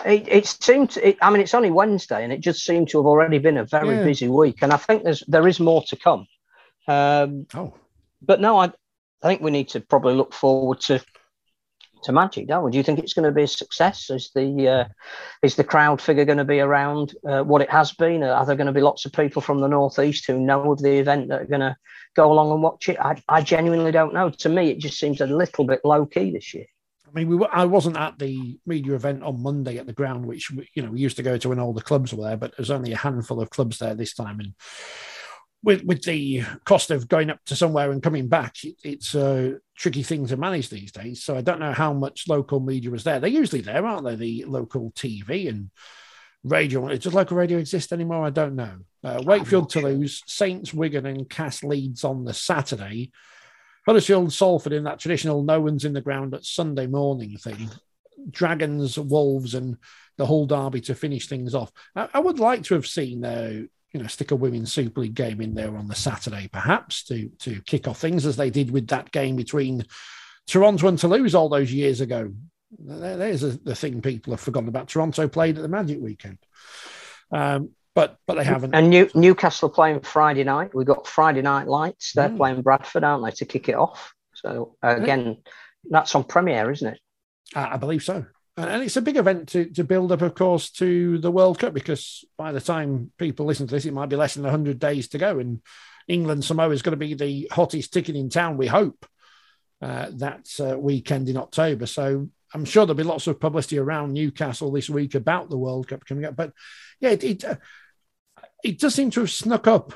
I- 0.04 0.10
It, 0.12 0.28
it 0.28 0.46
seemed. 0.46 0.90
To, 0.90 1.08
it, 1.08 1.18
I 1.22 1.30
mean, 1.30 1.40
it's 1.40 1.54
only 1.54 1.70
Wednesday, 1.70 2.24
and 2.24 2.32
it 2.32 2.40
just 2.40 2.64
seemed 2.64 2.88
to 2.90 2.98
have 2.98 3.06
already 3.06 3.38
been 3.38 3.56
a 3.58 3.64
very 3.64 3.96
Yeah. 3.96 4.04
busy 4.04 4.28
week. 4.28 4.58
And 4.62 4.72
I 4.72 4.76
think 4.76 5.04
there's 5.04 5.22
there 5.28 5.46
is 5.48 5.60
more 5.60 5.82
to 5.88 5.96
come. 5.96 6.26
Um, 6.88 7.46
oh, 7.54 7.74
but 8.22 8.40
no, 8.40 8.58
I, 8.58 8.66
I 9.22 9.28
think 9.28 9.42
we 9.42 9.50
need 9.50 9.68
to 9.70 9.80
probably 9.80 10.14
look 10.14 10.32
forward 10.32 10.80
to 10.82 11.00
to 12.04 12.12
Magic, 12.12 12.48
don't 12.48 12.64
we? 12.64 12.70
Do 12.70 12.78
you 12.78 12.82
think 12.82 12.98
it's 12.98 13.12
going 13.12 13.26
to 13.26 13.30
be 13.32 13.42
a 13.42 13.46
success? 13.48 14.08
Is 14.10 14.30
the 14.34 14.68
uh, 14.68 14.84
is 15.42 15.56
the 15.56 15.64
crowd 15.64 16.00
figure 16.00 16.24
going 16.24 16.38
to 16.38 16.44
be 16.44 16.60
around 16.60 17.14
uh, 17.28 17.42
what 17.42 17.60
it 17.62 17.70
has 17.70 17.92
been? 17.92 18.22
Are 18.22 18.46
there 18.46 18.56
going 18.56 18.66
to 18.68 18.72
be 18.72 18.80
lots 18.80 19.04
of 19.04 19.12
people 19.12 19.42
from 19.42 19.60
the 19.60 19.68
northeast 19.68 20.26
who 20.26 20.38
know 20.38 20.72
of 20.72 20.80
the 20.82 20.98
event 20.98 21.28
that 21.28 21.42
are 21.42 21.46
going 21.46 21.60
to 21.60 21.76
go 22.16 22.32
along 22.32 22.52
and 22.52 22.62
watch 22.62 22.88
it? 22.88 22.98
I, 22.98 23.22
I 23.28 23.42
genuinely 23.42 23.92
don't 23.92 24.14
know. 24.14 24.30
To 24.30 24.48
me, 24.48 24.70
it 24.70 24.78
just 24.78 24.98
seems 24.98 25.20
a 25.20 25.26
little 25.26 25.64
bit 25.64 25.80
low 25.84 26.06
key 26.06 26.30
this 26.30 26.54
year. 26.54 26.66
I 27.10 27.18
mean, 27.18 27.28
we 27.28 27.36
were, 27.36 27.48
I 27.52 27.64
wasn't 27.64 27.96
at 27.96 28.18
the 28.18 28.58
media 28.66 28.94
event 28.94 29.22
on 29.22 29.42
Monday 29.42 29.78
at 29.78 29.86
the 29.86 29.92
ground, 29.92 30.26
which 30.26 30.50
we- 30.50 30.68
you 30.74 30.82
know 30.82 30.90
we 30.92 31.00
used 31.00 31.16
to 31.16 31.22
go 31.22 31.36
to 31.36 31.48
when 31.48 31.58
all 31.58 31.72
the 31.72 31.80
clubs 31.82 32.14
were 32.14 32.24
there, 32.24 32.36
but 32.36 32.54
there's 32.56 32.70
only 32.70 32.92
a 32.92 32.96
handful 32.96 33.40
of 33.40 33.50
clubs 33.50 33.78
there 33.78 33.94
this 33.94 34.14
time, 34.14 34.38
and 34.40 34.54
with 35.62 35.82
with 35.84 36.02
the 36.04 36.42
cost 36.64 36.90
of 36.90 37.08
going 37.08 37.30
up 37.30 37.40
to 37.46 37.56
somewhere 37.56 37.90
and 37.90 38.02
coming 38.02 38.28
back, 38.28 38.56
it, 38.64 38.76
it's 38.84 39.14
a 39.14 39.56
tricky 39.76 40.02
thing 40.02 40.26
to 40.26 40.36
manage 40.36 40.68
these 40.68 40.92
days. 40.92 41.22
So 41.22 41.36
I 41.36 41.40
don't 41.40 41.60
know 41.60 41.72
how 41.72 41.92
much 41.92 42.28
local 42.28 42.60
media 42.60 42.90
was 42.90 43.04
there. 43.04 43.18
They're 43.20 43.28
usually 43.28 43.60
there, 43.62 43.84
aren't 43.84 44.06
they? 44.06 44.14
The 44.14 44.44
local 44.46 44.92
TV 44.92 45.48
and 45.48 45.70
radio. 46.44 46.88
Does 46.96 47.12
local 47.12 47.36
radio 47.36 47.58
exist 47.58 47.92
anymore? 47.92 48.24
I 48.24 48.30
don't 48.30 48.56
know. 48.56 48.76
Uh, 49.02 49.22
Wakefield, 49.24 49.70
Toulouse, 49.70 50.22
Saints, 50.26 50.72
Wigan, 50.72 51.06
and 51.06 51.28
Cass 51.28 51.62
Leeds 51.64 52.04
on 52.04 52.24
the 52.24 52.34
Saturday. 52.34 53.10
Huddersfield, 53.86 54.24
and 54.24 54.32
Salford 54.32 54.72
in 54.72 54.84
that 54.84 54.98
traditional 54.98 55.42
no 55.42 55.60
one's 55.60 55.84
in 55.84 55.92
the 55.92 56.00
ground 56.00 56.34
at 56.34 56.44
Sunday 56.44 56.86
morning 56.86 57.36
thing. 57.36 57.70
Dragons, 58.30 58.98
Wolves, 58.98 59.54
and 59.54 59.76
the 60.18 60.26
Hull 60.26 60.46
derby 60.46 60.80
to 60.82 60.94
finish 60.94 61.26
things 61.28 61.54
off. 61.54 61.72
I, 61.96 62.08
I 62.14 62.18
would 62.20 62.38
like 62.38 62.62
to 62.64 62.74
have 62.74 62.86
seen, 62.86 63.24
uh, 63.24 63.62
you 63.92 64.00
know, 64.00 64.06
stick 64.06 64.30
a 64.30 64.36
women's 64.36 64.72
Super 64.72 65.00
League 65.00 65.14
game 65.14 65.40
in 65.40 65.54
there 65.54 65.74
on 65.76 65.88
the 65.88 65.94
Saturday, 65.94 66.48
perhaps 66.52 67.02
to 67.04 67.28
to 67.40 67.62
kick 67.62 67.88
off 67.88 67.98
things 67.98 68.26
as 68.26 68.36
they 68.36 68.50
did 68.50 68.70
with 68.70 68.88
that 68.88 69.10
game 69.10 69.36
between 69.36 69.84
Toronto 70.46 70.88
and 70.88 70.98
Toulouse 70.98 71.34
all 71.34 71.48
those 71.48 71.72
years 71.72 72.00
ago. 72.02 72.32
There- 72.78 73.16
There's 73.16 73.42
a, 73.42 73.50
the 73.50 73.74
thing 73.74 74.02
people 74.02 74.32
have 74.32 74.40
forgotten 74.40 74.68
about. 74.68 74.88
Toronto 74.88 75.26
played 75.26 75.56
at 75.56 75.62
the 75.62 75.68
Magic 75.68 75.98
weekend, 76.00 76.38
um, 77.32 77.70
but 77.94 78.16
but 78.26 78.34
they 78.34 78.44
haven't. 78.44 78.74
And 78.74 78.90
New, 78.90 79.08
Newcastle 79.14 79.68
playing 79.68 80.00
Friday 80.00 80.44
night. 80.44 80.74
We've 80.74 80.86
got 80.86 81.06
Friday 81.06 81.42
night 81.42 81.66
lights. 81.66 82.12
They're 82.12 82.28
Mm. 82.28 82.36
playing 82.36 82.62
Bradford, 82.62 83.04
aren't 83.04 83.24
they, 83.24 83.30
to 83.32 83.44
kick 83.44 83.68
it 83.68 83.74
off? 83.74 84.14
So 84.34 84.76
again, 84.82 85.38
that's 85.88 86.14
on 86.14 86.24
Premier, 86.24 86.70
isn't 86.70 86.94
it? 86.94 87.00
I 87.54 87.74
I 87.74 87.76
believe 87.76 88.02
so. 88.02 88.24
And 88.56 88.70
and 88.70 88.82
it's 88.82 88.96
a 88.96 89.02
big 89.02 89.16
event 89.16 89.48
to, 89.50 89.66
to 89.70 89.84
build 89.84 90.12
up, 90.12 90.22
of 90.22 90.34
course, 90.34 90.70
to 90.72 91.18
the 91.18 91.30
World 91.30 91.58
Cup 91.58 91.74
because 91.74 92.24
by 92.36 92.52
the 92.52 92.60
time 92.60 93.10
people 93.18 93.46
listen 93.46 93.66
to 93.66 93.74
this, 93.74 93.86
it 93.86 93.94
might 93.94 94.08
be 94.08 94.16
less 94.16 94.34
than 94.34 94.44
100 94.44 94.78
days 94.78 95.08
to 95.08 95.18
go. 95.18 95.38
And 95.38 95.60
England 96.08 96.44
Samoa 96.44 96.70
is 96.70 96.82
going 96.82 96.92
to 96.92 96.96
be 96.96 97.14
the 97.14 97.48
hottest 97.52 97.92
ticket 97.92 98.16
in 98.16 98.28
town, 98.28 98.56
we 98.56 98.66
hope, 98.66 99.06
uh, 99.80 100.10
that 100.14 100.48
uh, 100.60 100.78
weekend 100.78 101.28
in 101.28 101.36
October. 101.36 101.86
So 101.86 102.28
I'm 102.52 102.64
sure 102.64 102.84
there'll 102.84 102.96
be 102.96 103.02
lots 103.02 103.26
of 103.26 103.40
publicity 103.40 103.78
around 103.78 104.12
Newcastle 104.12 104.72
this 104.72 104.90
week 104.90 105.14
about 105.14 105.50
the 105.50 105.58
World 105.58 105.88
Cup 105.88 106.04
coming 106.04 106.24
up. 106.24 106.36
But 106.36 106.52
yeah, 107.00 107.10
it, 107.10 107.24
it, 107.24 107.44
uh, 107.44 107.56
it 108.64 108.78
does 108.78 108.94
seem 108.94 109.10
to 109.12 109.20
have 109.20 109.30
snuck 109.30 109.66
up 109.66 109.94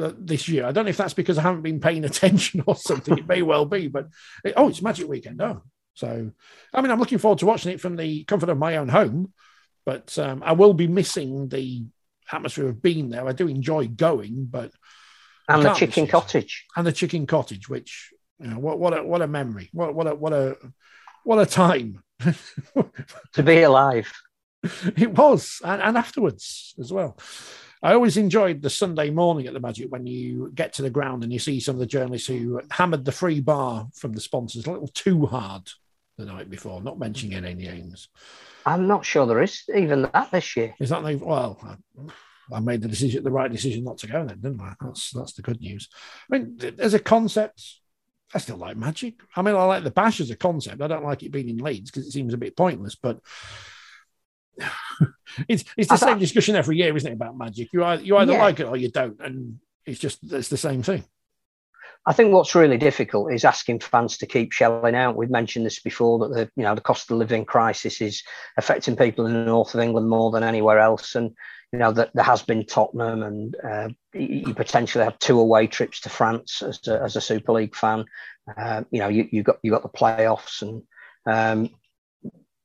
uh, 0.00 0.12
this 0.18 0.48
year. 0.48 0.66
I 0.66 0.72
don't 0.72 0.84
know 0.84 0.90
if 0.90 0.96
that's 0.96 1.14
because 1.14 1.38
I 1.38 1.42
haven't 1.42 1.62
been 1.62 1.80
paying 1.80 2.04
attention 2.04 2.62
or 2.66 2.76
something. 2.76 3.18
It 3.18 3.26
may 3.26 3.42
well 3.42 3.64
be, 3.64 3.88
but 3.88 4.08
it, 4.44 4.54
oh, 4.56 4.68
it's 4.68 4.82
Magic 4.82 5.08
Weekend. 5.08 5.40
Oh, 5.40 5.62
so 5.94 6.30
I 6.72 6.80
mean, 6.80 6.90
I'm 6.90 7.00
looking 7.00 7.18
forward 7.18 7.40
to 7.40 7.46
watching 7.46 7.72
it 7.72 7.80
from 7.80 7.96
the 7.96 8.24
comfort 8.24 8.50
of 8.50 8.58
my 8.58 8.76
own 8.76 8.88
home, 8.88 9.32
but 9.84 10.16
um, 10.18 10.42
I 10.44 10.52
will 10.52 10.74
be 10.74 10.86
missing 10.86 11.48
the 11.48 11.84
atmosphere 12.30 12.68
of 12.68 12.82
being 12.82 13.08
there. 13.08 13.26
I 13.26 13.32
do 13.32 13.48
enjoy 13.48 13.88
going, 13.88 14.46
but 14.50 14.70
And 15.48 15.64
the 15.64 15.74
Chicken. 15.74 16.06
Cottage. 16.06 16.66
and 16.76 16.86
the 16.86 16.92
chicken 16.92 17.26
cottage, 17.26 17.68
which 17.68 18.12
you 18.38 18.48
know, 18.48 18.58
what 18.58 18.78
what 18.78 18.96
a 18.96 19.02
what 19.02 19.22
a 19.22 19.26
memory, 19.26 19.70
what 19.72 19.94
what 19.94 20.06
a 20.06 20.14
what 20.14 20.32
a 20.32 20.56
what 21.28 21.38
a 21.38 21.44
time 21.44 22.02
To 23.34 23.42
be 23.42 23.60
alive. 23.60 24.10
it 24.96 25.12
was, 25.12 25.60
and, 25.62 25.82
and 25.82 25.98
afterwards 25.98 26.74
as 26.80 26.90
well. 26.90 27.18
I 27.82 27.92
always 27.92 28.16
enjoyed 28.16 28.62
the 28.62 28.70
Sunday 28.70 29.10
morning 29.10 29.46
at 29.46 29.52
the 29.52 29.60
Magic 29.60 29.92
when 29.92 30.06
you 30.06 30.50
get 30.54 30.72
to 30.74 30.82
the 30.82 30.88
ground 30.88 31.22
and 31.22 31.32
you 31.32 31.38
see 31.38 31.60
some 31.60 31.76
of 31.76 31.80
the 31.80 31.86
journalists 31.86 32.26
who 32.26 32.62
hammered 32.70 33.04
the 33.04 33.12
free 33.12 33.40
bar 33.40 33.88
from 33.94 34.14
the 34.14 34.22
sponsors 34.22 34.66
a 34.66 34.70
little 34.72 34.88
too 34.88 35.26
hard 35.26 35.68
the 36.16 36.24
night 36.24 36.48
before, 36.48 36.80
not 36.80 36.98
mentioning 36.98 37.34
any 37.34 37.54
names. 37.54 38.08
I'm 38.64 38.88
not 38.88 39.04
sure 39.04 39.26
there 39.26 39.42
is 39.42 39.62
even 39.76 40.02
that 40.02 40.30
this 40.32 40.56
year. 40.56 40.74
Is 40.80 40.88
that 40.88 41.04
the 41.04 41.16
well? 41.16 41.78
I, 42.50 42.60
made 42.60 42.80
the 42.80 42.88
decision, 42.88 43.22
the 43.22 43.30
right 43.30 43.52
decision, 43.52 43.84
not 43.84 43.98
to 43.98 44.06
go 44.06 44.24
then, 44.24 44.40
didn't 44.40 44.62
I? 44.62 44.72
That's 44.80 45.10
that's 45.10 45.34
the 45.34 45.42
good 45.42 45.60
news. 45.60 45.90
I 46.32 46.38
mean, 46.38 46.58
as 46.78 46.94
a 46.94 46.98
concept, 46.98 47.80
I 48.34 48.38
still 48.38 48.56
like 48.56 48.76
Magic. 48.76 49.14
I 49.34 49.42
mean, 49.42 49.54
I 49.54 49.64
like 49.64 49.84
the 49.84 49.90
Bash 49.90 50.20
as 50.20 50.30
a 50.30 50.36
concept. 50.36 50.82
I 50.82 50.86
don't 50.86 51.04
like 51.04 51.22
it 51.22 51.32
being 51.32 51.48
in 51.48 51.58
Leeds 51.58 51.90
because 51.90 52.06
it 52.06 52.12
seems 52.12 52.34
a 52.34 52.38
bit 52.38 52.56
pointless. 52.56 52.94
But 52.94 53.20
it's 55.48 55.64
it's 55.76 55.88
the 55.88 55.96
same 55.96 56.18
discussion 56.18 56.56
every 56.56 56.76
year, 56.76 56.96
isn't 56.96 57.10
it, 57.10 57.14
about 57.14 57.38
magic? 57.38 57.72
You 57.72 57.84
either 57.84 58.02
you 58.02 58.16
either 58.16 58.32
yeah. 58.32 58.42
like 58.42 58.60
it 58.60 58.66
or 58.66 58.76
you 58.76 58.90
don't, 58.90 59.18
and 59.20 59.60
it's 59.86 60.00
just 60.00 60.18
it's 60.30 60.48
the 60.48 60.56
same 60.56 60.82
thing. 60.82 61.04
I 62.06 62.12
think 62.12 62.32
what's 62.32 62.54
really 62.54 62.78
difficult 62.78 63.32
is 63.32 63.44
asking 63.44 63.80
fans 63.80 64.18
to 64.18 64.26
keep 64.26 64.52
shelling 64.52 64.94
out. 64.94 65.16
We've 65.16 65.30
mentioned 65.30 65.66
this 65.66 65.80
before 65.80 66.18
that 66.20 66.34
the 66.34 66.50
you 66.56 66.62
know 66.62 66.74
the 66.74 66.80
cost 66.80 67.10
of 67.10 67.18
living 67.18 67.44
crisis 67.44 68.00
is 68.00 68.22
affecting 68.56 68.96
people 68.96 69.26
in 69.26 69.34
the 69.34 69.44
north 69.44 69.74
of 69.74 69.80
England 69.80 70.08
more 70.08 70.30
than 70.30 70.42
anywhere 70.42 70.78
else, 70.78 71.14
and 71.14 71.34
you 71.72 71.78
know 71.78 71.92
that 71.92 72.10
there 72.14 72.24
has 72.24 72.42
been 72.42 72.64
Tottenham, 72.64 73.22
and 73.22 73.56
uh, 73.62 73.88
you 74.14 74.54
potentially 74.54 75.04
have 75.04 75.18
two 75.18 75.38
away 75.38 75.66
trips 75.66 76.00
to 76.00 76.08
France 76.08 76.62
as 76.62 76.86
a, 76.88 77.02
as 77.02 77.16
a 77.16 77.20
Super 77.20 77.52
League 77.52 77.76
fan. 77.76 78.04
Uh, 78.56 78.84
you 78.90 79.00
know 79.00 79.08
you 79.08 79.28
you 79.30 79.42
got 79.42 79.58
you 79.62 79.70
got 79.70 79.82
the 79.82 79.88
playoffs, 79.88 80.62
and 80.62 80.82
um, 81.26 81.70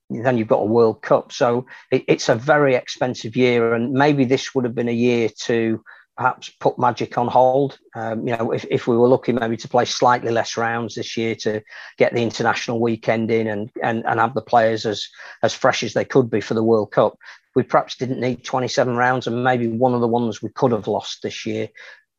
then 0.10 0.38
you've 0.38 0.48
got 0.48 0.62
a 0.62 0.66
World 0.66 1.02
Cup. 1.02 1.32
So 1.34 1.66
it, 1.92 2.06
it's 2.08 2.30
a 2.30 2.36
very 2.36 2.76
expensive 2.76 3.36
year, 3.36 3.74
and 3.74 3.92
maybe 3.92 4.26
this 4.26 4.56
would 4.56 4.66
have 4.66 4.76
been 4.76 4.90
a 4.90 4.94
year 4.94 5.30
to 5.42 5.84
perhaps 6.16 6.50
put 6.60 6.78
Magic 6.78 7.18
on 7.18 7.28
hold. 7.28 7.80
Um, 7.96 8.28
you 8.28 8.38
know, 8.38 8.52
if, 8.52 8.66
if 8.70 8.88
we 8.88 8.96
were 8.96 9.08
looking 9.08 9.36
maybe 9.36 9.58
to 9.58 9.68
play 9.68 9.86
slightly 9.86 10.32
less 10.32 10.58
rounds 10.58 10.96
this 10.96 11.18
year 11.18 11.36
to 11.38 11.62
get 11.98 12.14
the 12.14 12.22
international 12.22 12.80
weekend 12.80 13.32
in 13.32 13.48
and, 13.48 13.72
and, 13.82 14.06
and 14.06 14.20
have 14.20 14.36
the 14.36 14.42
players 14.42 14.86
as, 14.86 15.08
as 15.42 15.54
fresh 15.54 15.82
as 15.82 15.94
they 15.94 16.06
could 16.06 16.30
be 16.30 16.40
for 16.40 16.54
the 16.54 16.64
World 16.64 16.92
Cup, 16.92 17.18
we 17.56 17.64
perhaps 17.64 17.96
didn't 17.96 18.20
need 18.20 18.44
27 18.44 18.96
rounds. 18.96 19.28
And 19.28 19.44
maybe 19.44 19.68
one 19.68 19.94
of 19.94 20.02
the 20.02 20.08
ones 20.08 20.42
we 20.42 20.50
could 20.50 20.72
have 20.72 20.88
lost 20.88 21.22
this 21.22 21.46
year 21.46 21.70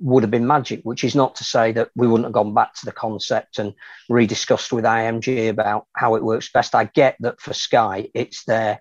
would 0.01 0.23
have 0.23 0.31
been 0.31 0.47
Magic, 0.47 0.83
which 0.83 1.05
is 1.05 1.15
not 1.15 1.37
to 1.37 1.45
say 1.45 1.73
that 1.73 1.91
we 1.95 2.07
wouldn't 2.07 2.27
have 2.27 2.33
gone 2.33 2.55
back 2.55 2.75
to 2.75 2.85
the 2.85 2.93
concept 2.93 3.59
and 3.59 3.75
rediscussed 4.11 4.73
with 4.73 4.85
IMG 4.85 5.49
about 5.49 5.87
how 5.95 6.15
it 6.17 6.25
works 6.25 6.51
best. 6.53 6.75
I 6.75 6.85
get 6.85 7.17
that 7.21 7.41
for 7.41 7.55
Sky, 7.55 8.09
it's 8.15 8.45
their 8.45 8.81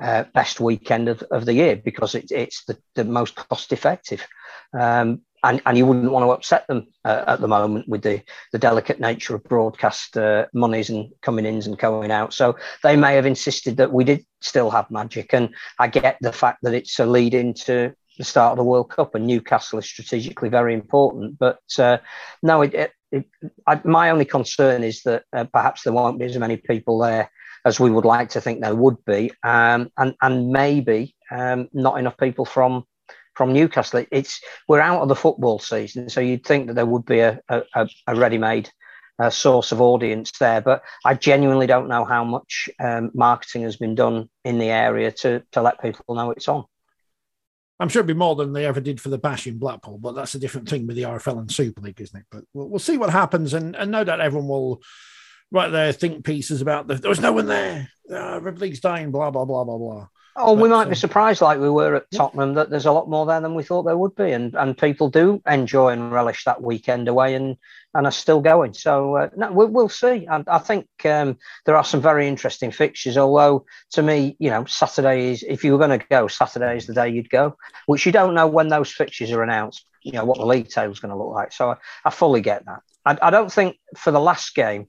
uh, 0.00 0.24
best 0.34 0.60
weekend 0.60 1.08
of, 1.08 1.22
of 1.30 1.44
the 1.44 1.54
year 1.54 1.76
because 1.76 2.14
it, 2.14 2.30
it's 2.30 2.64
the, 2.64 2.76
the 2.94 3.04
most 3.04 3.34
cost 3.34 3.72
effective. 3.72 4.26
Um, 4.72 5.22
and, 5.42 5.62
and 5.66 5.78
you 5.78 5.86
wouldn't 5.86 6.10
want 6.10 6.24
to 6.24 6.30
upset 6.30 6.66
them 6.66 6.86
uh, 7.04 7.24
at 7.26 7.40
the 7.40 7.48
moment 7.48 7.88
with 7.88 8.02
the, 8.02 8.22
the 8.52 8.58
delicate 8.58 9.00
nature 9.00 9.34
of 9.34 9.44
broadcast 9.44 10.16
uh, 10.16 10.46
monies 10.52 10.90
and 10.90 11.10
coming 11.22 11.46
ins 11.46 11.66
and 11.66 11.78
going 11.78 12.10
out. 12.10 12.32
So 12.32 12.56
they 12.82 12.96
may 12.96 13.14
have 13.14 13.26
insisted 13.26 13.76
that 13.76 13.92
we 13.92 14.04
did 14.04 14.24
still 14.40 14.70
have 14.70 14.90
magic. 14.90 15.32
And 15.32 15.54
I 15.78 15.88
get 15.88 16.18
the 16.20 16.32
fact 16.32 16.58
that 16.62 16.74
it's 16.74 16.98
a 16.98 17.06
lead 17.06 17.34
into 17.34 17.94
the 18.18 18.24
start 18.24 18.52
of 18.52 18.58
the 18.58 18.64
World 18.64 18.90
Cup 18.90 19.14
and 19.14 19.26
Newcastle 19.26 19.78
is 19.78 19.86
strategically 19.86 20.48
very 20.48 20.74
important. 20.74 21.38
But 21.38 21.60
uh, 21.78 21.98
no, 22.42 22.62
it, 22.62 22.74
it, 22.74 22.92
it, 23.12 23.24
I, 23.66 23.80
my 23.84 24.10
only 24.10 24.24
concern 24.24 24.82
is 24.82 25.02
that 25.02 25.24
uh, 25.32 25.44
perhaps 25.44 25.82
there 25.82 25.92
won't 25.92 26.18
be 26.18 26.26
as 26.26 26.36
many 26.36 26.56
people 26.56 26.98
there 26.98 27.30
as 27.64 27.80
we 27.80 27.90
would 27.90 28.04
like 28.04 28.30
to 28.30 28.40
think 28.40 28.60
there 28.60 28.74
would 28.74 29.04
be, 29.04 29.30
um, 29.42 29.90
and 29.98 30.14
and 30.22 30.50
maybe 30.50 31.14
um, 31.30 31.68
not 31.72 31.98
enough 31.98 32.16
people 32.16 32.44
from 32.44 32.84
from 33.38 33.52
Newcastle. 33.52 34.04
It's 34.10 34.42
we're 34.66 34.80
out 34.80 35.00
of 35.00 35.08
the 35.08 35.14
football 35.14 35.60
season, 35.60 36.10
so 36.10 36.20
you'd 36.20 36.44
think 36.44 36.66
that 36.66 36.74
there 36.74 36.84
would 36.84 37.06
be 37.06 37.20
a, 37.20 37.40
a, 37.48 37.88
a 38.08 38.16
ready-made 38.16 38.68
uh, 39.20 39.30
source 39.30 39.70
of 39.70 39.80
audience 39.80 40.32
there. 40.40 40.60
But 40.60 40.82
I 41.04 41.14
genuinely 41.14 41.68
don't 41.68 41.86
know 41.88 42.04
how 42.04 42.24
much 42.24 42.68
um, 42.80 43.12
marketing 43.14 43.62
has 43.62 43.76
been 43.76 43.94
done 43.94 44.28
in 44.44 44.58
the 44.58 44.70
area 44.70 45.12
to 45.22 45.44
to 45.52 45.62
let 45.62 45.80
people 45.80 46.16
know 46.16 46.32
it's 46.32 46.48
on. 46.48 46.64
I'm 47.78 47.88
sure 47.88 48.00
it'd 48.00 48.08
be 48.08 48.14
more 48.14 48.34
than 48.34 48.52
they 48.52 48.66
ever 48.66 48.80
did 48.80 49.00
for 49.00 49.08
the 49.08 49.18
bash 49.18 49.46
in 49.46 49.56
Blackpool, 49.56 49.98
but 49.98 50.16
that's 50.16 50.34
a 50.34 50.40
different 50.40 50.68
thing 50.68 50.88
with 50.88 50.96
the 50.96 51.02
RFL 51.02 51.38
and 51.38 51.50
Super 51.50 51.80
League, 51.80 52.00
isn't 52.00 52.18
it? 52.18 52.26
But 52.32 52.42
we'll, 52.52 52.68
we'll 52.68 52.80
see 52.80 52.98
what 52.98 53.10
happens, 53.10 53.54
and, 53.54 53.76
and 53.76 53.92
no 53.92 54.02
doubt 54.02 54.20
everyone 54.20 54.48
will 54.48 54.82
write 55.52 55.70
their 55.70 55.92
think 55.92 56.24
pieces 56.24 56.60
about 56.60 56.88
the, 56.88 56.96
there 56.96 57.08
was 57.08 57.20
no 57.20 57.32
one 57.32 57.46
there, 57.46 57.88
uh, 58.12 58.40
League's 58.40 58.80
dying, 58.80 59.12
blah 59.12 59.30
blah 59.30 59.44
blah 59.44 59.62
blah 59.62 59.78
blah. 59.78 60.08
Oh, 60.40 60.54
but, 60.54 60.62
we 60.62 60.68
might 60.68 60.88
be 60.88 60.94
surprised, 60.94 61.42
like 61.42 61.58
we 61.58 61.68
were 61.68 61.96
at 61.96 62.10
Tottenham, 62.12 62.54
that 62.54 62.70
there's 62.70 62.86
a 62.86 62.92
lot 62.92 63.10
more 63.10 63.26
there 63.26 63.40
than 63.40 63.54
we 63.54 63.64
thought 63.64 63.82
there 63.82 63.98
would 63.98 64.14
be, 64.14 64.30
and 64.30 64.54
and 64.54 64.78
people 64.78 65.10
do 65.10 65.42
enjoy 65.48 65.88
and 65.88 66.12
relish 66.12 66.44
that 66.44 66.62
weekend 66.62 67.08
away, 67.08 67.34
and 67.34 67.56
and 67.92 68.06
are 68.06 68.12
still 68.12 68.40
going. 68.40 68.72
So 68.72 69.16
uh, 69.16 69.30
no, 69.36 69.50
we'll, 69.50 69.66
we'll 69.66 69.88
see. 69.88 70.28
I, 70.28 70.44
I 70.46 70.58
think 70.58 70.86
um, 71.04 71.38
there 71.66 71.76
are 71.76 71.82
some 71.82 72.00
very 72.00 72.28
interesting 72.28 72.70
fixtures. 72.70 73.16
Although 73.16 73.66
to 73.92 74.02
me, 74.02 74.36
you 74.38 74.48
know, 74.48 74.64
Saturday 74.66 75.32
is 75.32 75.42
if 75.42 75.64
you 75.64 75.72
were 75.72 75.84
going 75.84 75.98
to 75.98 76.06
go, 76.08 76.28
Saturday 76.28 76.76
is 76.76 76.86
the 76.86 76.94
day 76.94 77.08
you'd 77.08 77.30
go, 77.30 77.56
which 77.86 78.06
you 78.06 78.12
don't 78.12 78.34
know 78.34 78.46
when 78.46 78.68
those 78.68 78.92
fixtures 78.92 79.32
are 79.32 79.42
announced. 79.42 79.86
You 80.02 80.12
know 80.12 80.24
what 80.24 80.38
the 80.38 80.46
league 80.46 80.68
table 80.68 80.92
is 80.92 81.00
going 81.00 81.10
to 81.10 81.18
look 81.18 81.34
like. 81.34 81.52
So 81.52 81.70
I, 81.70 81.76
I 82.04 82.10
fully 82.10 82.42
get 82.42 82.64
that. 82.66 82.82
I, 83.04 83.18
I 83.20 83.30
don't 83.30 83.50
think 83.50 83.76
for 83.96 84.12
the 84.12 84.20
last 84.20 84.54
game. 84.54 84.86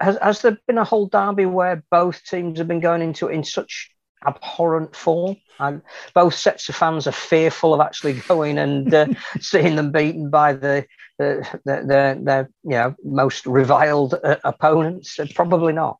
Has, 0.00 0.16
has 0.22 0.40
there 0.40 0.56
been 0.66 0.78
a 0.78 0.84
whole 0.84 1.08
derby 1.08 1.44
where 1.44 1.84
both 1.90 2.24
teams 2.24 2.58
have 2.58 2.68
been 2.68 2.80
going 2.80 3.02
into 3.02 3.28
it 3.28 3.34
in 3.34 3.44
such 3.44 3.90
abhorrent 4.26 4.94
form. 4.94 5.36
And 5.58 5.82
both 6.14 6.34
sets 6.34 6.68
of 6.68 6.74
fans 6.74 7.06
are 7.06 7.12
fearful 7.12 7.74
of 7.74 7.80
actually 7.80 8.14
going 8.28 8.58
and 8.58 8.92
uh, 8.92 9.06
seeing 9.40 9.76
them 9.76 9.92
beaten 9.92 10.30
by 10.30 10.52
the 10.52 10.86
the, 11.18 11.46
the, 11.64 11.76
the, 11.76 12.20
the 12.24 12.48
you 12.64 12.70
know 12.70 12.94
most 13.04 13.46
reviled 13.46 14.14
uh, 14.14 14.36
opponents. 14.44 15.18
Probably 15.34 15.72
not. 15.72 15.98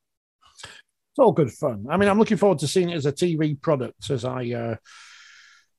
It's 0.62 1.20
all 1.20 1.32
good 1.32 1.52
fun. 1.52 1.86
I 1.88 1.96
mean, 1.96 2.08
I'm 2.08 2.18
looking 2.18 2.36
forward 2.36 2.58
to 2.58 2.66
seeing 2.66 2.90
it 2.90 2.96
as 2.96 3.06
a 3.06 3.12
TV 3.12 3.60
product 3.60 4.10
as 4.10 4.24
I. 4.24 4.50
Uh, 4.50 4.76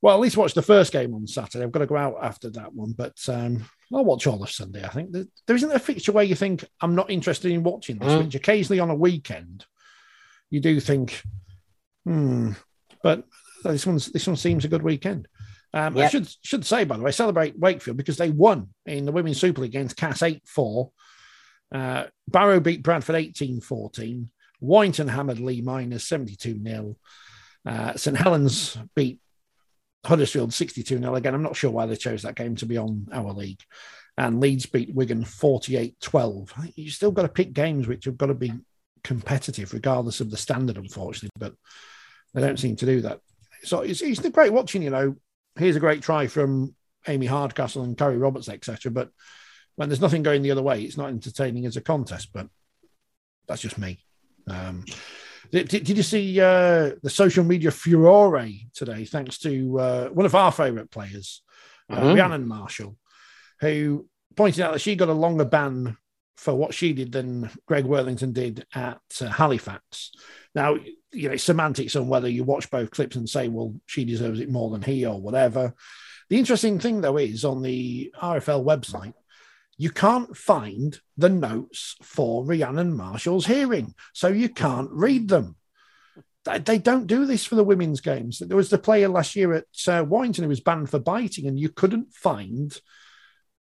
well, 0.02 0.16
at 0.16 0.22
least 0.22 0.38
watch 0.38 0.54
the 0.54 0.62
first 0.62 0.94
game 0.94 1.14
on 1.14 1.26
Saturday. 1.26 1.64
I've 1.64 1.72
got 1.72 1.80
to 1.80 1.88
go 1.88 1.98
out 1.98 2.18
after 2.22 2.50
that 2.52 2.74
one, 2.74 2.92
but 2.92 3.18
um, 3.28 3.66
I'll 3.94 4.06
watch 4.06 4.28
all 4.28 4.44
of 4.44 4.52
Sunday. 4.52 4.84
I 4.84 4.90
think 4.90 5.12
there 5.12 5.56
isn't 5.56 5.72
a 5.72 5.80
fixture 5.80 6.12
where 6.12 6.24
you 6.24 6.36
think 6.36 6.64
I'm 6.80 6.96
not 6.96 7.10
interested 7.10 7.52
in 7.52 7.64
watching 7.64 7.98
this. 7.98 8.14
Mm. 8.14 8.26
Which 8.26 8.36
occasionally 8.36 8.80
on 8.80 8.92
a 8.92 8.96
weekend, 8.96 9.66
you 10.50 10.60
do 10.60 10.80
think 10.80 11.24
Hmm. 12.06 12.52
But 13.04 13.24
this 13.64 13.86
one's 13.86 14.08
this 14.08 14.28
one 14.28 14.36
seems 14.36 14.66
a 14.66 14.70
good 14.70 14.84
weekend. 14.84 15.28
Um, 15.74 15.98
yep. 15.98 16.06
I 16.06 16.10
should 16.10 16.30
should 16.42 16.66
say, 16.66 16.86
by 16.86 16.98
the 16.98 17.04
way, 17.04 17.12
celebrate 17.12 17.60
Wakefield 17.60 17.98
because 17.98 18.18
they 18.18 18.30
won 18.30 18.70
in 18.86 19.06
the 19.06 19.12
Women's 19.12 19.40
Super 19.40 19.62
League 19.62 19.72
against 19.72 19.98
Cas 19.98 20.24
8 20.24 20.42
4. 20.48 20.92
Uh, 21.74 22.06
Barrow 22.28 22.60
beat 22.60 22.84
Bradford 22.84 23.16
18 23.16 23.60
14. 23.62 24.30
Warrington 24.62 25.08
hammered 25.08 25.40
Leigh 25.40 25.62
Miners 25.62 26.06
72 26.06 26.62
0. 26.64 26.96
Uh, 27.66 27.94
St 27.96 28.16
Helens 28.16 28.78
beat 28.96 29.20
Huddersfield 30.06 30.54
62 30.54 31.00
0. 31.00 31.16
Again, 31.16 31.34
I'm 31.34 31.44
not 31.44 31.56
sure 31.56 31.72
why 31.72 31.86
they 31.86 31.96
chose 31.96 32.22
that 32.22 32.36
game 32.36 32.56
to 32.58 32.66
be 32.66 32.78
on 32.78 33.08
our 33.12 33.34
league. 33.34 33.62
And 34.18 34.40
Leeds 34.40 34.68
beat 34.68 34.96
Wigan 34.96 35.26
48 35.26 36.00
12. 36.00 36.54
You 36.76 36.90
still 36.90 37.12
got 37.12 37.24
to 37.24 37.30
pick 37.30 37.52
games 37.52 37.88
which 37.88 38.06
have 38.06 38.18
got 38.18 38.28
to 38.28 38.34
be 38.34 38.54
competitive, 39.04 39.74
regardless 39.74 40.22
of 40.22 40.32
the 40.32 40.38
standard, 40.38 40.78
unfortunately. 40.78 41.32
But 41.38 41.56
they 42.36 42.42
don't 42.42 42.60
seem 42.60 42.76
to 42.76 42.86
do 42.86 43.02
that. 43.02 43.22
So 43.64 43.82
it's, 43.82 44.02
it's 44.02 44.20
great 44.30 44.54
watching, 44.54 44.84
you 44.84 44.90
know, 44.92 45.16
here's 45.56 45.76
a 45.76 45.80
great 45.80 46.04
try 46.04 46.28
from 46.28 46.76
Amy 47.08 47.26
Hardcastle 47.26 47.84
and 47.84 47.98
Carrie 47.98 48.18
Roberts, 48.18 48.50
etc. 48.50 48.92
But 48.92 49.10
when 49.76 49.90
there's 49.90 50.02
nothing 50.02 50.22
going 50.22 50.42
the 50.42 50.52
other 50.52 50.62
way, 50.62 50.84
it's 50.84 50.98
not 50.98 51.10
entertaining 51.10 51.66
as 51.66 51.78
a 51.78 51.82
contest. 51.82 52.30
But 52.34 52.48
that's 53.48 53.62
just 53.62 53.78
me. 53.78 54.00
Um, 54.48 54.86
did, 55.52 55.70
did, 55.70 55.90
you 55.90 56.04
see 56.04 56.40
uh, 56.40 56.92
the 57.02 57.10
social 57.10 57.44
media 57.44 57.72
furore 57.72 58.46
today? 58.74 59.06
Thanks 59.06 59.38
to 59.40 59.80
uh, 59.80 60.10
one 60.10 60.26
of 60.26 60.36
our 60.36 60.52
favourite 60.52 60.92
players, 60.92 61.42
uh, 61.90 61.96
mm-hmm. 61.96 62.08
Rhiannon 62.08 62.48
Marshall, 62.48 62.98
who 63.62 64.08
pointed 64.36 64.62
out 64.62 64.74
that 64.74 64.80
she 64.80 64.96
got 64.96 65.10
a 65.10 65.14
longer 65.14 65.46
ban 65.46 65.98
for 66.38 66.54
what 66.54 66.74
she 66.74 66.94
did 66.94 67.12
than 67.12 67.50
Greg 67.66 67.86
Worthington 67.86 68.34
did 68.34 68.66
at 68.74 69.02
uh, 69.22 69.26
Halifax. 69.28 70.12
Now, 70.54 70.78
you 71.12 71.30
know, 71.30 71.38
semantics 71.38 71.96
on 71.96 72.08
whether 72.08 72.28
you 72.28 72.44
watch 72.44 72.70
both 72.70 72.92
clips 72.92 73.16
and 73.16 73.30
say, 73.30 73.48
well, 73.48 73.76
she 73.86 74.06
deserves 74.06 74.40
it 74.40 74.50
more 74.50 74.70
than 74.70 74.82
he 74.82 75.06
or 75.06 75.20
whatever. 75.20 75.74
The 76.30 76.38
interesting 76.38 76.80
thing, 76.80 77.02
though, 77.02 77.18
is 77.18 77.46
on 77.46 77.62
the 77.62 78.12
RFL 78.22 78.66
website, 78.66 79.14
you 79.78 79.90
can't 79.90 80.36
find 80.36 81.00
the 81.18 81.30
notes 81.30 81.96
for 82.02 82.46
Rhiannon 82.46 82.96
Marshall's 82.96 83.46
hearing, 83.46 83.94
so 84.14 84.30
you 84.30 84.50
can't 84.50 84.90
read 84.92 85.28
them. 85.28 85.56
They 86.46 86.78
don't 86.78 87.08
do 87.08 87.26
this 87.26 87.44
for 87.44 87.56
the 87.56 87.64
women's 87.64 88.02
games. 88.02 88.40
There 88.40 88.56
was 88.56 88.70
the 88.70 88.78
player 88.78 89.08
last 89.08 89.36
year 89.36 89.54
at 89.54 89.66
uh, 89.88 90.06
Warrington 90.08 90.44
who 90.44 90.50
was 90.50 90.60
banned 90.62 90.90
for 90.90 91.00
biting, 91.00 91.48
and 91.48 91.60
you 91.60 91.70
couldn't 91.70 92.14
find 92.14 92.78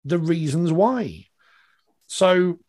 the 0.05 0.19
reasons 0.19 0.71
why. 0.71 1.25
So 2.07 2.59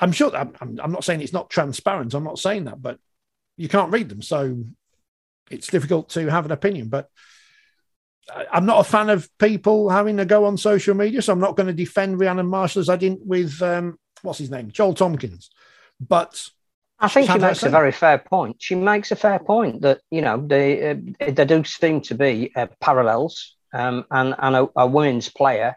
I'm 0.00 0.12
sure 0.12 0.34
I'm, 0.34 0.52
I'm 0.60 0.92
not 0.92 1.04
saying 1.04 1.20
it's 1.20 1.32
not 1.32 1.50
transparent. 1.50 2.14
I'm 2.14 2.24
not 2.24 2.38
saying 2.38 2.64
that, 2.64 2.80
but 2.80 2.98
you 3.56 3.68
can't 3.68 3.92
read 3.92 4.08
them, 4.08 4.22
so 4.22 4.64
it's 5.50 5.68
difficult 5.68 6.08
to 6.10 6.30
have 6.30 6.46
an 6.46 6.52
opinion. 6.52 6.88
But 6.88 7.10
I'm 8.50 8.66
not 8.66 8.80
a 8.80 8.84
fan 8.84 9.10
of 9.10 9.28
people 9.38 9.90
having 9.90 10.16
to 10.16 10.24
go 10.24 10.44
on 10.44 10.56
social 10.56 10.94
media, 10.94 11.22
so 11.22 11.32
I'm 11.32 11.40
not 11.40 11.56
going 11.56 11.66
to 11.66 11.72
defend 11.72 12.20
Rhiannon 12.20 12.46
Marshall 12.46 12.80
as 12.80 12.88
I 12.88 12.96
didn't 12.96 13.26
with 13.26 13.60
um, 13.62 13.98
what's 14.22 14.38
his 14.38 14.50
name, 14.50 14.70
Joel 14.70 14.94
Tomkins. 14.94 15.50
But 16.00 16.48
I 16.98 17.08
think 17.08 17.30
she 17.30 17.38
makes 17.38 17.62
a 17.62 17.68
very 17.68 17.92
fair 17.92 18.18
point. 18.18 18.56
She 18.58 18.74
makes 18.74 19.10
a 19.10 19.16
fair 19.16 19.38
point 19.38 19.82
that 19.82 20.00
you 20.10 20.22
know 20.22 20.42
they 20.44 20.90
uh, 20.90 20.96
there 21.32 21.46
do 21.46 21.64
seem 21.64 22.00
to 22.02 22.14
be 22.14 22.52
uh, 22.54 22.68
parallels, 22.80 23.56
um, 23.72 24.04
and 24.10 24.34
and 24.38 24.56
a, 24.56 24.68
a 24.76 24.86
women's 24.86 25.28
player 25.28 25.76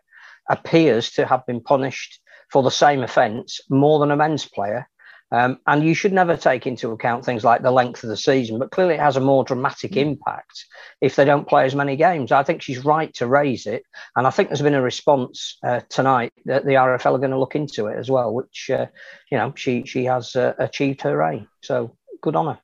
appears 0.50 1.12
to 1.12 1.26
have 1.26 1.46
been 1.46 1.62
punished 1.62 2.20
for 2.54 2.62
the 2.62 2.70
same 2.70 3.02
offence 3.02 3.62
more 3.68 4.00
than 4.00 4.12
a 4.12 4.16
men's 4.16 4.48
player. 4.48 4.88
Um, 5.32 5.58
and 5.66 5.84
you 5.84 5.96
should 5.96 6.14
never 6.14 6.38
take 6.38 6.68
into 6.68 6.92
account 6.92 7.26
things 7.26 7.44
like 7.44 7.64
the 7.64 7.72
length 7.72 8.04
of 8.04 8.10
the 8.10 8.16
season, 8.16 8.60
but 8.60 8.70
clearly 8.70 8.94
it 8.94 9.00
has 9.00 9.18
a 9.18 9.22
more 9.22 9.44
dramatic 9.44 9.94
mm. 9.94 10.02
impact 10.02 10.66
if 11.02 11.16
they 11.16 11.26
don't 11.26 11.48
play 11.48 11.66
as 11.66 11.74
many 11.74 11.96
games. 11.96 12.32
I 12.32 12.44
think 12.44 12.62
she's 12.62 12.86
right 12.86 13.12
to 13.16 13.26
raise 13.26 13.66
it. 13.66 13.82
And 14.16 14.28
I 14.28 14.30
think 14.30 14.50
there's 14.50 14.62
been 14.62 14.76
a 14.76 14.82
response 14.84 15.58
uh, 15.64 15.82
tonight 15.90 16.32
that 16.46 16.64
the 16.64 16.74
RFL 16.74 17.16
are 17.16 17.18
going 17.18 17.32
to 17.32 17.40
look 17.40 17.56
into 17.56 17.88
it 17.88 17.98
as 17.98 18.12
well, 18.12 18.32
which, 18.32 18.70
uh, 18.72 18.86
you 19.32 19.40
know, 19.40 19.52
she, 19.56 19.86
she 19.88 20.06
has 20.06 20.36
uh, 20.36 20.54
achieved 20.60 21.02
her 21.02 21.24
aim. 21.24 21.48
So 21.64 21.98
good 22.22 22.36
on 22.36 22.46
her. 22.46 22.60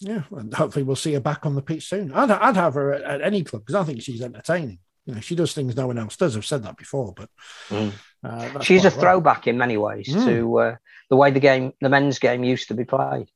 Yeah, 0.00 0.24
and 0.32 0.52
hopefully 0.52 0.82
we'll 0.82 0.96
see 0.96 1.14
her 1.14 1.20
back 1.20 1.46
on 1.46 1.54
the 1.54 1.62
pitch 1.62 1.88
soon. 1.88 2.12
I'd, 2.12 2.30
I'd 2.30 2.56
have 2.56 2.74
her 2.74 2.92
at, 2.92 3.02
at 3.02 3.22
any 3.22 3.42
club 3.42 3.62
because 3.64 3.80
I 3.80 3.84
think 3.84 4.02
she's 4.02 4.20
entertaining. 4.20 4.80
You 5.06 5.14
know, 5.14 5.20
she 5.20 5.34
does 5.34 5.54
things 5.54 5.76
no 5.76 5.86
one 5.86 5.98
else 5.98 6.16
does. 6.16 6.36
I've 6.36 6.46
said 6.46 6.62
that 6.64 6.76
before, 6.76 7.14
but 7.14 7.30
mm. 7.68 7.92
Uh, 8.24 8.60
she's 8.60 8.84
a 8.84 8.90
throwback 8.90 9.46
in 9.46 9.58
many 9.58 9.76
ways 9.76 10.08
mm. 10.08 10.24
to 10.24 10.58
uh, 10.58 10.76
the 11.10 11.16
way 11.16 11.30
the 11.30 11.40
game, 11.40 11.72
the 11.80 11.88
men's 11.88 12.18
game, 12.18 12.42
used 12.42 12.68
to 12.68 12.74
be 12.74 12.84
played. 12.84 13.28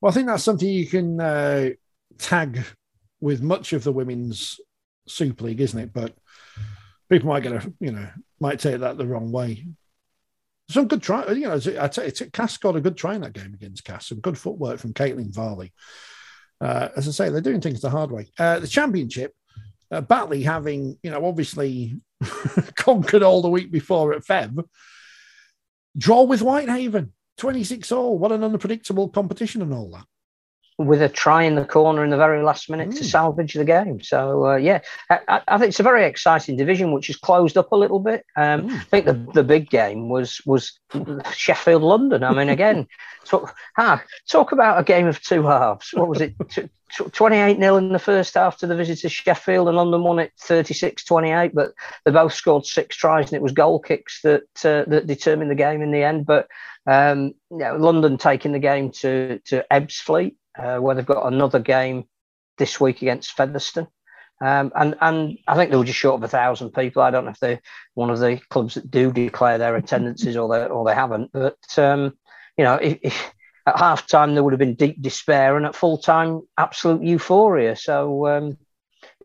Well, 0.00 0.10
I 0.10 0.14
think 0.14 0.26
that's 0.26 0.42
something 0.42 0.68
you 0.68 0.86
can 0.86 1.20
uh, 1.20 1.70
tag 2.18 2.64
with 3.20 3.42
much 3.42 3.72
of 3.72 3.84
the 3.84 3.92
women's 3.92 4.58
Super 5.06 5.44
League, 5.44 5.60
isn't 5.60 5.78
it? 5.78 5.92
But 5.92 6.14
people 7.10 7.28
might 7.28 7.42
get 7.42 7.52
a, 7.52 7.72
you 7.78 7.92
know, 7.92 8.08
might 8.40 8.58
take 8.58 8.80
that 8.80 8.96
the 8.96 9.06
wrong 9.06 9.30
way. 9.30 9.66
Some 10.68 10.88
good 10.88 11.02
try, 11.02 11.30
you 11.32 11.48
know. 11.48 11.60
I 11.78 11.88
tell 11.88 12.06
you, 12.06 12.12
Cas 12.32 12.56
got 12.56 12.76
a 12.76 12.80
good 12.80 12.96
try 12.96 13.14
in 13.14 13.20
that 13.20 13.34
game 13.34 13.52
against 13.52 13.84
Cas. 13.84 14.06
Some 14.06 14.20
good 14.20 14.38
footwork 14.38 14.78
from 14.78 14.94
Caitlin 14.94 15.34
Varley. 15.34 15.72
Uh, 16.60 16.88
as 16.96 17.06
I 17.06 17.10
say, 17.10 17.28
they're 17.28 17.40
doing 17.40 17.60
things 17.60 17.80
the 17.80 17.90
hard 17.90 18.10
way. 18.10 18.28
Uh, 18.38 18.60
the 18.60 18.68
championship, 18.68 19.32
uh, 19.90 20.00
Batley 20.00 20.42
having, 20.42 20.96
you 21.02 21.10
know, 21.10 21.26
obviously 21.26 22.00
conquered 22.76 23.22
all 23.22 23.42
the 23.42 23.48
week 23.48 23.70
before 23.70 24.12
at 24.12 24.24
Fev, 24.24 24.64
draw 25.96 26.22
with 26.22 26.42
Whitehaven, 26.42 27.12
26 27.38 27.92
all. 27.92 28.18
What 28.18 28.32
an 28.32 28.44
unpredictable 28.44 29.08
competition 29.08 29.62
and 29.62 29.72
all 29.72 29.90
that. 29.90 30.06
With 30.78 31.02
a 31.02 31.08
try 31.08 31.42
in 31.42 31.54
the 31.54 31.64
corner 31.64 32.02
in 32.02 32.10
the 32.10 32.16
very 32.16 32.42
last 32.42 32.70
minute 32.70 32.90
mm. 32.90 32.96
to 32.96 33.04
salvage 33.04 33.54
the 33.54 33.64
game. 33.64 34.00
So, 34.00 34.46
uh, 34.46 34.56
yeah, 34.56 34.80
I, 35.10 35.42
I, 35.46 35.58
think 35.58 35.68
it's 35.68 35.80
a 35.80 35.84
very 35.84 36.04
exciting 36.04 36.56
division, 36.56 36.92
which 36.92 37.08
has 37.08 37.16
closed 37.16 37.58
up 37.58 37.72
a 37.72 37.76
little 37.76 38.00
bit. 38.00 38.24
Um, 38.36 38.68
mm. 38.68 38.72
I 38.72 38.84
think 38.84 39.04
the, 39.04 39.26
the 39.34 39.44
big 39.44 39.68
game 39.68 40.08
was 40.08 40.40
was 40.46 40.78
Sheffield 41.34 41.82
London. 41.82 42.24
I 42.24 42.32
mean, 42.32 42.48
again, 42.58 42.88
talk, 43.24 43.54
ah, 43.76 44.02
talk 44.28 44.52
about 44.52 44.80
a 44.80 44.84
game 44.84 45.06
of 45.06 45.22
two 45.22 45.42
halves. 45.42 45.90
What 45.92 46.08
was 46.08 46.20
it? 46.20 46.34
28 46.92 47.58
0 47.58 47.76
in 47.76 47.92
the 47.92 47.98
first 47.98 48.34
half 48.34 48.58
to 48.58 48.66
the 48.66 48.76
visitors 48.76 49.12
Sheffield, 49.12 49.68
and 49.68 49.76
London 49.76 50.02
won 50.02 50.18
it 50.18 50.32
36 50.38 51.04
28. 51.04 51.54
But 51.54 51.72
they 52.04 52.10
both 52.10 52.34
scored 52.34 52.66
six 52.66 52.96
tries, 52.96 53.26
and 53.26 53.34
it 53.34 53.42
was 53.42 53.52
goal 53.52 53.80
kicks 53.80 54.20
that 54.22 54.42
uh, 54.64 54.84
that 54.88 55.06
determined 55.06 55.50
the 55.50 55.56
game 55.56 55.82
in 55.82 55.90
the 55.90 56.02
end. 56.02 56.26
But 56.26 56.48
um, 56.86 57.32
yeah, 57.50 57.72
London 57.72 58.18
taking 58.18 58.52
the 58.52 58.58
game 58.58 58.90
to 58.92 59.38
to 59.46 59.64
Ebbsfleet, 59.70 60.34
uh, 60.58 60.78
where 60.78 60.94
they've 60.94 61.06
got 61.06 61.32
another 61.32 61.58
game 61.58 62.04
this 62.58 62.80
week 62.80 63.02
against 63.02 63.32
Featherstone. 63.32 63.88
Um, 64.40 64.72
and 64.74 64.96
and 65.00 65.38
I 65.46 65.54
think 65.54 65.70
they 65.70 65.76
were 65.76 65.84
just 65.84 65.98
short 65.98 66.16
of 66.16 66.24
a 66.24 66.28
thousand 66.28 66.70
people. 66.70 67.02
I 67.02 67.10
don't 67.10 67.24
know 67.24 67.30
if 67.30 67.38
they're 67.38 67.60
one 67.94 68.10
of 68.10 68.18
the 68.18 68.40
clubs 68.50 68.74
that 68.74 68.90
do 68.90 69.12
declare 69.12 69.58
their 69.58 69.76
attendances 69.76 70.36
or 70.36 70.48
they 70.48 70.66
or 70.66 70.84
they 70.84 70.94
haven't. 70.94 71.30
But 71.32 71.78
um, 71.78 72.18
you 72.56 72.64
know, 72.64 72.74
if, 72.74 72.98
if 73.02 73.34
at 73.66 73.78
half 73.78 74.06
time 74.06 74.34
there 74.34 74.42
would 74.42 74.52
have 74.52 74.58
been 74.58 74.74
deep 74.74 75.00
despair 75.00 75.56
and 75.56 75.66
at 75.66 75.74
full 75.74 75.98
time 75.98 76.42
absolute 76.58 77.02
euphoria 77.02 77.76
so 77.76 78.26
um, 78.26 78.56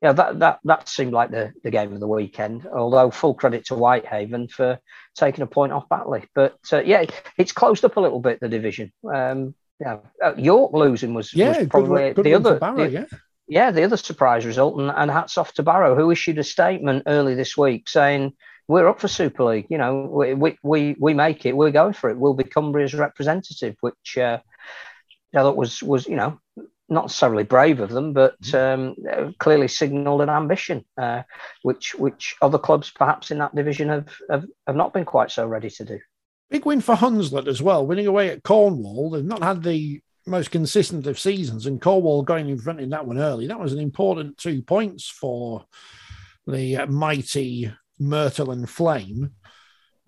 yeah 0.01 0.13
that 0.13 0.39
that 0.39 0.59
that 0.63 0.88
seemed 0.88 1.13
like 1.13 1.32
the, 1.32 1.51
the 1.63 1.71
game 1.71 1.93
of 1.93 1.99
the 1.99 2.07
weekend 2.07 2.67
although 2.67 3.09
full 3.09 3.34
credit 3.34 3.65
to 3.65 3.75
whitehaven 3.75 4.47
for 4.47 4.80
taking 5.15 5.41
a 5.41 5.47
point 5.47 5.71
off 5.71 5.89
batley 5.89 6.25
but 6.36 6.57
uh, 6.71 6.82
yeah 6.82 7.03
it's 7.38 7.51
closed 7.51 7.84
up 7.84 7.97
a 7.97 8.01
little 8.01 8.19
bit 8.19 8.39
the 8.39 8.49
division 8.49 8.91
um, 9.13 9.55
yeah 9.80 9.97
uh, 10.23 10.34
york 10.36 10.73
losing 10.73 11.13
was, 11.13 11.34
yeah, 11.34 11.59
was 11.59 11.67
probably 11.67 12.13
good, 12.13 12.15
good 12.17 12.25
the 12.25 12.34
other 12.34 12.59
Barrow, 12.59 12.78
the, 12.78 12.89
yeah. 12.89 13.05
yeah 13.47 13.71
the 13.71 13.84
other 13.84 13.97
surprise 13.97 14.45
result 14.45 14.80
and, 14.80 14.91
and 14.91 15.11
hats 15.11 15.38
off 15.38 15.53
to 15.53 15.63
barrow 15.63 15.95
who 15.95 16.11
issued 16.11 16.38
a 16.38 16.43
statement 16.43 17.03
early 17.07 17.36
this 17.36 17.55
week 17.55 17.88
saying 17.88 18.34
we're 18.67 18.88
up 18.88 18.99
for 18.99 19.07
Super 19.07 19.45
League. 19.45 19.67
You 19.69 19.78
know, 19.78 20.34
we 20.36 20.57
we 20.61 20.95
we 20.99 21.13
make 21.13 21.45
it. 21.45 21.55
We're 21.55 21.71
going 21.71 21.93
for 21.93 22.09
it. 22.09 22.17
We'll 22.17 22.34
be 22.34 22.43
Cumbria's 22.43 22.93
representative, 22.93 23.75
which 23.80 24.17
uh, 24.17 24.39
I 25.34 25.38
thought 25.38 25.55
was 25.55 25.82
was 25.82 26.07
you 26.07 26.15
know 26.15 26.39
not 26.89 27.05
necessarily 27.05 27.43
brave 27.43 27.80
of 27.80 27.89
them, 27.89 28.13
but 28.13 28.39
mm-hmm. 28.41 29.17
um, 29.17 29.36
clearly 29.39 29.67
signalled 29.67 30.21
an 30.21 30.30
ambition, 30.30 30.86
uh, 30.97 31.23
which 31.61 31.95
which 31.95 32.36
other 32.41 32.57
clubs 32.57 32.91
perhaps 32.91 33.32
in 33.32 33.39
that 33.39 33.55
division 33.55 33.89
have, 33.89 34.09
have 34.30 34.45
have 34.65 34.75
not 34.75 34.93
been 34.93 35.05
quite 35.05 35.32
so 35.32 35.47
ready 35.47 35.69
to 35.69 35.86
do. 35.86 35.99
Big 36.49 36.65
win 36.65 36.81
for 36.81 36.95
Hunslet 36.95 37.47
as 37.47 37.61
well, 37.61 37.85
winning 37.85 38.07
away 38.07 38.29
at 38.29 38.43
Cornwall. 38.43 39.09
They've 39.09 39.23
not 39.23 39.43
had 39.43 39.63
the 39.63 40.01
most 40.25 40.51
consistent 40.51 41.07
of 41.07 41.19
seasons, 41.19 41.65
and 41.65 41.81
Cornwall 41.81 42.23
going 42.23 42.49
in 42.49 42.57
front 42.57 42.79
in 42.79 42.89
that 42.91 43.05
one 43.05 43.17
early. 43.17 43.47
That 43.47 43.59
was 43.59 43.73
an 43.73 43.79
important 43.79 44.37
two 44.37 44.61
points 44.61 45.09
for 45.09 45.65
the 46.45 46.85
mighty 46.87 47.71
Myrtle 47.99 48.51
and 48.51 48.69
Flame 48.69 49.31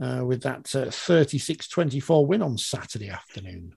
uh, 0.01 0.23
with 0.25 0.43
that 0.43 0.73
uh, 0.75 0.89
36 0.91 1.67
24 1.67 2.25
win 2.25 2.41
on 2.41 2.57
Saturday 2.57 3.09
afternoon. 3.09 3.73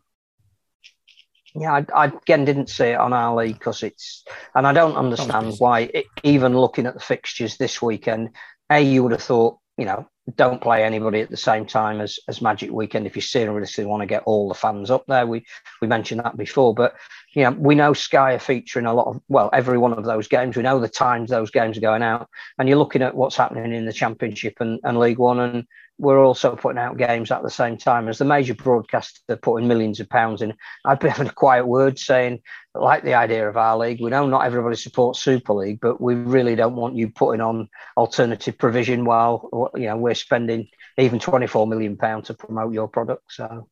Yeah, 1.54 1.72
I, 1.72 1.86
I, 1.94 2.06
again 2.06 2.44
didn't 2.44 2.70
see 2.70 2.86
it 2.86 2.98
on 2.98 3.12
our 3.12 3.34
league 3.36 3.58
because 3.58 3.82
it's, 3.82 4.24
and 4.54 4.66
I 4.66 4.72
don't 4.72 4.96
understand 4.96 5.54
why, 5.58 5.80
it, 5.80 6.06
even 6.22 6.56
looking 6.56 6.86
at 6.86 6.94
the 6.94 7.00
fixtures 7.00 7.58
this 7.58 7.82
weekend, 7.82 8.30
A, 8.70 8.80
you 8.80 9.02
would 9.02 9.12
have 9.12 9.22
thought, 9.22 9.58
you 9.76 9.84
know, 9.84 10.06
don't 10.36 10.60
play 10.60 10.84
anybody 10.84 11.20
at 11.20 11.30
the 11.30 11.36
same 11.36 11.66
time 11.66 12.00
as, 12.00 12.18
as 12.28 12.40
Magic 12.40 12.70
Weekend 12.70 13.06
if 13.06 13.16
you 13.16 13.22
seriously 13.22 13.84
want 13.84 14.02
to 14.02 14.06
get 14.06 14.22
all 14.24 14.48
the 14.48 14.54
fans 14.54 14.90
up 14.90 15.04
there. 15.08 15.26
We 15.26 15.44
we 15.80 15.88
mentioned 15.88 16.20
that 16.20 16.36
before, 16.36 16.74
but 16.74 16.94
you 17.34 17.42
know, 17.42 17.50
we 17.52 17.74
know 17.74 17.92
Sky 17.92 18.34
are 18.34 18.38
featuring 18.38 18.86
a 18.86 18.94
lot 18.94 19.08
of 19.08 19.20
well, 19.28 19.50
every 19.52 19.78
one 19.78 19.92
of 19.92 20.04
those 20.04 20.28
games. 20.28 20.56
We 20.56 20.62
know 20.62 20.78
the 20.78 20.88
times 20.88 21.30
those 21.30 21.50
games 21.50 21.76
are 21.76 21.82
going 21.82 22.02
out, 22.02 22.28
and 22.58 22.68
you're 22.68 22.78
looking 22.78 23.02
at 23.02 23.14
what's 23.14 23.36
happening 23.36 23.72
in 23.72 23.86
the 23.86 23.92
Championship 23.92 24.54
and, 24.60 24.78
and 24.84 24.98
League 24.98 25.18
One, 25.18 25.40
and 25.40 25.64
we're 26.02 26.18
also 26.18 26.56
putting 26.56 26.80
out 26.80 26.96
games 26.96 27.30
at 27.30 27.44
the 27.44 27.48
same 27.48 27.76
time 27.78 28.08
as 28.08 28.18
the 28.18 28.24
major 28.24 28.54
broadcaster 28.54 29.36
putting 29.36 29.68
millions 29.68 30.00
of 30.00 30.08
pounds 30.08 30.42
in. 30.42 30.52
I'd 30.84 30.98
be 30.98 31.08
having 31.08 31.28
a 31.28 31.32
quiet 31.32 31.64
word 31.64 31.96
saying, 31.96 32.40
like 32.74 33.04
the 33.04 33.14
idea 33.14 33.48
of 33.48 33.56
our 33.56 33.78
league, 33.78 34.00
we 34.00 34.10
know 34.10 34.26
not 34.26 34.44
everybody 34.44 34.74
supports 34.74 35.22
Super 35.22 35.52
League, 35.52 35.78
but 35.80 36.00
we 36.00 36.16
really 36.16 36.56
don't 36.56 36.74
want 36.74 36.96
you 36.96 37.08
putting 37.10 37.40
on 37.40 37.68
alternative 37.96 38.58
provision 38.58 39.04
while 39.04 39.70
you 39.76 39.86
know 39.86 39.96
we're 39.96 40.16
spending 40.16 40.66
even 40.98 41.20
24 41.20 41.68
million 41.68 41.96
pounds 41.96 42.26
to 42.26 42.34
promote 42.34 42.74
your 42.74 42.88
product. 42.88 43.22
So 43.28 43.68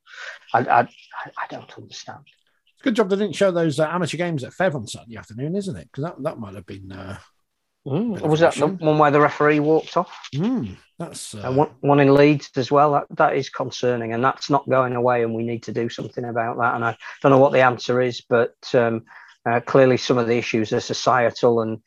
I, 0.54 0.60
I, 0.60 0.80
I 0.82 1.46
don't 1.50 1.72
understand. 1.76 2.20
It's 2.74 2.82
Good 2.82 2.94
job 2.94 3.10
they 3.10 3.16
didn't 3.16 3.34
show 3.34 3.50
those 3.50 3.80
uh, 3.80 3.88
amateur 3.88 4.18
games 4.18 4.44
at 4.44 4.52
Fev 4.52 4.76
on 4.76 4.86
Saturday 4.86 5.16
afternoon, 5.16 5.56
isn't 5.56 5.76
it? 5.76 5.88
Because 5.90 6.04
that, 6.04 6.22
that 6.22 6.38
might 6.38 6.54
have 6.54 6.66
been. 6.66 6.92
Uh, 6.92 7.18
mm. 7.86 8.20
Was 8.20 8.40
that 8.40 8.54
the 8.54 8.66
one 8.66 8.98
where 8.98 9.10
the 9.10 9.20
referee 9.20 9.60
walked 9.60 9.96
off? 9.96 10.28
Mm. 10.34 10.76
That's 10.98 11.34
uh... 11.34 11.50
one, 11.52 11.70
one, 11.80 12.00
in 12.00 12.14
Leeds 12.14 12.50
as 12.56 12.70
well. 12.70 12.92
That 12.92 13.06
that 13.16 13.36
is 13.36 13.48
concerning, 13.48 14.12
and 14.12 14.22
that's 14.22 14.50
not 14.50 14.68
going 14.68 14.96
away. 14.96 15.22
And 15.22 15.34
we 15.34 15.44
need 15.44 15.62
to 15.64 15.72
do 15.72 15.88
something 15.88 16.24
about 16.24 16.58
that. 16.58 16.74
And 16.74 16.84
I 16.84 16.96
don't 17.22 17.32
know 17.32 17.38
what 17.38 17.52
the 17.52 17.62
answer 17.62 18.00
is, 18.00 18.20
but 18.20 18.54
um, 18.74 19.04
uh, 19.48 19.60
clearly 19.60 19.96
some 19.96 20.18
of 20.18 20.26
the 20.26 20.36
issues 20.36 20.72
are 20.72 20.80
societal, 20.80 21.62
and 21.62 21.80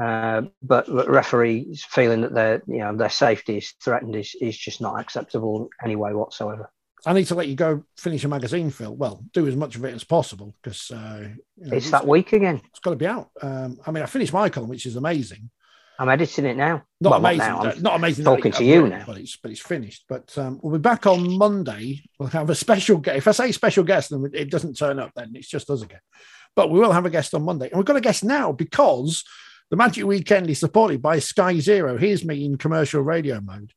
uh, 0.00 0.42
but, 0.62 0.86
but 0.86 1.08
referees 1.08 1.84
feeling 1.88 2.20
that 2.20 2.34
their 2.34 2.62
you 2.66 2.78
know 2.78 2.94
their 2.94 3.10
safety 3.10 3.56
is 3.58 3.72
threatened 3.82 4.14
is 4.14 4.36
is 4.40 4.56
just 4.56 4.80
not 4.80 5.00
acceptable 5.00 5.68
anyway 5.82 6.12
whatsoever. 6.12 6.70
I 7.06 7.12
need 7.12 7.26
to 7.26 7.34
let 7.34 7.48
you 7.48 7.54
go 7.54 7.84
finish 7.96 8.24
a 8.24 8.28
magazine, 8.28 8.70
Phil. 8.70 8.94
Well, 8.94 9.24
do 9.32 9.46
as 9.46 9.56
much 9.56 9.76
of 9.76 9.84
it 9.84 9.94
as 9.94 10.04
possible 10.04 10.54
because 10.62 10.90
uh, 10.90 11.28
you 11.56 11.70
know, 11.70 11.76
it's 11.76 11.90
that 11.90 12.06
week 12.06 12.32
again. 12.32 12.60
It's 12.70 12.80
got 12.80 12.90
to 12.90 12.96
be 12.96 13.06
out. 13.06 13.30
Um, 13.40 13.78
I 13.86 13.90
mean, 13.90 14.02
I 14.02 14.06
finished 14.06 14.32
my 14.32 14.48
column, 14.48 14.68
which 14.68 14.86
is 14.86 14.96
amazing. 14.96 15.50
I'm 16.00 16.08
editing 16.08 16.44
it 16.44 16.56
now. 16.56 16.84
Not 17.00 17.10
well, 17.10 17.18
amazing. 17.18 17.38
Not, 17.38 17.64
now. 17.64 17.74
not 17.80 17.96
amazing. 17.96 18.24
Talking 18.24 18.52
to 18.52 18.64
you 18.64 18.86
now, 18.88 19.04
but 19.06 19.18
it's 19.18 19.36
but 19.36 19.50
it's 19.50 19.60
finished. 19.60 20.04
But 20.08 20.36
um, 20.38 20.60
we'll 20.62 20.78
be 20.78 20.82
back 20.82 21.06
on 21.06 21.36
Monday. 21.36 22.02
We'll 22.18 22.28
have 22.30 22.50
a 22.50 22.54
special 22.54 22.98
guest. 22.98 23.18
If 23.18 23.28
I 23.28 23.32
say 23.32 23.52
special 23.52 23.84
guest, 23.84 24.10
then 24.10 24.30
it 24.32 24.50
doesn't 24.50 24.76
turn 24.76 24.98
up. 24.98 25.12
Then 25.14 25.32
it's 25.34 25.48
just 25.48 25.70
us 25.70 25.82
again. 25.82 26.00
But 26.54 26.70
we 26.70 26.78
will 26.78 26.92
have 26.92 27.06
a 27.06 27.10
guest 27.10 27.34
on 27.34 27.42
Monday, 27.42 27.68
and 27.68 27.76
we've 27.76 27.86
got 27.86 27.96
a 27.96 28.00
guest 28.00 28.24
now 28.24 28.52
because 28.52 29.24
the 29.70 29.76
Magic 29.76 30.04
Weekend 30.04 30.48
is 30.48 30.60
supported 30.60 31.02
by 31.02 31.18
Sky 31.18 31.58
Zero. 31.58 31.98
Here's 31.98 32.24
me 32.24 32.44
in 32.44 32.58
commercial 32.58 33.02
radio 33.02 33.40
mode. 33.40 33.72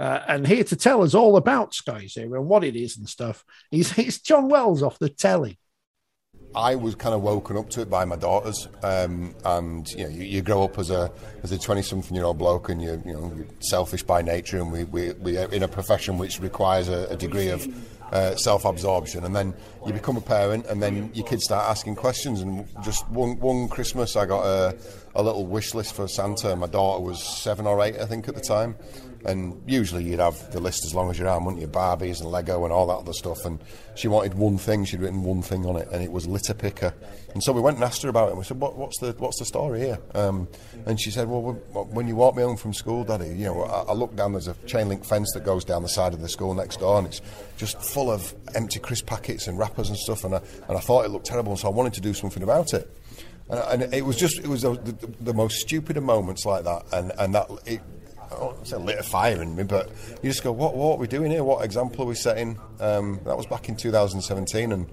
Uh, 0.00 0.24
and 0.28 0.46
here 0.46 0.64
to 0.64 0.76
tell 0.76 1.02
us 1.02 1.14
all 1.14 1.36
about 1.36 1.74
Sky 1.74 2.06
Zero 2.06 2.40
and 2.40 2.48
what 2.48 2.64
it 2.64 2.74
is 2.74 2.96
and 2.96 3.06
stuff 3.06 3.44
He's 3.70 4.18
Jon 4.22 4.48
Wells 4.48 4.82
off 4.82 4.98
the 4.98 5.10
telly. 5.10 5.58
I 6.54 6.74
was 6.74 6.94
kind 6.94 7.14
of 7.14 7.20
woken 7.20 7.58
up 7.58 7.68
to 7.70 7.82
it 7.82 7.90
by 7.90 8.04
my 8.04 8.16
daughters, 8.16 8.66
um, 8.82 9.34
and 9.44 9.88
you 9.90 10.04
know, 10.04 10.08
you, 10.08 10.24
you, 10.24 10.42
grow 10.42 10.64
up 10.64 10.78
as 10.78 10.90
a 10.90 11.12
as 11.44 11.52
a 11.52 11.58
twenty 11.58 11.82
something 11.82 12.16
year 12.16 12.24
old 12.24 12.38
bloke, 12.38 12.70
and 12.70 12.82
you 12.82 13.00
you 13.04 13.12
know 13.12 13.32
you're 13.36 13.46
selfish 13.60 14.02
by 14.02 14.20
nature, 14.20 14.56
and 14.56 14.72
we 14.72 14.84
we 14.84 15.12
we 15.12 15.38
are 15.38 15.52
in 15.52 15.62
a 15.62 15.68
profession 15.68 16.18
which 16.18 16.40
requires 16.40 16.88
a, 16.88 17.06
a 17.10 17.16
degree 17.16 17.48
of 17.48 17.68
uh, 18.12 18.34
self 18.34 18.64
absorption, 18.64 19.24
and 19.24 19.36
then 19.36 19.54
you 19.86 19.92
become 19.92 20.16
a 20.16 20.20
parent, 20.20 20.66
and 20.66 20.82
then 20.82 21.10
your 21.14 21.26
kids 21.26 21.44
start 21.44 21.68
asking 21.68 21.94
questions. 21.94 22.40
And 22.40 22.66
just 22.82 23.08
one 23.10 23.38
one 23.38 23.68
Christmas, 23.68 24.16
I 24.16 24.26
got 24.26 24.44
a, 24.44 24.76
a 25.14 25.22
little 25.22 25.46
wish 25.46 25.74
list 25.74 25.94
for 25.94 26.08
Santa. 26.08 26.56
My 26.56 26.66
daughter 26.66 27.02
was 27.02 27.22
seven 27.22 27.66
or 27.66 27.80
eight, 27.82 28.00
I 28.00 28.06
think, 28.06 28.26
at 28.28 28.34
the 28.34 28.40
time, 28.40 28.74
And 29.24 29.62
usually 29.66 30.04
you'd 30.04 30.20
have 30.20 30.50
the 30.50 30.60
list 30.60 30.84
as 30.86 30.94
long 30.94 31.10
as 31.10 31.18
your 31.18 31.28
arm, 31.28 31.44
wouldn't 31.44 31.60
you? 31.60 31.68
Barbies 31.68 32.20
and 32.20 32.30
Lego 32.30 32.64
and 32.64 32.72
all 32.72 32.86
that 32.86 32.94
other 32.94 33.12
stuff. 33.12 33.44
And 33.44 33.62
she 33.94 34.08
wanted 34.08 34.34
one 34.34 34.56
thing, 34.56 34.86
she'd 34.86 35.00
written 35.00 35.22
one 35.22 35.42
thing 35.42 35.66
on 35.66 35.76
it, 35.76 35.88
and 35.92 36.02
it 36.02 36.10
was 36.10 36.26
litter 36.26 36.54
picker. 36.54 36.94
And 37.34 37.42
so 37.42 37.52
we 37.52 37.60
went 37.60 37.76
and 37.76 37.84
asked 37.84 38.02
her 38.02 38.08
about 38.08 38.28
it, 38.28 38.30
and 38.30 38.38
we 38.38 38.44
said, 38.44 38.58
what, 38.58 38.76
what's, 38.76 38.98
the, 38.98 39.12
what's 39.18 39.38
the 39.38 39.44
story 39.44 39.80
here? 39.80 39.98
Um, 40.14 40.48
and 40.86 40.98
she 40.98 41.10
said, 41.10 41.28
well, 41.28 41.52
when 41.90 42.08
you 42.08 42.16
walk 42.16 42.34
me 42.34 42.42
home 42.42 42.56
from 42.56 42.72
school, 42.72 43.04
Daddy, 43.04 43.28
you 43.28 43.44
know, 43.44 43.62
I, 43.62 43.90
I 43.90 43.92
look 43.92 44.16
down, 44.16 44.32
there's 44.32 44.48
a 44.48 44.54
chain 44.66 44.88
link 44.88 45.04
fence 45.04 45.30
that 45.34 45.44
goes 45.44 45.64
down 45.64 45.82
the 45.82 45.88
side 45.88 46.14
of 46.14 46.22
the 46.22 46.28
school 46.28 46.54
next 46.54 46.80
door, 46.80 46.98
and 46.98 47.06
it's 47.06 47.20
just 47.58 47.80
full 47.82 48.10
of 48.10 48.34
empty 48.54 48.78
crisp 48.78 49.06
packets 49.06 49.48
and 49.48 49.58
wrappers 49.58 49.90
and 49.90 49.98
stuff. 49.98 50.24
And 50.24 50.36
I, 50.36 50.40
and 50.68 50.78
I 50.78 50.80
thought 50.80 51.04
it 51.04 51.10
looked 51.10 51.26
terrible, 51.26 51.56
so 51.56 51.68
I 51.68 51.72
wanted 51.72 51.92
to 51.94 52.00
do 52.00 52.14
something 52.14 52.42
about 52.42 52.72
it. 52.72 52.90
And, 53.50 53.82
and 53.82 53.94
it 53.94 54.06
was 54.06 54.16
just, 54.16 54.38
it 54.38 54.46
was 54.46 54.62
the, 54.62 54.72
the, 54.74 55.14
the 55.20 55.34
most 55.34 55.58
stupid 55.58 55.98
of 55.98 56.04
moments 56.04 56.46
like 56.46 56.64
that, 56.64 56.84
and, 56.92 57.12
and 57.18 57.34
that, 57.34 57.50
it, 57.66 57.80
I 58.32 58.38
don't 58.38 58.66
say 58.66 58.76
lit 58.76 58.98
a 58.98 59.02
fire 59.02 59.42
in 59.42 59.56
me, 59.56 59.64
but 59.64 59.90
you 60.22 60.30
just 60.30 60.42
go, 60.42 60.52
what, 60.52 60.76
what 60.76 60.94
are 60.94 60.98
we 60.98 61.08
doing 61.08 61.30
here? 61.30 61.42
What 61.42 61.64
example 61.64 62.04
are 62.04 62.08
we 62.08 62.14
setting? 62.14 62.58
Um, 62.78 63.20
that 63.24 63.36
was 63.36 63.46
back 63.46 63.68
in 63.68 63.76
2017, 63.76 64.72
and 64.72 64.86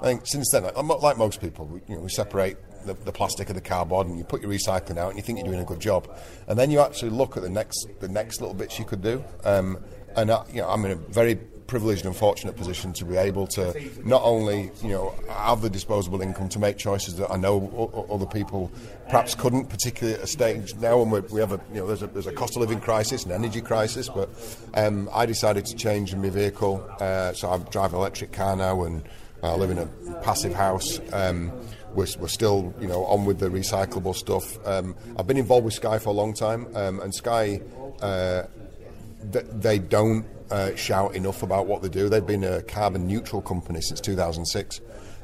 I 0.00 0.02
think 0.04 0.26
since 0.26 0.50
then, 0.50 0.64
not 0.64 1.02
like 1.02 1.16
most 1.16 1.40
people. 1.40 1.66
We, 1.66 1.80
you 1.88 1.96
know, 1.96 2.02
we 2.02 2.10
separate 2.10 2.56
the, 2.84 2.94
the, 2.94 3.12
plastic 3.12 3.48
and 3.48 3.56
the 3.56 3.62
cardboard, 3.62 4.06
and 4.06 4.18
you 4.18 4.24
put 4.24 4.42
your 4.42 4.50
recycling 4.50 4.98
out, 4.98 5.08
and 5.08 5.16
you 5.16 5.22
think 5.22 5.38
you're 5.38 5.48
doing 5.48 5.60
a 5.60 5.64
good 5.64 5.80
job, 5.80 6.14
and 6.46 6.58
then 6.58 6.70
you 6.70 6.80
actually 6.80 7.10
look 7.10 7.36
at 7.36 7.42
the 7.42 7.48
next 7.48 7.86
the 8.00 8.08
next 8.08 8.40
little 8.40 8.54
bits 8.54 8.78
you 8.78 8.84
could 8.84 9.02
do. 9.02 9.24
Um, 9.44 9.78
and 10.16 10.30
I, 10.30 10.44
you 10.52 10.60
know, 10.60 10.68
I'm 10.68 10.84
in 10.84 10.92
a 10.92 10.96
very 10.96 11.38
privileged 11.66 12.04
and 12.04 12.14
fortunate 12.14 12.56
position 12.56 12.92
to 12.92 13.04
be 13.04 13.16
able 13.16 13.46
to 13.46 13.74
not 14.04 14.22
only 14.22 14.70
you 14.82 14.88
know 14.88 15.14
have 15.28 15.62
the 15.62 15.70
disposable 15.70 16.20
income 16.20 16.48
to 16.48 16.58
make 16.58 16.76
choices 16.76 17.16
that 17.16 17.30
I 17.30 17.36
know 17.36 18.06
other 18.10 18.26
people 18.26 18.70
perhaps 19.06 19.34
couldn't, 19.34 19.66
particularly 19.66 20.18
at 20.18 20.24
a 20.24 20.26
stage 20.26 20.74
now 20.76 21.02
when 21.02 21.24
we 21.30 21.40
have 21.40 21.52
a 21.52 21.60
you 21.72 21.80
know 21.80 21.86
there's 21.86 22.02
a 22.02 22.06
there's 22.08 22.26
a 22.26 22.32
cost 22.32 22.56
of 22.56 22.60
living 22.60 22.80
crisis, 22.80 23.24
an 23.24 23.32
energy 23.32 23.60
crisis. 23.60 24.08
But 24.08 24.28
um, 24.74 25.08
I 25.12 25.26
decided 25.26 25.64
to 25.66 25.76
change 25.76 26.14
my 26.14 26.30
vehicle, 26.30 26.86
uh, 27.00 27.32
so 27.32 27.50
I 27.50 27.58
drive 27.58 27.92
an 27.92 27.98
electric 27.98 28.32
car 28.32 28.56
now 28.56 28.84
and 28.84 29.02
I 29.42 29.54
live 29.56 29.70
in 29.70 29.78
a 29.78 29.86
passive 30.22 30.54
house. 30.54 31.00
Um, 31.12 31.52
we're, 31.94 32.06
we're, 32.18 32.28
still, 32.28 32.74
you 32.80 32.88
know, 32.88 33.04
on 33.04 33.24
with 33.24 33.38
the 33.38 33.48
recyclable 33.48 34.14
stuff. 34.14 34.58
Um, 34.66 34.96
I've 35.18 35.26
been 35.26 35.36
involved 35.36 35.66
with 35.66 35.74
Sky 35.74 35.98
for 35.98 36.08
a 36.08 36.12
long 36.12 36.32
time, 36.34 36.66
um, 36.74 37.00
and 37.00 37.14
Sky, 37.14 37.60
uh, 38.00 38.44
th- 39.32 39.46
they 39.52 39.78
don't 39.78 40.24
uh, 40.54 40.76
shout 40.76 41.16
enough 41.16 41.42
about 41.42 41.66
what 41.66 41.82
they 41.82 41.88
do. 41.88 42.08
They've 42.08 42.24
been 42.24 42.44
a 42.44 42.62
carbon 42.62 43.08
neutral 43.08 43.42
company 43.42 43.80
since 43.80 44.00
2006. 44.00 44.80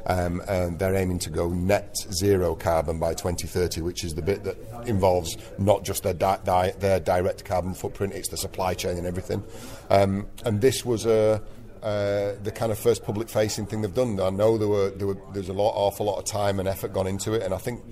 Um, 0.06 0.42
and 0.48 0.78
they're 0.78 0.96
aiming 0.96 1.18
to 1.20 1.30
go 1.30 1.50
net 1.50 1.94
zero 2.10 2.54
carbon 2.54 2.98
by 2.98 3.12
2030, 3.12 3.82
which 3.82 4.02
is 4.02 4.14
the 4.14 4.22
bit 4.22 4.42
that 4.44 4.56
involves 4.86 5.36
not 5.58 5.84
just 5.84 6.02
their, 6.02 6.14
di- 6.14 6.40
di- 6.42 6.72
their 6.78 6.98
direct 6.98 7.44
carbon 7.44 7.74
footprint, 7.74 8.14
it's 8.14 8.28
the 8.28 8.38
supply 8.38 8.72
chain 8.72 8.96
and 8.96 9.06
everything. 9.06 9.44
Um, 9.90 10.26
and 10.44 10.60
this 10.62 10.86
was 10.86 11.04
a, 11.04 11.42
uh, 11.82 12.32
the 12.42 12.50
kind 12.52 12.72
of 12.72 12.78
first 12.78 13.04
public 13.04 13.28
facing 13.28 13.66
thing 13.66 13.82
they've 13.82 13.94
done. 13.94 14.18
I 14.18 14.30
know 14.30 14.56
there 14.56 14.68
were, 14.68 14.90
there 14.90 15.06
were 15.06 15.18
there's 15.34 15.50
a 15.50 15.52
lot, 15.52 15.74
awful 15.76 16.06
lot 16.06 16.18
of 16.18 16.24
time 16.24 16.58
and 16.58 16.66
effort 16.66 16.94
gone 16.94 17.06
into 17.06 17.34
it, 17.34 17.42
and 17.42 17.52
I 17.52 17.58
think 17.58 17.84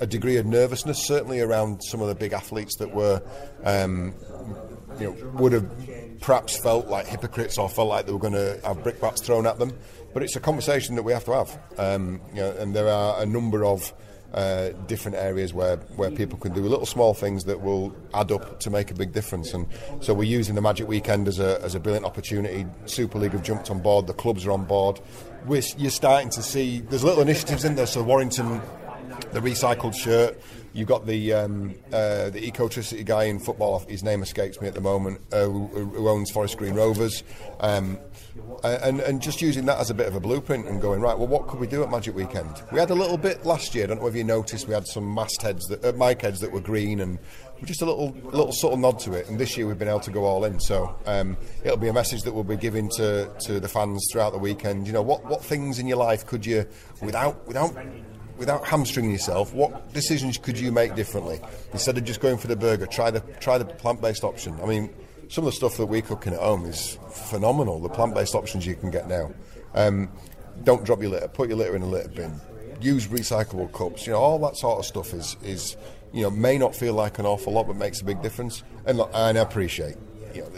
a 0.00 0.06
degree 0.06 0.36
of 0.36 0.46
nervousness, 0.46 1.06
certainly 1.06 1.40
around 1.40 1.80
some 1.80 2.02
of 2.02 2.08
the 2.08 2.14
big 2.14 2.34
athletes 2.34 2.76
that 2.76 2.94
were, 2.94 3.22
um, 3.64 4.14
you 5.00 5.06
know, 5.06 5.30
would 5.38 5.52
have 5.52 5.66
perhaps 6.20 6.56
felt 6.56 6.88
like 6.88 7.06
hypocrites 7.06 7.58
or 7.58 7.68
felt 7.68 7.88
like 7.88 8.06
they 8.06 8.12
were 8.12 8.18
going 8.18 8.32
to 8.32 8.60
have 8.64 8.82
brickbats 8.82 9.22
thrown 9.22 9.46
at 9.46 9.58
them. 9.58 9.72
But 10.14 10.22
it's 10.22 10.36
a 10.36 10.40
conversation 10.40 10.94
that 10.96 11.02
we 11.02 11.12
have 11.12 11.24
to 11.24 11.32
have. 11.32 11.58
Um, 11.78 12.20
you 12.30 12.40
know, 12.40 12.50
and 12.52 12.74
there 12.74 12.88
are 12.88 13.20
a 13.22 13.26
number 13.26 13.64
of 13.64 13.92
uh, 14.34 14.70
different 14.86 15.16
areas 15.16 15.54
where, 15.54 15.76
where 15.96 16.10
people 16.10 16.38
can 16.38 16.52
do 16.52 16.60
little 16.60 16.86
small 16.86 17.14
things 17.14 17.44
that 17.44 17.60
will 17.60 17.94
add 18.14 18.30
up 18.30 18.60
to 18.60 18.70
make 18.70 18.90
a 18.90 18.94
big 18.94 19.12
difference. 19.12 19.54
And 19.54 19.66
so 20.00 20.12
we're 20.12 20.24
using 20.24 20.54
the 20.54 20.60
Magic 20.60 20.86
Weekend 20.88 21.28
as 21.28 21.38
a, 21.38 21.60
as 21.62 21.74
a 21.74 21.80
brilliant 21.80 22.04
opportunity. 22.04 22.66
Super 22.86 23.18
League 23.18 23.32
have 23.32 23.42
jumped 23.42 23.70
on 23.70 23.80
board, 23.80 24.06
the 24.06 24.14
clubs 24.14 24.46
are 24.46 24.50
on 24.50 24.64
board. 24.64 25.00
We're, 25.46 25.62
you're 25.76 25.90
starting 25.90 26.30
to 26.30 26.42
see, 26.42 26.80
there's 26.80 27.04
little 27.04 27.22
initiatives 27.22 27.64
in 27.64 27.74
there. 27.74 27.86
So 27.86 28.02
Warrington, 28.02 28.60
the 29.32 29.40
recycled 29.40 29.94
shirt, 29.94 30.38
You've 30.78 30.86
got 30.86 31.06
the 31.06 31.32
um, 31.32 31.74
uh, 31.88 32.30
the 32.30 32.40
ecotricity 32.40 33.04
guy 33.04 33.24
in 33.24 33.40
football. 33.40 33.80
His 33.88 34.04
name 34.04 34.22
escapes 34.22 34.60
me 34.60 34.68
at 34.68 34.74
the 34.74 34.80
moment. 34.80 35.20
Uh, 35.32 35.46
who, 35.46 35.66
who, 35.66 36.08
owns 36.08 36.30
Forest 36.30 36.56
Green 36.56 36.74
Rovers, 36.74 37.24
um, 37.58 37.98
and 38.62 39.00
and 39.00 39.20
just 39.20 39.42
using 39.42 39.66
that 39.66 39.80
as 39.80 39.90
a 39.90 39.94
bit 39.94 40.06
of 40.06 40.14
a 40.14 40.20
blueprint 40.20 40.68
and 40.68 40.80
going 40.80 41.00
right. 41.00 41.18
Well, 41.18 41.26
what 41.26 41.48
could 41.48 41.58
we 41.58 41.66
do 41.66 41.82
at 41.82 41.90
Magic 41.90 42.14
Weekend? 42.14 42.62
We 42.70 42.78
had 42.78 42.90
a 42.90 42.94
little 42.94 43.16
bit 43.16 43.44
last 43.44 43.74
year. 43.74 43.84
I 43.84 43.86
don't 43.88 44.00
know 44.00 44.06
if 44.06 44.14
you 44.14 44.22
noticed. 44.22 44.68
We 44.68 44.74
had 44.74 44.86
some 44.86 45.12
mastheads 45.12 45.66
that 45.66 45.84
uh, 45.84 45.90
mic 45.94 46.22
heads 46.22 46.38
that 46.42 46.52
were 46.52 46.60
green 46.60 47.00
and 47.00 47.18
just 47.64 47.82
a 47.82 47.84
little 47.84 48.12
little 48.22 48.52
subtle 48.52 48.76
nod 48.76 49.00
to 49.00 49.14
it. 49.14 49.28
And 49.28 49.36
this 49.36 49.56
year 49.56 49.66
we've 49.66 49.80
been 49.80 49.88
able 49.88 49.98
to 49.98 50.12
go 50.12 50.26
all 50.26 50.44
in. 50.44 50.60
So 50.60 50.94
um, 51.06 51.36
it'll 51.64 51.76
be 51.76 51.88
a 51.88 51.92
message 51.92 52.22
that 52.22 52.32
we'll 52.32 52.44
be 52.44 52.56
giving 52.56 52.88
to, 52.90 53.28
to 53.46 53.58
the 53.58 53.68
fans 53.68 54.06
throughout 54.12 54.30
the 54.30 54.38
weekend. 54.38 54.86
You 54.86 54.92
know, 54.92 55.02
what, 55.02 55.24
what 55.24 55.42
things 55.44 55.80
in 55.80 55.88
your 55.88 55.98
life 55.98 56.24
could 56.24 56.46
you, 56.46 56.68
without 57.02 57.44
without 57.48 57.74
without 58.38 58.66
hamstringing 58.66 59.12
yourself, 59.12 59.52
what 59.52 59.92
decisions 59.92 60.38
could 60.38 60.58
you 60.58 60.72
make 60.72 60.94
differently 60.94 61.40
instead 61.72 61.98
of 61.98 62.04
just 62.04 62.20
going 62.20 62.38
for 62.38 62.46
the 62.46 62.56
burger? 62.56 62.86
Try 62.86 63.10
the 63.10 63.20
try 63.40 63.58
the 63.58 63.64
plant-based 63.64 64.24
option. 64.24 64.58
I 64.62 64.66
mean, 64.66 64.94
some 65.28 65.44
of 65.44 65.52
the 65.52 65.56
stuff 65.56 65.76
that 65.76 65.86
we're 65.86 66.02
cooking 66.02 66.32
at 66.32 66.40
home 66.40 66.64
is 66.64 66.98
phenomenal. 67.10 67.80
The 67.80 67.88
plant-based 67.88 68.34
options 68.34 68.66
you 68.66 68.76
can 68.76 68.90
get 68.90 69.08
now. 69.08 69.32
Um, 69.74 70.10
don't 70.64 70.84
drop 70.84 71.00
your 71.02 71.10
litter. 71.10 71.28
Put 71.28 71.48
your 71.48 71.58
litter 71.58 71.76
in 71.76 71.82
a 71.82 71.86
litter 71.86 72.08
bin. 72.08 72.40
Use 72.80 73.08
recyclable 73.08 73.72
cups. 73.72 74.06
You 74.06 74.12
know, 74.12 74.20
all 74.20 74.38
that 74.40 74.56
sort 74.56 74.78
of 74.78 74.86
stuff 74.86 75.12
is 75.12 75.36
is 75.42 75.76
you 76.12 76.22
know 76.22 76.30
may 76.30 76.56
not 76.58 76.74
feel 76.74 76.94
like 76.94 77.18
an 77.18 77.26
awful 77.26 77.52
lot, 77.52 77.66
but 77.66 77.76
makes 77.76 78.00
a 78.00 78.04
big 78.04 78.22
difference. 78.22 78.62
And 78.86 78.98
look, 78.98 79.10
and 79.12 79.36
I 79.36 79.42
appreciate 79.42 79.96
you 80.34 80.42
know 80.42 80.50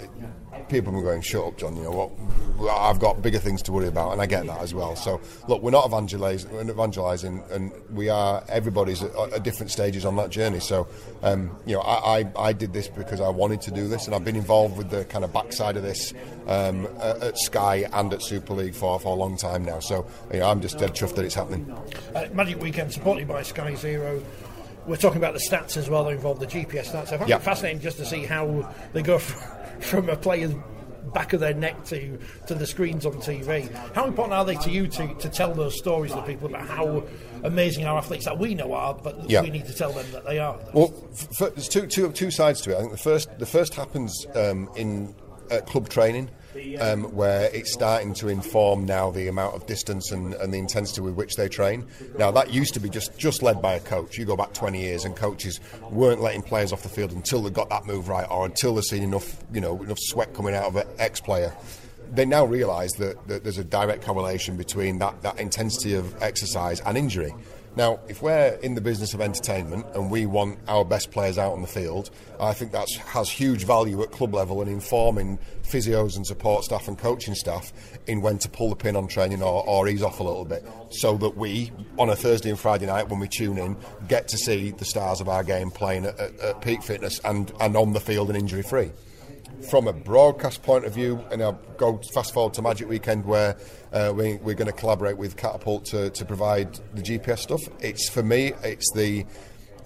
people 0.71 0.97
are 0.97 1.03
going, 1.03 1.21
shut 1.21 1.45
up, 1.45 1.59
Jon. 1.59 1.77
You 1.77 1.83
know 1.83 1.91
what? 1.91 2.71
I've 2.71 2.99
got 2.99 3.23
bigger 3.23 3.39
things 3.39 3.63
to 3.63 3.73
worry 3.73 3.89
about, 3.89 4.13
and 4.13 4.23
I 4.23 4.27
get 4.27 4.47
that 4.47 4.61
as 4.61 4.75
well. 4.75 4.95
So 4.95 5.21
look, 5.49 5.63
we're 5.63 5.71
not 5.71 5.87
evangelizing, 5.87 6.53
we're 6.53 6.71
evangelizing, 6.71 7.43
and 7.51 7.73
we 7.91 8.09
are. 8.09 8.45
Everybody's 8.49 9.03
at, 9.03 9.15
at 9.17 9.43
different 9.43 9.71
stages 9.71 10.05
on 10.05 10.17
that 10.17 10.31
journey. 10.31 10.61
So 10.61 10.87
um, 11.23 11.57
you 11.67 11.75
know, 11.75 11.81
I, 11.81 12.21
I, 12.21 12.33
I, 12.39 12.53
did 12.53 12.73
this 12.73 12.89
because 12.89 13.21
I 13.21 13.29
wanted 13.29 13.61
to 13.63 13.71
do 13.71 13.89
this, 13.89 14.07
and 14.07 14.15
I've 14.15 14.25
been 14.25 14.37
involved 14.37 14.77
with 14.77 14.91
the 14.91 15.05
kind 15.07 15.25
of 15.25 15.33
backside 15.33 15.77
of 15.77 15.83
this 15.83 16.13
um, 16.47 16.87
at 17.01 17.39
Sky 17.39 17.89
and 17.93 18.13
at 18.13 18.23
Super 18.23 18.55
League 18.55 18.75
for, 18.75 19.01
for 19.01 19.09
a 19.09 19.19
long 19.19 19.37
time 19.37 19.65
now. 19.65 19.81
So 19.81 20.07
you 20.33 20.41
know, 20.41 20.51
I'm 20.51 20.61
just 20.61 20.79
dead 20.79 20.91
chuffed 20.91 21.15
that 21.17 21.25
it's 21.25 21.35
happening. 21.35 21.71
Uh, 22.15 22.27
Magic 22.33 22.61
Weekend 22.61 22.93
supported 22.93 23.27
by 23.27 23.43
Sky 23.43 23.75
Zero 23.75 24.23
we're 24.87 24.97
talking 24.97 25.19
about 25.19 25.35
the 25.35 25.41
stats 25.41 25.77
as 25.77 25.89
well. 25.89 26.05
They 26.05 26.13
involve 26.13 26.41
the 26.41 26.47
GPS 26.47 26.87
stats. 26.87 27.13
I 27.13 27.19
find 27.19 27.31
it 27.31 27.43
fascinating 27.43 27.81
just 27.81 27.99
to 27.99 28.07
see 28.07 28.25
how 28.25 28.69
they 28.93 29.03
go 29.03 29.19
from, 29.19 29.60
from 29.81 30.09
a 30.09 30.17
player's 30.17 30.55
back 31.13 31.33
of 31.33 31.41
their 31.41 31.55
neck 31.55 31.85
to, 31.85 32.19
to 32.47 32.55
the 32.55 32.67
screens 32.67 33.05
on 33.05 33.15
TV. 33.15 33.73
How 33.95 34.07
important 34.07 34.35
are 34.35 34.45
they 34.45 34.55
to 34.57 34.71
you 34.71 34.87
to, 34.87 35.15
to 35.15 35.29
tell 35.29 35.53
those 35.53 35.77
stories 35.77 36.13
to 36.13 36.23
people 36.23 36.49
about 36.49 36.67
how 36.67 37.05
amazing 37.43 37.85
our 37.85 37.99
athletes 37.99 38.27
that 38.27 38.39
we 38.39 38.55
know 38.55 38.73
are, 38.73 38.95
but 38.95 39.29
yeah. 39.29 39.43
we 39.43 39.51
need 39.51 39.67
to 39.67 39.75
tell 39.75 39.93
them 39.93 40.07
that 40.13 40.25
they 40.25 40.39
are? 40.39 40.59
Well, 40.73 40.93
f- 41.13 41.55
there's 41.55 41.69
two, 41.69 41.87
two, 41.87 42.13
two 42.13 42.31
sides 42.31 42.61
to 42.63 42.73
it. 42.73 42.77
I 42.77 42.81
think 42.81 42.93
the 42.93 42.99
first, 42.99 43.39
the 43.39 43.47
first 43.47 43.75
happens 43.75 44.27
um, 44.35 44.71
in 44.77 45.15
uh, 45.51 45.61
club 45.63 45.89
training 45.89 46.31
um, 46.81 47.05
where 47.15 47.51
it's 47.55 47.73
starting 47.73 48.15
to 48.15 48.29
inform 48.29 48.85
now 48.85 49.11
the 49.11 49.29
amount 49.29 49.55
of 49.55 49.67
distance 49.67 50.11
and, 50.11 50.35
and, 50.35 50.53
the 50.53 50.59
intensity 50.59 51.01
with 51.01 51.15
which 51.15 51.37
they 51.37 51.49
train. 51.49 51.87
Now 52.19 52.31
that 52.33 52.53
used 52.53 52.75
to 52.75 52.81
be 52.81 52.89
just 52.89 53.17
just 53.17 53.43
led 53.43 53.63
by 53.63 53.75
a 53.75 53.81
coach. 53.81 54.19
You 54.19 54.25
go 54.25 54.37
back 54.37 54.53
20 54.53 54.81
years, 54.81 55.05
and 55.05 55.17
coaches 55.17 55.61
weren't 55.91 56.21
letting 56.21 56.43
players 56.43 56.73
off 56.73 56.83
the 56.83 56.89
field 56.89 57.13
until 57.13 57.43
they 57.43 57.51
got 57.51 57.71
that 57.71 57.87
move 57.87 58.09
right, 58.09 58.27
or 58.31 58.47
until 58.47 58.75
they've 58.75 58.85
seen 58.85 59.03
enough, 59.03 59.43
you 59.53 59.61
know, 59.61 59.83
enough 59.83 59.99
sweat 60.01 60.35
coming 60.35 60.55
out 60.55 60.65
of 60.65 60.77
an 60.77 60.87
ex-player 60.99 61.53
they 62.13 62.25
now 62.25 62.45
realise 62.45 62.93
that, 62.95 63.29
that, 63.29 63.45
there's 63.45 63.59
a 63.59 63.65
direct 63.65 64.03
correlation 64.05 64.57
between 64.57 64.99
that, 64.99 65.23
that 65.23 65.39
intensity 65.39 65.95
of 65.95 66.21
exercise 66.21 66.81
and 66.81 66.99
injury. 66.99 67.33
Now, 67.77 68.01
if 68.09 68.21
we're 68.21 68.59
in 68.63 68.75
the 68.75 68.81
business 68.81 69.15
of 69.15 69.21
entertainment 69.21 69.87
and 69.95 70.11
we 70.11 70.27
want 70.27 70.59
our 70.67 70.85
best 70.85 71.13
players 71.13 71.39
out 71.39 71.53
on 71.53 71.63
the 71.63 71.69
field, 71.69 72.11
I 72.41 72.53
think 72.53 72.73
that 72.73 72.89
has 73.07 73.31
huge 73.31 73.65
value 73.65 74.03
at 74.03 74.11
club 74.11 74.35
level 74.35 74.61
and 74.61 74.69
informing 74.69 75.39
physios 75.63 76.17
and 76.17 76.27
support 76.27 76.65
staff 76.65 76.89
and 76.89 76.99
coaching 76.99 77.35
staff 77.35 77.73
in 78.09 78.23
when 78.23 78.39
to 78.39 78.49
pull 78.49 78.71
the 78.71 78.77
pin 78.77 78.97
on 78.97 79.07
training 79.07 79.41
or, 79.41 79.65
or 79.69 79.87
ease 79.87 80.03
off 80.03 80.19
a 80.19 80.23
little 80.23 80.45
bit 80.45 80.67
so 80.91 81.17
that 81.19 81.37
we, 81.37 81.71
on 81.97 82.11
a 82.11 82.17
Thursday 82.17 82.51
and 82.51 82.59
Friday 82.59 82.87
night 82.87 83.09
when 83.09 83.21
we 83.21 83.29
tune 83.29 83.57
in, 83.57 83.77
get 84.09 84.27
to 84.29 84.37
see 84.37 84.73
the 84.73 84.85
stars 84.85 85.21
of 85.21 85.29
our 85.29 85.45
game 85.45 85.71
playing 85.71 86.07
at, 86.07 86.19
at, 86.19 86.41
at 86.41 86.61
peak 86.61 86.83
fitness 86.83 87.21
and, 87.25 87.53
and 87.61 87.77
on 87.77 87.93
the 87.93 88.01
field 88.01 88.31
and 88.31 88.37
injury 88.37 88.63
free 88.63 88.91
from 89.69 89.87
a 89.87 89.93
broadcast 89.93 90.63
point 90.63 90.85
of 90.85 90.95
view, 90.95 91.25
and 91.31 91.43
I'll 91.43 91.61
go 91.77 92.01
fast 92.15 92.33
forward 92.33 92.55
to 92.55 92.63
Magic 92.63 92.89
Weekend 92.89 93.25
where 93.25 93.57
uh, 93.93 94.13
we, 94.15 94.35
are 94.35 94.39
going 94.39 94.67
to 94.67 94.73
collaborate 94.73 95.17
with 95.17 95.37
Catapult 95.37 95.85
to, 95.87 96.11
to 96.11 96.25
provide 96.25 96.75
the 96.95 97.03
GPS 97.03 97.41
stuff. 97.41 97.61
It's 97.81 98.09
for 98.09 98.23
me, 98.23 98.53
it's 98.63 98.91
the 98.95 99.27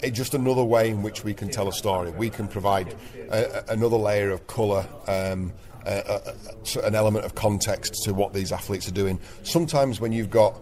it's 0.00 0.16
just 0.16 0.34
another 0.34 0.64
way 0.64 0.90
in 0.90 1.02
which 1.02 1.24
we 1.24 1.32
can 1.32 1.48
tell 1.48 1.68
a 1.68 1.72
story. 1.72 2.10
We 2.10 2.28
can 2.28 2.46
provide 2.46 2.94
a, 3.30 3.64
another 3.72 3.96
layer 3.96 4.30
of 4.30 4.46
colour. 4.46 4.86
Um, 5.06 5.52
an 5.86 6.94
element 6.94 7.26
of 7.26 7.34
context 7.34 7.94
to 8.04 8.14
what 8.14 8.32
these 8.32 8.52
athletes 8.52 8.88
are 8.88 8.92
doing. 8.92 9.20
Sometimes 9.42 10.00
when 10.00 10.12
you've 10.12 10.30
got 10.30 10.58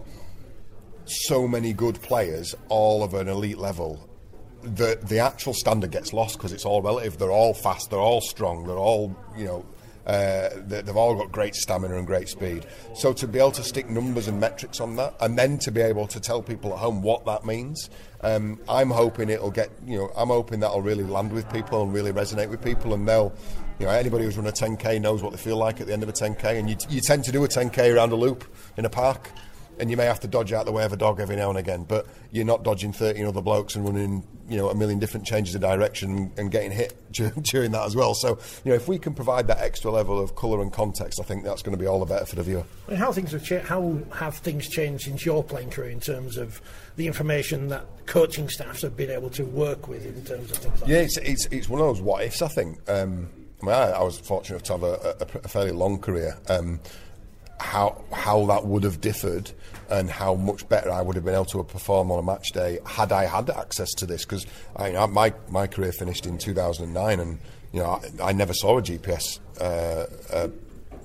so 1.05 1.47
many 1.47 1.71
good 1.71 2.01
players, 2.01 2.55
all 2.67 3.03
of 3.03 3.13
an 3.13 3.29
elite 3.29 3.57
level, 3.57 4.09
the 4.63 4.99
the 5.03 5.19
actual 5.19 5.53
standard 5.53 5.91
gets 5.91 6.13
lost 6.13 6.37
because 6.37 6.53
it's 6.53 6.65
all 6.65 6.81
relative. 6.81 7.17
They're 7.17 7.31
all 7.31 7.53
fast. 7.53 7.89
They're 7.89 7.99
all 7.99 8.21
strong. 8.21 8.65
They're 8.65 8.77
all 8.77 9.15
you 9.37 9.45
know. 9.45 9.65
Uh, 10.05 10.49
they, 10.67 10.81
they've 10.81 10.97
all 10.97 11.15
got 11.15 11.31
great 11.31 11.55
stamina 11.55 11.95
and 11.95 12.05
great 12.05 12.27
speed. 12.27 12.65
So 12.93 13.13
to 13.13 13.25
be 13.25 13.39
able 13.39 13.51
to 13.51 13.63
stick 13.63 13.89
numbers 13.89 14.27
and 14.27 14.37
metrics 14.37 14.81
on 14.81 14.97
that, 14.97 15.15
and 15.21 15.37
then 15.37 15.57
to 15.59 15.71
be 15.71 15.79
able 15.79 16.07
to 16.07 16.19
tell 16.19 16.41
people 16.41 16.73
at 16.73 16.79
home 16.79 17.01
what 17.01 17.23
that 17.23 17.45
means, 17.45 17.89
um, 18.19 18.59
I'm 18.67 18.89
hoping 18.89 19.29
it'll 19.29 19.51
get. 19.51 19.69
You 19.85 19.99
know, 19.99 20.11
I'm 20.17 20.27
hoping 20.27 20.59
that'll 20.59 20.81
really 20.81 21.05
land 21.05 21.31
with 21.31 21.49
people 21.53 21.83
and 21.83 21.93
really 21.93 22.11
resonate 22.11 22.49
with 22.49 22.61
people, 22.63 22.93
and 22.93 23.07
they'll. 23.07 23.33
You 23.79 23.87
know, 23.87 23.91
anybody 23.91 24.25
who's 24.25 24.37
run 24.37 24.45
a 24.45 24.51
10k 24.51 25.01
knows 25.01 25.23
what 25.23 25.31
they 25.31 25.37
feel 25.37 25.57
like 25.57 25.81
at 25.81 25.87
the 25.87 25.93
end 25.93 26.03
of 26.03 26.09
a 26.09 26.13
10k, 26.13 26.59
and 26.59 26.69
you, 26.69 26.75
you 26.89 27.01
tend 27.01 27.23
to 27.23 27.31
do 27.31 27.43
a 27.43 27.47
10k 27.47 27.93
around 27.93 28.11
a 28.11 28.15
loop 28.15 28.45
in 28.77 28.85
a 28.85 28.89
park 28.89 29.31
and 29.79 29.89
you 29.89 29.97
may 29.97 30.05
have 30.05 30.19
to 30.21 30.27
dodge 30.27 30.53
out 30.53 30.65
the 30.65 30.71
way 30.71 30.85
of 30.85 30.93
a 30.93 30.97
dog 30.97 31.19
every 31.19 31.35
now 31.35 31.49
and 31.49 31.57
again, 31.57 31.83
but 31.83 32.07
you're 32.31 32.45
not 32.45 32.63
dodging 32.63 32.93
13 32.93 33.25
other 33.25 33.41
blokes 33.41 33.75
and 33.75 33.85
running, 33.85 34.25
you 34.47 34.57
know, 34.57 34.69
a 34.69 34.75
million 34.75 34.99
different 34.99 35.25
changes 35.25 35.55
of 35.55 35.61
direction 35.61 36.31
and 36.37 36.51
getting 36.51 36.71
hit 36.71 36.95
during 37.11 37.71
that 37.71 37.85
as 37.85 37.95
well. 37.95 38.13
So, 38.13 38.39
you 38.63 38.69
know, 38.69 38.75
if 38.75 38.87
we 38.87 38.99
can 38.99 39.13
provide 39.13 39.47
that 39.47 39.59
extra 39.59 39.91
level 39.91 40.19
of 40.19 40.35
colour 40.35 40.61
and 40.61 40.71
context, 40.71 41.19
I 41.19 41.23
think 41.23 41.43
that's 41.43 41.61
going 41.61 41.75
to 41.75 41.81
be 41.81 41.87
all 41.87 41.99
the 41.99 42.05
better 42.05 42.25
for 42.25 42.35
the 42.35 42.43
viewer. 42.43 42.63
And 42.87 42.97
how 42.97 43.11
things 43.11 43.31
have 43.31 43.43
cha- 43.43 43.61
how 43.61 43.99
have 44.13 44.37
things 44.37 44.67
changed 44.67 45.05
since 45.05 45.25
your 45.25 45.43
playing 45.43 45.71
career 45.71 45.89
in 45.89 45.99
terms 45.99 46.37
of 46.37 46.61
the 46.95 47.07
information 47.07 47.69
that 47.69 47.85
coaching 48.05 48.49
staffs 48.49 48.81
have 48.81 48.95
been 48.95 49.09
able 49.09 49.29
to 49.31 49.43
work 49.43 49.87
with 49.87 50.05
in 50.05 50.23
terms 50.25 50.51
of 50.51 50.57
things 50.57 50.81
like 50.81 50.89
yeah, 50.89 50.97
it's, 50.97 51.17
it's, 51.17 51.45
it's 51.47 51.69
one 51.69 51.81
of 51.81 51.87
those 51.87 52.01
what 52.01 52.23
ifs, 52.23 52.41
I 52.41 52.47
think. 52.47 52.77
Um, 52.89 53.29
I, 53.61 53.65
mean, 53.65 53.75
I, 53.75 53.91
I, 53.91 54.03
was 54.03 54.19
fortunate 54.19 54.55
enough 54.55 54.63
to 54.63 54.73
have 54.73 54.83
a, 54.83 55.37
a, 55.37 55.39
a 55.45 55.47
fairly 55.47 55.71
long 55.71 55.99
career. 55.99 56.37
Um, 56.49 56.79
how 57.63 58.03
how 58.11 58.45
that 58.47 58.65
would 58.65 58.83
have 58.83 58.99
differed 58.99 59.49
and 59.89 60.09
how 60.09 60.35
much 60.35 60.67
better 60.67 60.91
I 60.91 61.01
would 61.01 61.15
have 61.15 61.23
been 61.23 61.33
able 61.33 61.45
to 61.45 61.63
perform 61.63 62.11
on 62.11 62.19
a 62.19 62.23
match 62.23 62.51
day 62.51 62.79
had 62.85 63.11
I 63.11 63.25
had 63.25 63.49
access 63.49 63.93
to 63.95 64.05
this. 64.05 64.25
Because 64.25 64.45
my 64.77 65.33
my 65.49 65.67
career 65.67 65.93
finished 65.93 66.25
in 66.25 66.37
2009, 66.37 67.19
and 67.19 67.39
you 67.71 67.79
know 67.79 68.01
I, 68.19 68.29
I 68.29 68.31
never 68.33 68.53
saw 68.53 68.79
a 68.79 68.81
GPS, 68.81 69.39
uh, 69.61 70.05
uh, 70.33 70.47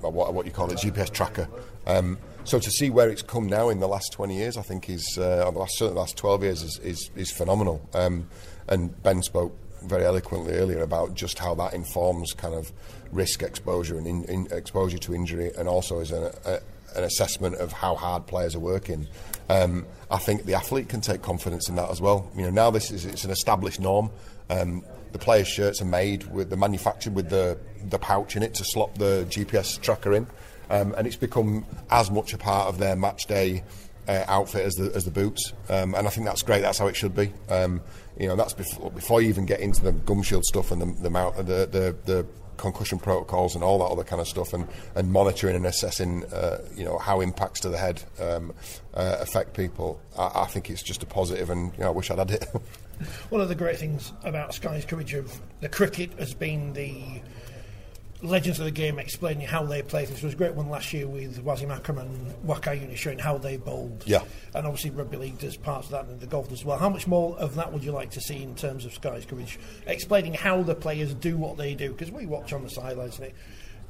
what 0.01 0.33
what 0.33 0.45
you 0.45 0.51
call 0.51 0.69
it, 0.71 0.77
GPS 0.77 1.11
tracker. 1.11 1.47
Um, 1.87 2.17
so 2.43 2.59
to 2.59 2.71
see 2.71 2.89
where 2.89 3.09
it's 3.09 3.21
come 3.21 3.47
now 3.47 3.69
in 3.69 3.79
the 3.79 3.87
last 3.87 4.11
20 4.13 4.35
years, 4.35 4.57
I 4.57 4.61
think 4.61 4.89
is 4.89 5.17
uh, 5.17 5.49
the 5.51 5.59
last, 5.59 5.77
certainly 5.77 5.93
the 5.93 5.99
last 5.99 6.17
12 6.17 6.43
years 6.43 6.63
is 6.63 6.79
is, 6.79 7.11
is 7.15 7.31
phenomenal. 7.31 7.87
Um, 7.93 8.27
and 8.67 9.01
Ben 9.01 9.21
spoke 9.23 9.55
very 9.83 10.03
eloquently 10.03 10.53
earlier 10.53 10.81
about 10.81 11.13
just 11.13 11.39
how 11.39 11.55
that 11.55 11.73
informs 11.73 12.33
kind 12.33 12.53
of 12.53 12.71
risk 13.11 13.43
exposure 13.43 13.97
and 13.97 14.07
in, 14.07 14.23
in 14.25 14.47
exposure 14.51 14.97
to 14.99 15.13
injury, 15.13 15.51
and 15.57 15.67
also 15.67 15.99
as 15.99 16.11
a, 16.11 16.33
a, 16.45 16.97
an 16.97 17.03
assessment 17.03 17.55
of 17.55 17.71
how 17.71 17.95
hard 17.95 18.27
players 18.27 18.55
are 18.55 18.59
working. 18.59 19.07
Um, 19.49 19.85
I 20.11 20.17
think 20.17 20.45
the 20.45 20.53
athlete 20.53 20.89
can 20.89 21.01
take 21.01 21.21
confidence 21.21 21.69
in 21.69 21.75
that 21.75 21.89
as 21.89 22.01
well. 22.01 22.29
You 22.35 22.43
know, 22.43 22.49
now 22.49 22.71
this 22.71 22.91
is 22.91 23.05
it's 23.05 23.23
an 23.23 23.31
established 23.31 23.79
norm. 23.79 24.09
Um, 24.49 24.83
the 25.11 25.19
players' 25.19 25.47
shirts 25.47 25.81
are 25.81 25.85
made 25.85 26.31
with 26.31 26.49
the 26.49 26.57
manufactured 26.57 27.15
with 27.15 27.29
the 27.29 27.57
the 27.89 27.99
pouch 27.99 28.35
in 28.35 28.43
it 28.43 28.53
to 28.55 28.63
slot 28.63 28.95
the 28.95 29.25
GPS 29.29 29.79
tracker 29.81 30.13
in, 30.13 30.27
um, 30.69 30.93
and 30.97 31.07
it's 31.07 31.15
become 31.15 31.65
as 31.89 32.11
much 32.11 32.33
a 32.33 32.37
part 32.37 32.67
of 32.67 32.77
their 32.77 32.95
match 32.95 33.25
day 33.25 33.63
uh, 34.07 34.23
outfit 34.27 34.65
as 34.65 34.73
the, 34.75 34.91
as 34.95 35.05
the 35.05 35.11
boots, 35.11 35.53
um, 35.69 35.95
and 35.95 36.07
I 36.07 36.09
think 36.09 36.25
that's 36.25 36.41
great. 36.41 36.61
That's 36.61 36.77
how 36.77 36.87
it 36.87 36.95
should 36.95 37.15
be. 37.15 37.31
Um, 37.49 37.81
you 38.17 38.27
know, 38.27 38.35
that's 38.35 38.53
before, 38.53 38.91
before 38.91 39.21
you 39.21 39.29
even 39.29 39.45
get 39.45 39.61
into 39.61 39.83
the 39.83 39.91
gum 39.91 40.21
shield 40.23 40.45
stuff 40.45 40.71
and 40.71 40.81
the 40.81 41.01
the, 41.03 41.09
mount, 41.09 41.37
the, 41.37 41.43
the, 41.43 41.95
the 42.05 42.25
concussion 42.59 42.99
protocols 42.99 43.55
and 43.55 43.63
all 43.63 43.79
that 43.79 43.85
other 43.85 44.03
kind 44.03 44.21
of 44.21 44.27
stuff, 44.27 44.53
and, 44.53 44.67
and 44.95 45.11
monitoring 45.11 45.55
and 45.55 45.65
assessing, 45.65 46.25
uh, 46.25 46.59
you 46.75 46.85
know, 46.85 46.97
how 46.97 47.21
impacts 47.21 47.61
to 47.61 47.69
the 47.69 47.77
head 47.77 48.03
um, 48.19 48.53
uh, 48.93 49.17
affect 49.19 49.55
people. 49.55 49.99
I, 50.17 50.41
I, 50.41 50.45
think 50.45 50.69
it's 50.69 50.83
just 50.83 51.01
a 51.01 51.05
positive, 51.05 51.49
and 51.49 51.73
you 51.73 51.79
know, 51.83 51.87
I 51.87 51.91
wish 51.91 52.11
I'd 52.11 52.19
had 52.19 52.31
it. 52.31 52.45
One 53.29 53.41
of 53.41 53.47
the 53.47 53.55
great 53.55 53.77
things 53.77 54.11
about 54.23 54.53
Sky's 54.53 54.85
coverage 54.85 55.13
of 55.13 55.39
the 55.61 55.69
cricket 55.69 56.11
has 56.19 56.33
been 56.33 56.73
the 56.73 57.21
legends 58.21 58.59
of 58.59 58.65
the 58.65 58.71
game 58.71 58.99
explaining 58.99 59.47
how 59.47 59.63
they 59.63 59.81
play 59.81 60.05
This 60.05 60.21
was 60.21 60.33
a 60.33 60.35
great 60.35 60.53
one 60.53 60.69
last 60.69 60.91
year 60.91 61.07
with 61.07 61.43
Wasim 61.43 61.73
Akram 61.73 61.99
and 61.99 62.33
Waqar 62.45 62.95
showing 62.95 63.19
how 63.19 63.37
they 63.37 63.57
bowled. 63.57 64.03
Yeah. 64.05 64.23
And 64.53 64.65
obviously 64.65 64.91
rugby 64.91 65.17
league 65.17 65.39
does 65.39 65.55
parts 65.55 65.87
of 65.87 65.91
that 65.91 66.05
and 66.05 66.19
the 66.19 66.27
golf 66.27 66.51
as 66.51 66.65
well. 66.65 66.77
How 66.77 66.89
much 66.89 67.07
more 67.07 67.37
of 67.37 67.55
that 67.55 67.71
would 67.71 67.83
you 67.83 67.91
like 67.91 68.11
to 68.11 68.21
see 68.21 68.43
in 68.43 68.55
terms 68.55 68.85
of 68.85 68.93
Sky's 68.93 69.25
coverage, 69.25 69.57
explaining 69.87 70.33
how 70.33 70.61
the 70.63 70.75
players 70.75 71.13
do 71.13 71.37
what 71.37 71.57
they 71.57 71.75
do? 71.75 71.91
Because 71.91 72.11
we 72.11 72.25
watch 72.25 72.51
on 72.51 72.63
the 72.63 72.69
sidelines 72.69 73.17
and 73.19 73.27
it, 73.27 73.35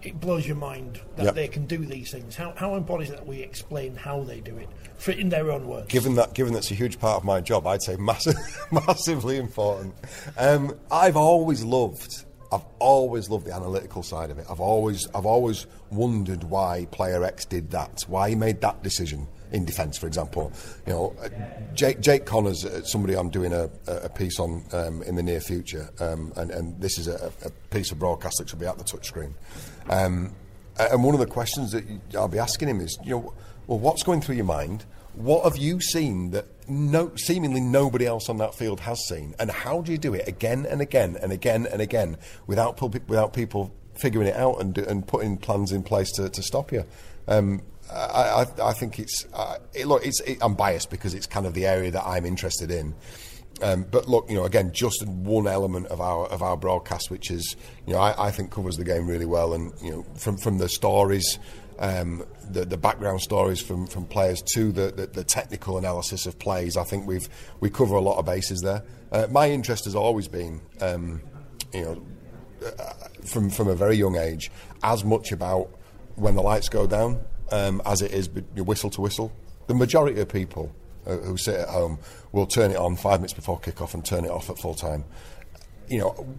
it 0.01 0.19
blows 0.19 0.45
your 0.45 0.55
mind 0.55 1.01
that 1.15 1.25
yep. 1.25 1.35
they 1.35 1.47
can 1.47 1.65
do 1.65 1.77
these 1.77 2.11
things. 2.11 2.35
How, 2.35 2.53
how 2.55 2.75
important 2.75 3.09
is 3.09 3.13
it 3.15 3.17
that 3.17 3.27
we 3.27 3.41
explain 3.41 3.95
how 3.95 4.23
they 4.23 4.39
do 4.41 4.55
it 4.57 4.69
for, 4.97 5.11
in 5.11 5.29
their 5.29 5.51
own 5.51 5.67
words? 5.67 5.87
Given 5.87 6.15
that, 6.15 6.33
given 6.33 6.53
that's 6.53 6.71
a 6.71 6.75
huge 6.75 6.99
part 6.99 7.17
of 7.17 7.23
my 7.23 7.41
job, 7.41 7.65
I'd 7.65 7.81
say 7.81 7.95
massive, 7.97 8.35
massively 8.71 9.37
important. 9.37 9.95
Um, 10.37 10.77
I've 10.91 11.17
always 11.17 11.63
loved 11.63 12.25
I've 12.51 12.65
always 12.79 13.29
loved 13.29 13.45
the 13.45 13.53
analytical 13.53 14.01
side 14.01 14.31
of 14.31 14.39
it. 14.39 14.45
I've 14.49 14.59
always, 14.59 15.07
I've 15.13 15.25
always 15.25 15.67
wondered 15.91 16.43
why 16.43 16.87
player 16.91 17.23
X 17.23 17.45
did 17.45 17.71
that, 17.71 18.03
why 18.07 18.29
he 18.29 18.35
made 18.35 18.61
that 18.61 18.81
decision 18.81 19.27
in 19.51 19.65
defence, 19.65 19.97
for 19.97 20.07
example. 20.07 20.51
You 20.87 20.93
know, 20.93 21.15
uh, 21.21 21.29
Jake, 21.73 21.99
Jake 22.01 22.25
Connors, 22.25 22.65
uh, 22.65 22.83
somebody 22.83 23.15
I'm 23.15 23.29
doing 23.29 23.53
a, 23.53 23.69
a 23.87 24.09
piece 24.09 24.39
on 24.39 24.63
um, 24.73 25.03
in 25.03 25.15
the 25.15 25.23
near 25.23 25.41
future, 25.41 25.89
um, 25.99 26.33
and, 26.35 26.51
and, 26.51 26.79
this 26.79 26.97
is 26.97 27.07
a, 27.07 27.31
a, 27.43 27.49
piece 27.71 27.91
of 27.91 27.99
broadcast 27.99 28.37
that 28.39 28.49
should 28.49 28.59
be 28.59 28.65
at 28.65 28.77
the 28.77 28.83
touchscreen. 28.83 29.33
Um, 29.89 30.33
and 30.77 31.03
one 31.03 31.13
of 31.13 31.19
the 31.19 31.27
questions 31.27 31.71
that 31.71 31.83
I'll 32.15 32.27
be 32.27 32.39
asking 32.39 32.69
him 32.69 32.79
is, 32.79 32.97
you 33.03 33.11
know, 33.11 33.33
well, 33.67 33.79
what's 33.79 34.01
going 34.03 34.21
through 34.21 34.35
your 34.35 34.45
mind? 34.45 34.85
What 35.19 35.43
have 35.43 35.57
you 35.57 35.81
seen 35.81 36.31
that 36.31 36.45
no, 36.69 37.11
seemingly 37.17 37.59
nobody 37.59 38.05
else 38.05 38.29
on 38.29 38.37
that 38.37 38.55
field 38.55 38.79
has 38.79 39.05
seen? 39.05 39.35
And 39.37 39.51
how 39.51 39.81
do 39.81 39.91
you 39.91 39.97
do 39.97 40.13
it 40.13 40.25
again 40.29 40.65
and 40.65 40.79
again 40.79 41.17
and 41.21 41.33
again 41.33 41.67
and 41.69 41.81
again 41.81 42.15
without 42.47 42.81
without 42.81 43.33
people 43.33 43.75
figuring 43.95 44.29
it 44.29 44.35
out 44.37 44.61
and, 44.61 44.77
and 44.77 45.05
putting 45.05 45.35
plans 45.35 45.73
in 45.73 45.83
place 45.83 46.09
to, 46.13 46.29
to 46.29 46.41
stop 46.41 46.71
you? 46.71 46.85
Um, 47.27 47.61
I, 47.91 48.45
I, 48.61 48.69
I, 48.69 48.71
think 48.71 48.97
it's 48.97 49.27
uh, 49.33 49.57
it, 49.73 49.87
look. 49.87 50.05
It's 50.05 50.21
it, 50.21 50.37
I'm 50.39 50.53
biased 50.53 50.89
because 50.89 51.13
it's 51.13 51.27
kind 51.27 51.45
of 51.45 51.53
the 51.53 51.65
area 51.65 51.91
that 51.91 52.05
I'm 52.05 52.25
interested 52.25 52.71
in. 52.71 52.95
Um, 53.61 53.85
but 53.91 54.07
look, 54.07 54.29
you 54.29 54.35
know, 54.35 54.45
again, 54.45 54.71
just 54.71 55.05
one 55.05 55.47
element 55.47 55.87
of 55.87 55.99
our 55.99 56.27
of 56.27 56.41
our 56.41 56.55
broadcast, 56.55 57.11
which 57.11 57.29
is, 57.29 57.57
you 57.85 57.91
know, 57.91 57.99
I, 57.99 58.27
I 58.27 58.31
think 58.31 58.51
covers 58.51 58.77
the 58.77 58.85
game 58.85 59.05
really 59.05 59.25
well, 59.25 59.53
and 59.53 59.73
you 59.81 59.91
know, 59.91 60.05
from 60.15 60.37
from 60.37 60.59
the 60.59 60.69
stories 60.69 61.39
um, 61.79 62.23
the, 62.49 62.65
the 62.65 62.77
background 62.77 63.21
stories 63.21 63.61
from, 63.61 63.87
from 63.87 64.05
players 64.05 64.41
to 64.53 64.71
the, 64.71 64.91
the, 64.91 65.07
the, 65.07 65.23
technical 65.23 65.77
analysis 65.77 66.25
of 66.25 66.37
plays. 66.37 66.75
I 66.75 66.83
think 66.83 67.07
we've 67.07 67.27
we 67.61 67.69
cover 67.69 67.95
a 67.95 68.01
lot 68.01 68.17
of 68.17 68.25
bases 68.25 68.61
there. 68.61 68.83
Uh, 69.11 69.27
my 69.31 69.49
interest 69.49 69.85
has 69.85 69.95
always 69.95 70.27
been, 70.27 70.61
um, 70.81 71.21
you 71.73 71.81
know, 71.81 72.03
uh, 72.65 72.93
from 73.25 73.49
from 73.49 73.69
a 73.69 73.75
very 73.75 73.95
young 73.95 74.17
age, 74.17 74.51
as 74.83 75.03
much 75.05 75.31
about 75.31 75.69
when 76.15 76.35
the 76.35 76.41
lights 76.41 76.67
go 76.67 76.85
down 76.85 77.21
um, 77.51 77.81
as 77.85 78.01
it 78.01 78.11
is 78.11 78.29
whistle 78.55 78.89
to 78.91 79.01
whistle. 79.01 79.31
The 79.67 79.73
majority 79.73 80.19
of 80.19 80.29
people 80.29 80.73
uh, 81.05 81.17
who 81.17 81.37
sit 81.37 81.55
at 81.55 81.69
home 81.69 81.99
will 82.31 82.47
turn 82.47 82.71
it 82.71 82.77
on 82.77 82.95
five 82.95 83.19
minutes 83.19 83.33
before 83.33 83.59
kick-off 83.59 83.93
and 83.93 84.03
turn 84.03 84.25
it 84.25 84.31
off 84.31 84.49
at 84.49 84.57
full 84.57 84.73
time. 84.73 85.05
You 85.89 85.99
know, 85.99 86.37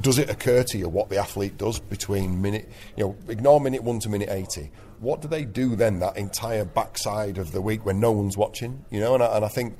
does 0.00 0.18
it 0.18 0.30
occur 0.30 0.62
to 0.64 0.78
you 0.78 0.88
what 0.88 1.08
the 1.08 1.18
athlete 1.18 1.58
does 1.58 1.78
between 1.78 2.40
minute, 2.40 2.70
you 2.96 3.04
know, 3.04 3.16
ignore 3.28 3.60
minute 3.60 3.82
one 3.82 4.00
to 4.00 4.08
minute 4.08 4.28
80? 4.30 4.70
What 5.00 5.20
do 5.20 5.28
they 5.28 5.44
do 5.44 5.76
then 5.76 5.98
that 6.00 6.16
entire 6.16 6.64
backside 6.64 7.38
of 7.38 7.52
the 7.52 7.60
week 7.60 7.84
when 7.84 8.00
no 8.00 8.12
one's 8.12 8.36
watching? 8.36 8.84
You 8.90 9.00
know, 9.00 9.14
and 9.14 9.22
I, 9.22 9.36
and 9.36 9.44
I 9.44 9.48
think, 9.48 9.76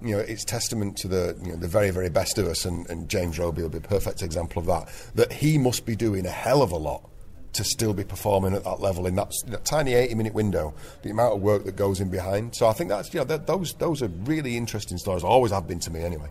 you 0.00 0.16
know, 0.16 0.20
it's 0.20 0.44
testament 0.44 0.96
to 0.98 1.08
the 1.08 1.36
you 1.42 1.52
know, 1.52 1.56
the 1.56 1.68
very, 1.68 1.90
very 1.90 2.08
best 2.08 2.38
of 2.38 2.46
us, 2.46 2.64
and, 2.64 2.88
and 2.88 3.08
James 3.08 3.38
Roby 3.38 3.62
will 3.62 3.68
be 3.68 3.78
a 3.78 3.82
perfect 3.82 4.22
example 4.22 4.60
of 4.60 4.66
that, 4.66 4.88
that 5.14 5.32
he 5.32 5.58
must 5.58 5.84
be 5.84 5.96
doing 5.96 6.26
a 6.26 6.30
hell 6.30 6.62
of 6.62 6.72
a 6.72 6.76
lot 6.76 7.08
to 7.52 7.64
still 7.64 7.92
be 7.92 8.04
performing 8.04 8.54
at 8.54 8.64
that 8.64 8.80
level 8.80 9.06
in 9.06 9.14
that, 9.16 9.30
that, 9.48 9.64
tiny 9.64 9.92
80 9.92 10.14
minute 10.14 10.34
window, 10.34 10.74
the 11.02 11.10
amount 11.10 11.34
of 11.34 11.42
work 11.42 11.64
that 11.64 11.76
goes 11.76 12.00
in 12.00 12.08
behind. 12.08 12.54
So 12.54 12.66
I 12.66 12.72
think 12.72 12.88
that's, 12.88 13.12
you 13.12 13.22
know, 13.22 13.36
those, 13.36 13.74
those 13.74 14.02
are 14.02 14.08
really 14.24 14.56
interesting 14.56 14.96
stories, 14.96 15.22
always 15.22 15.52
have 15.52 15.68
been 15.68 15.80
to 15.80 15.90
me 15.90 16.00
anyway. 16.00 16.30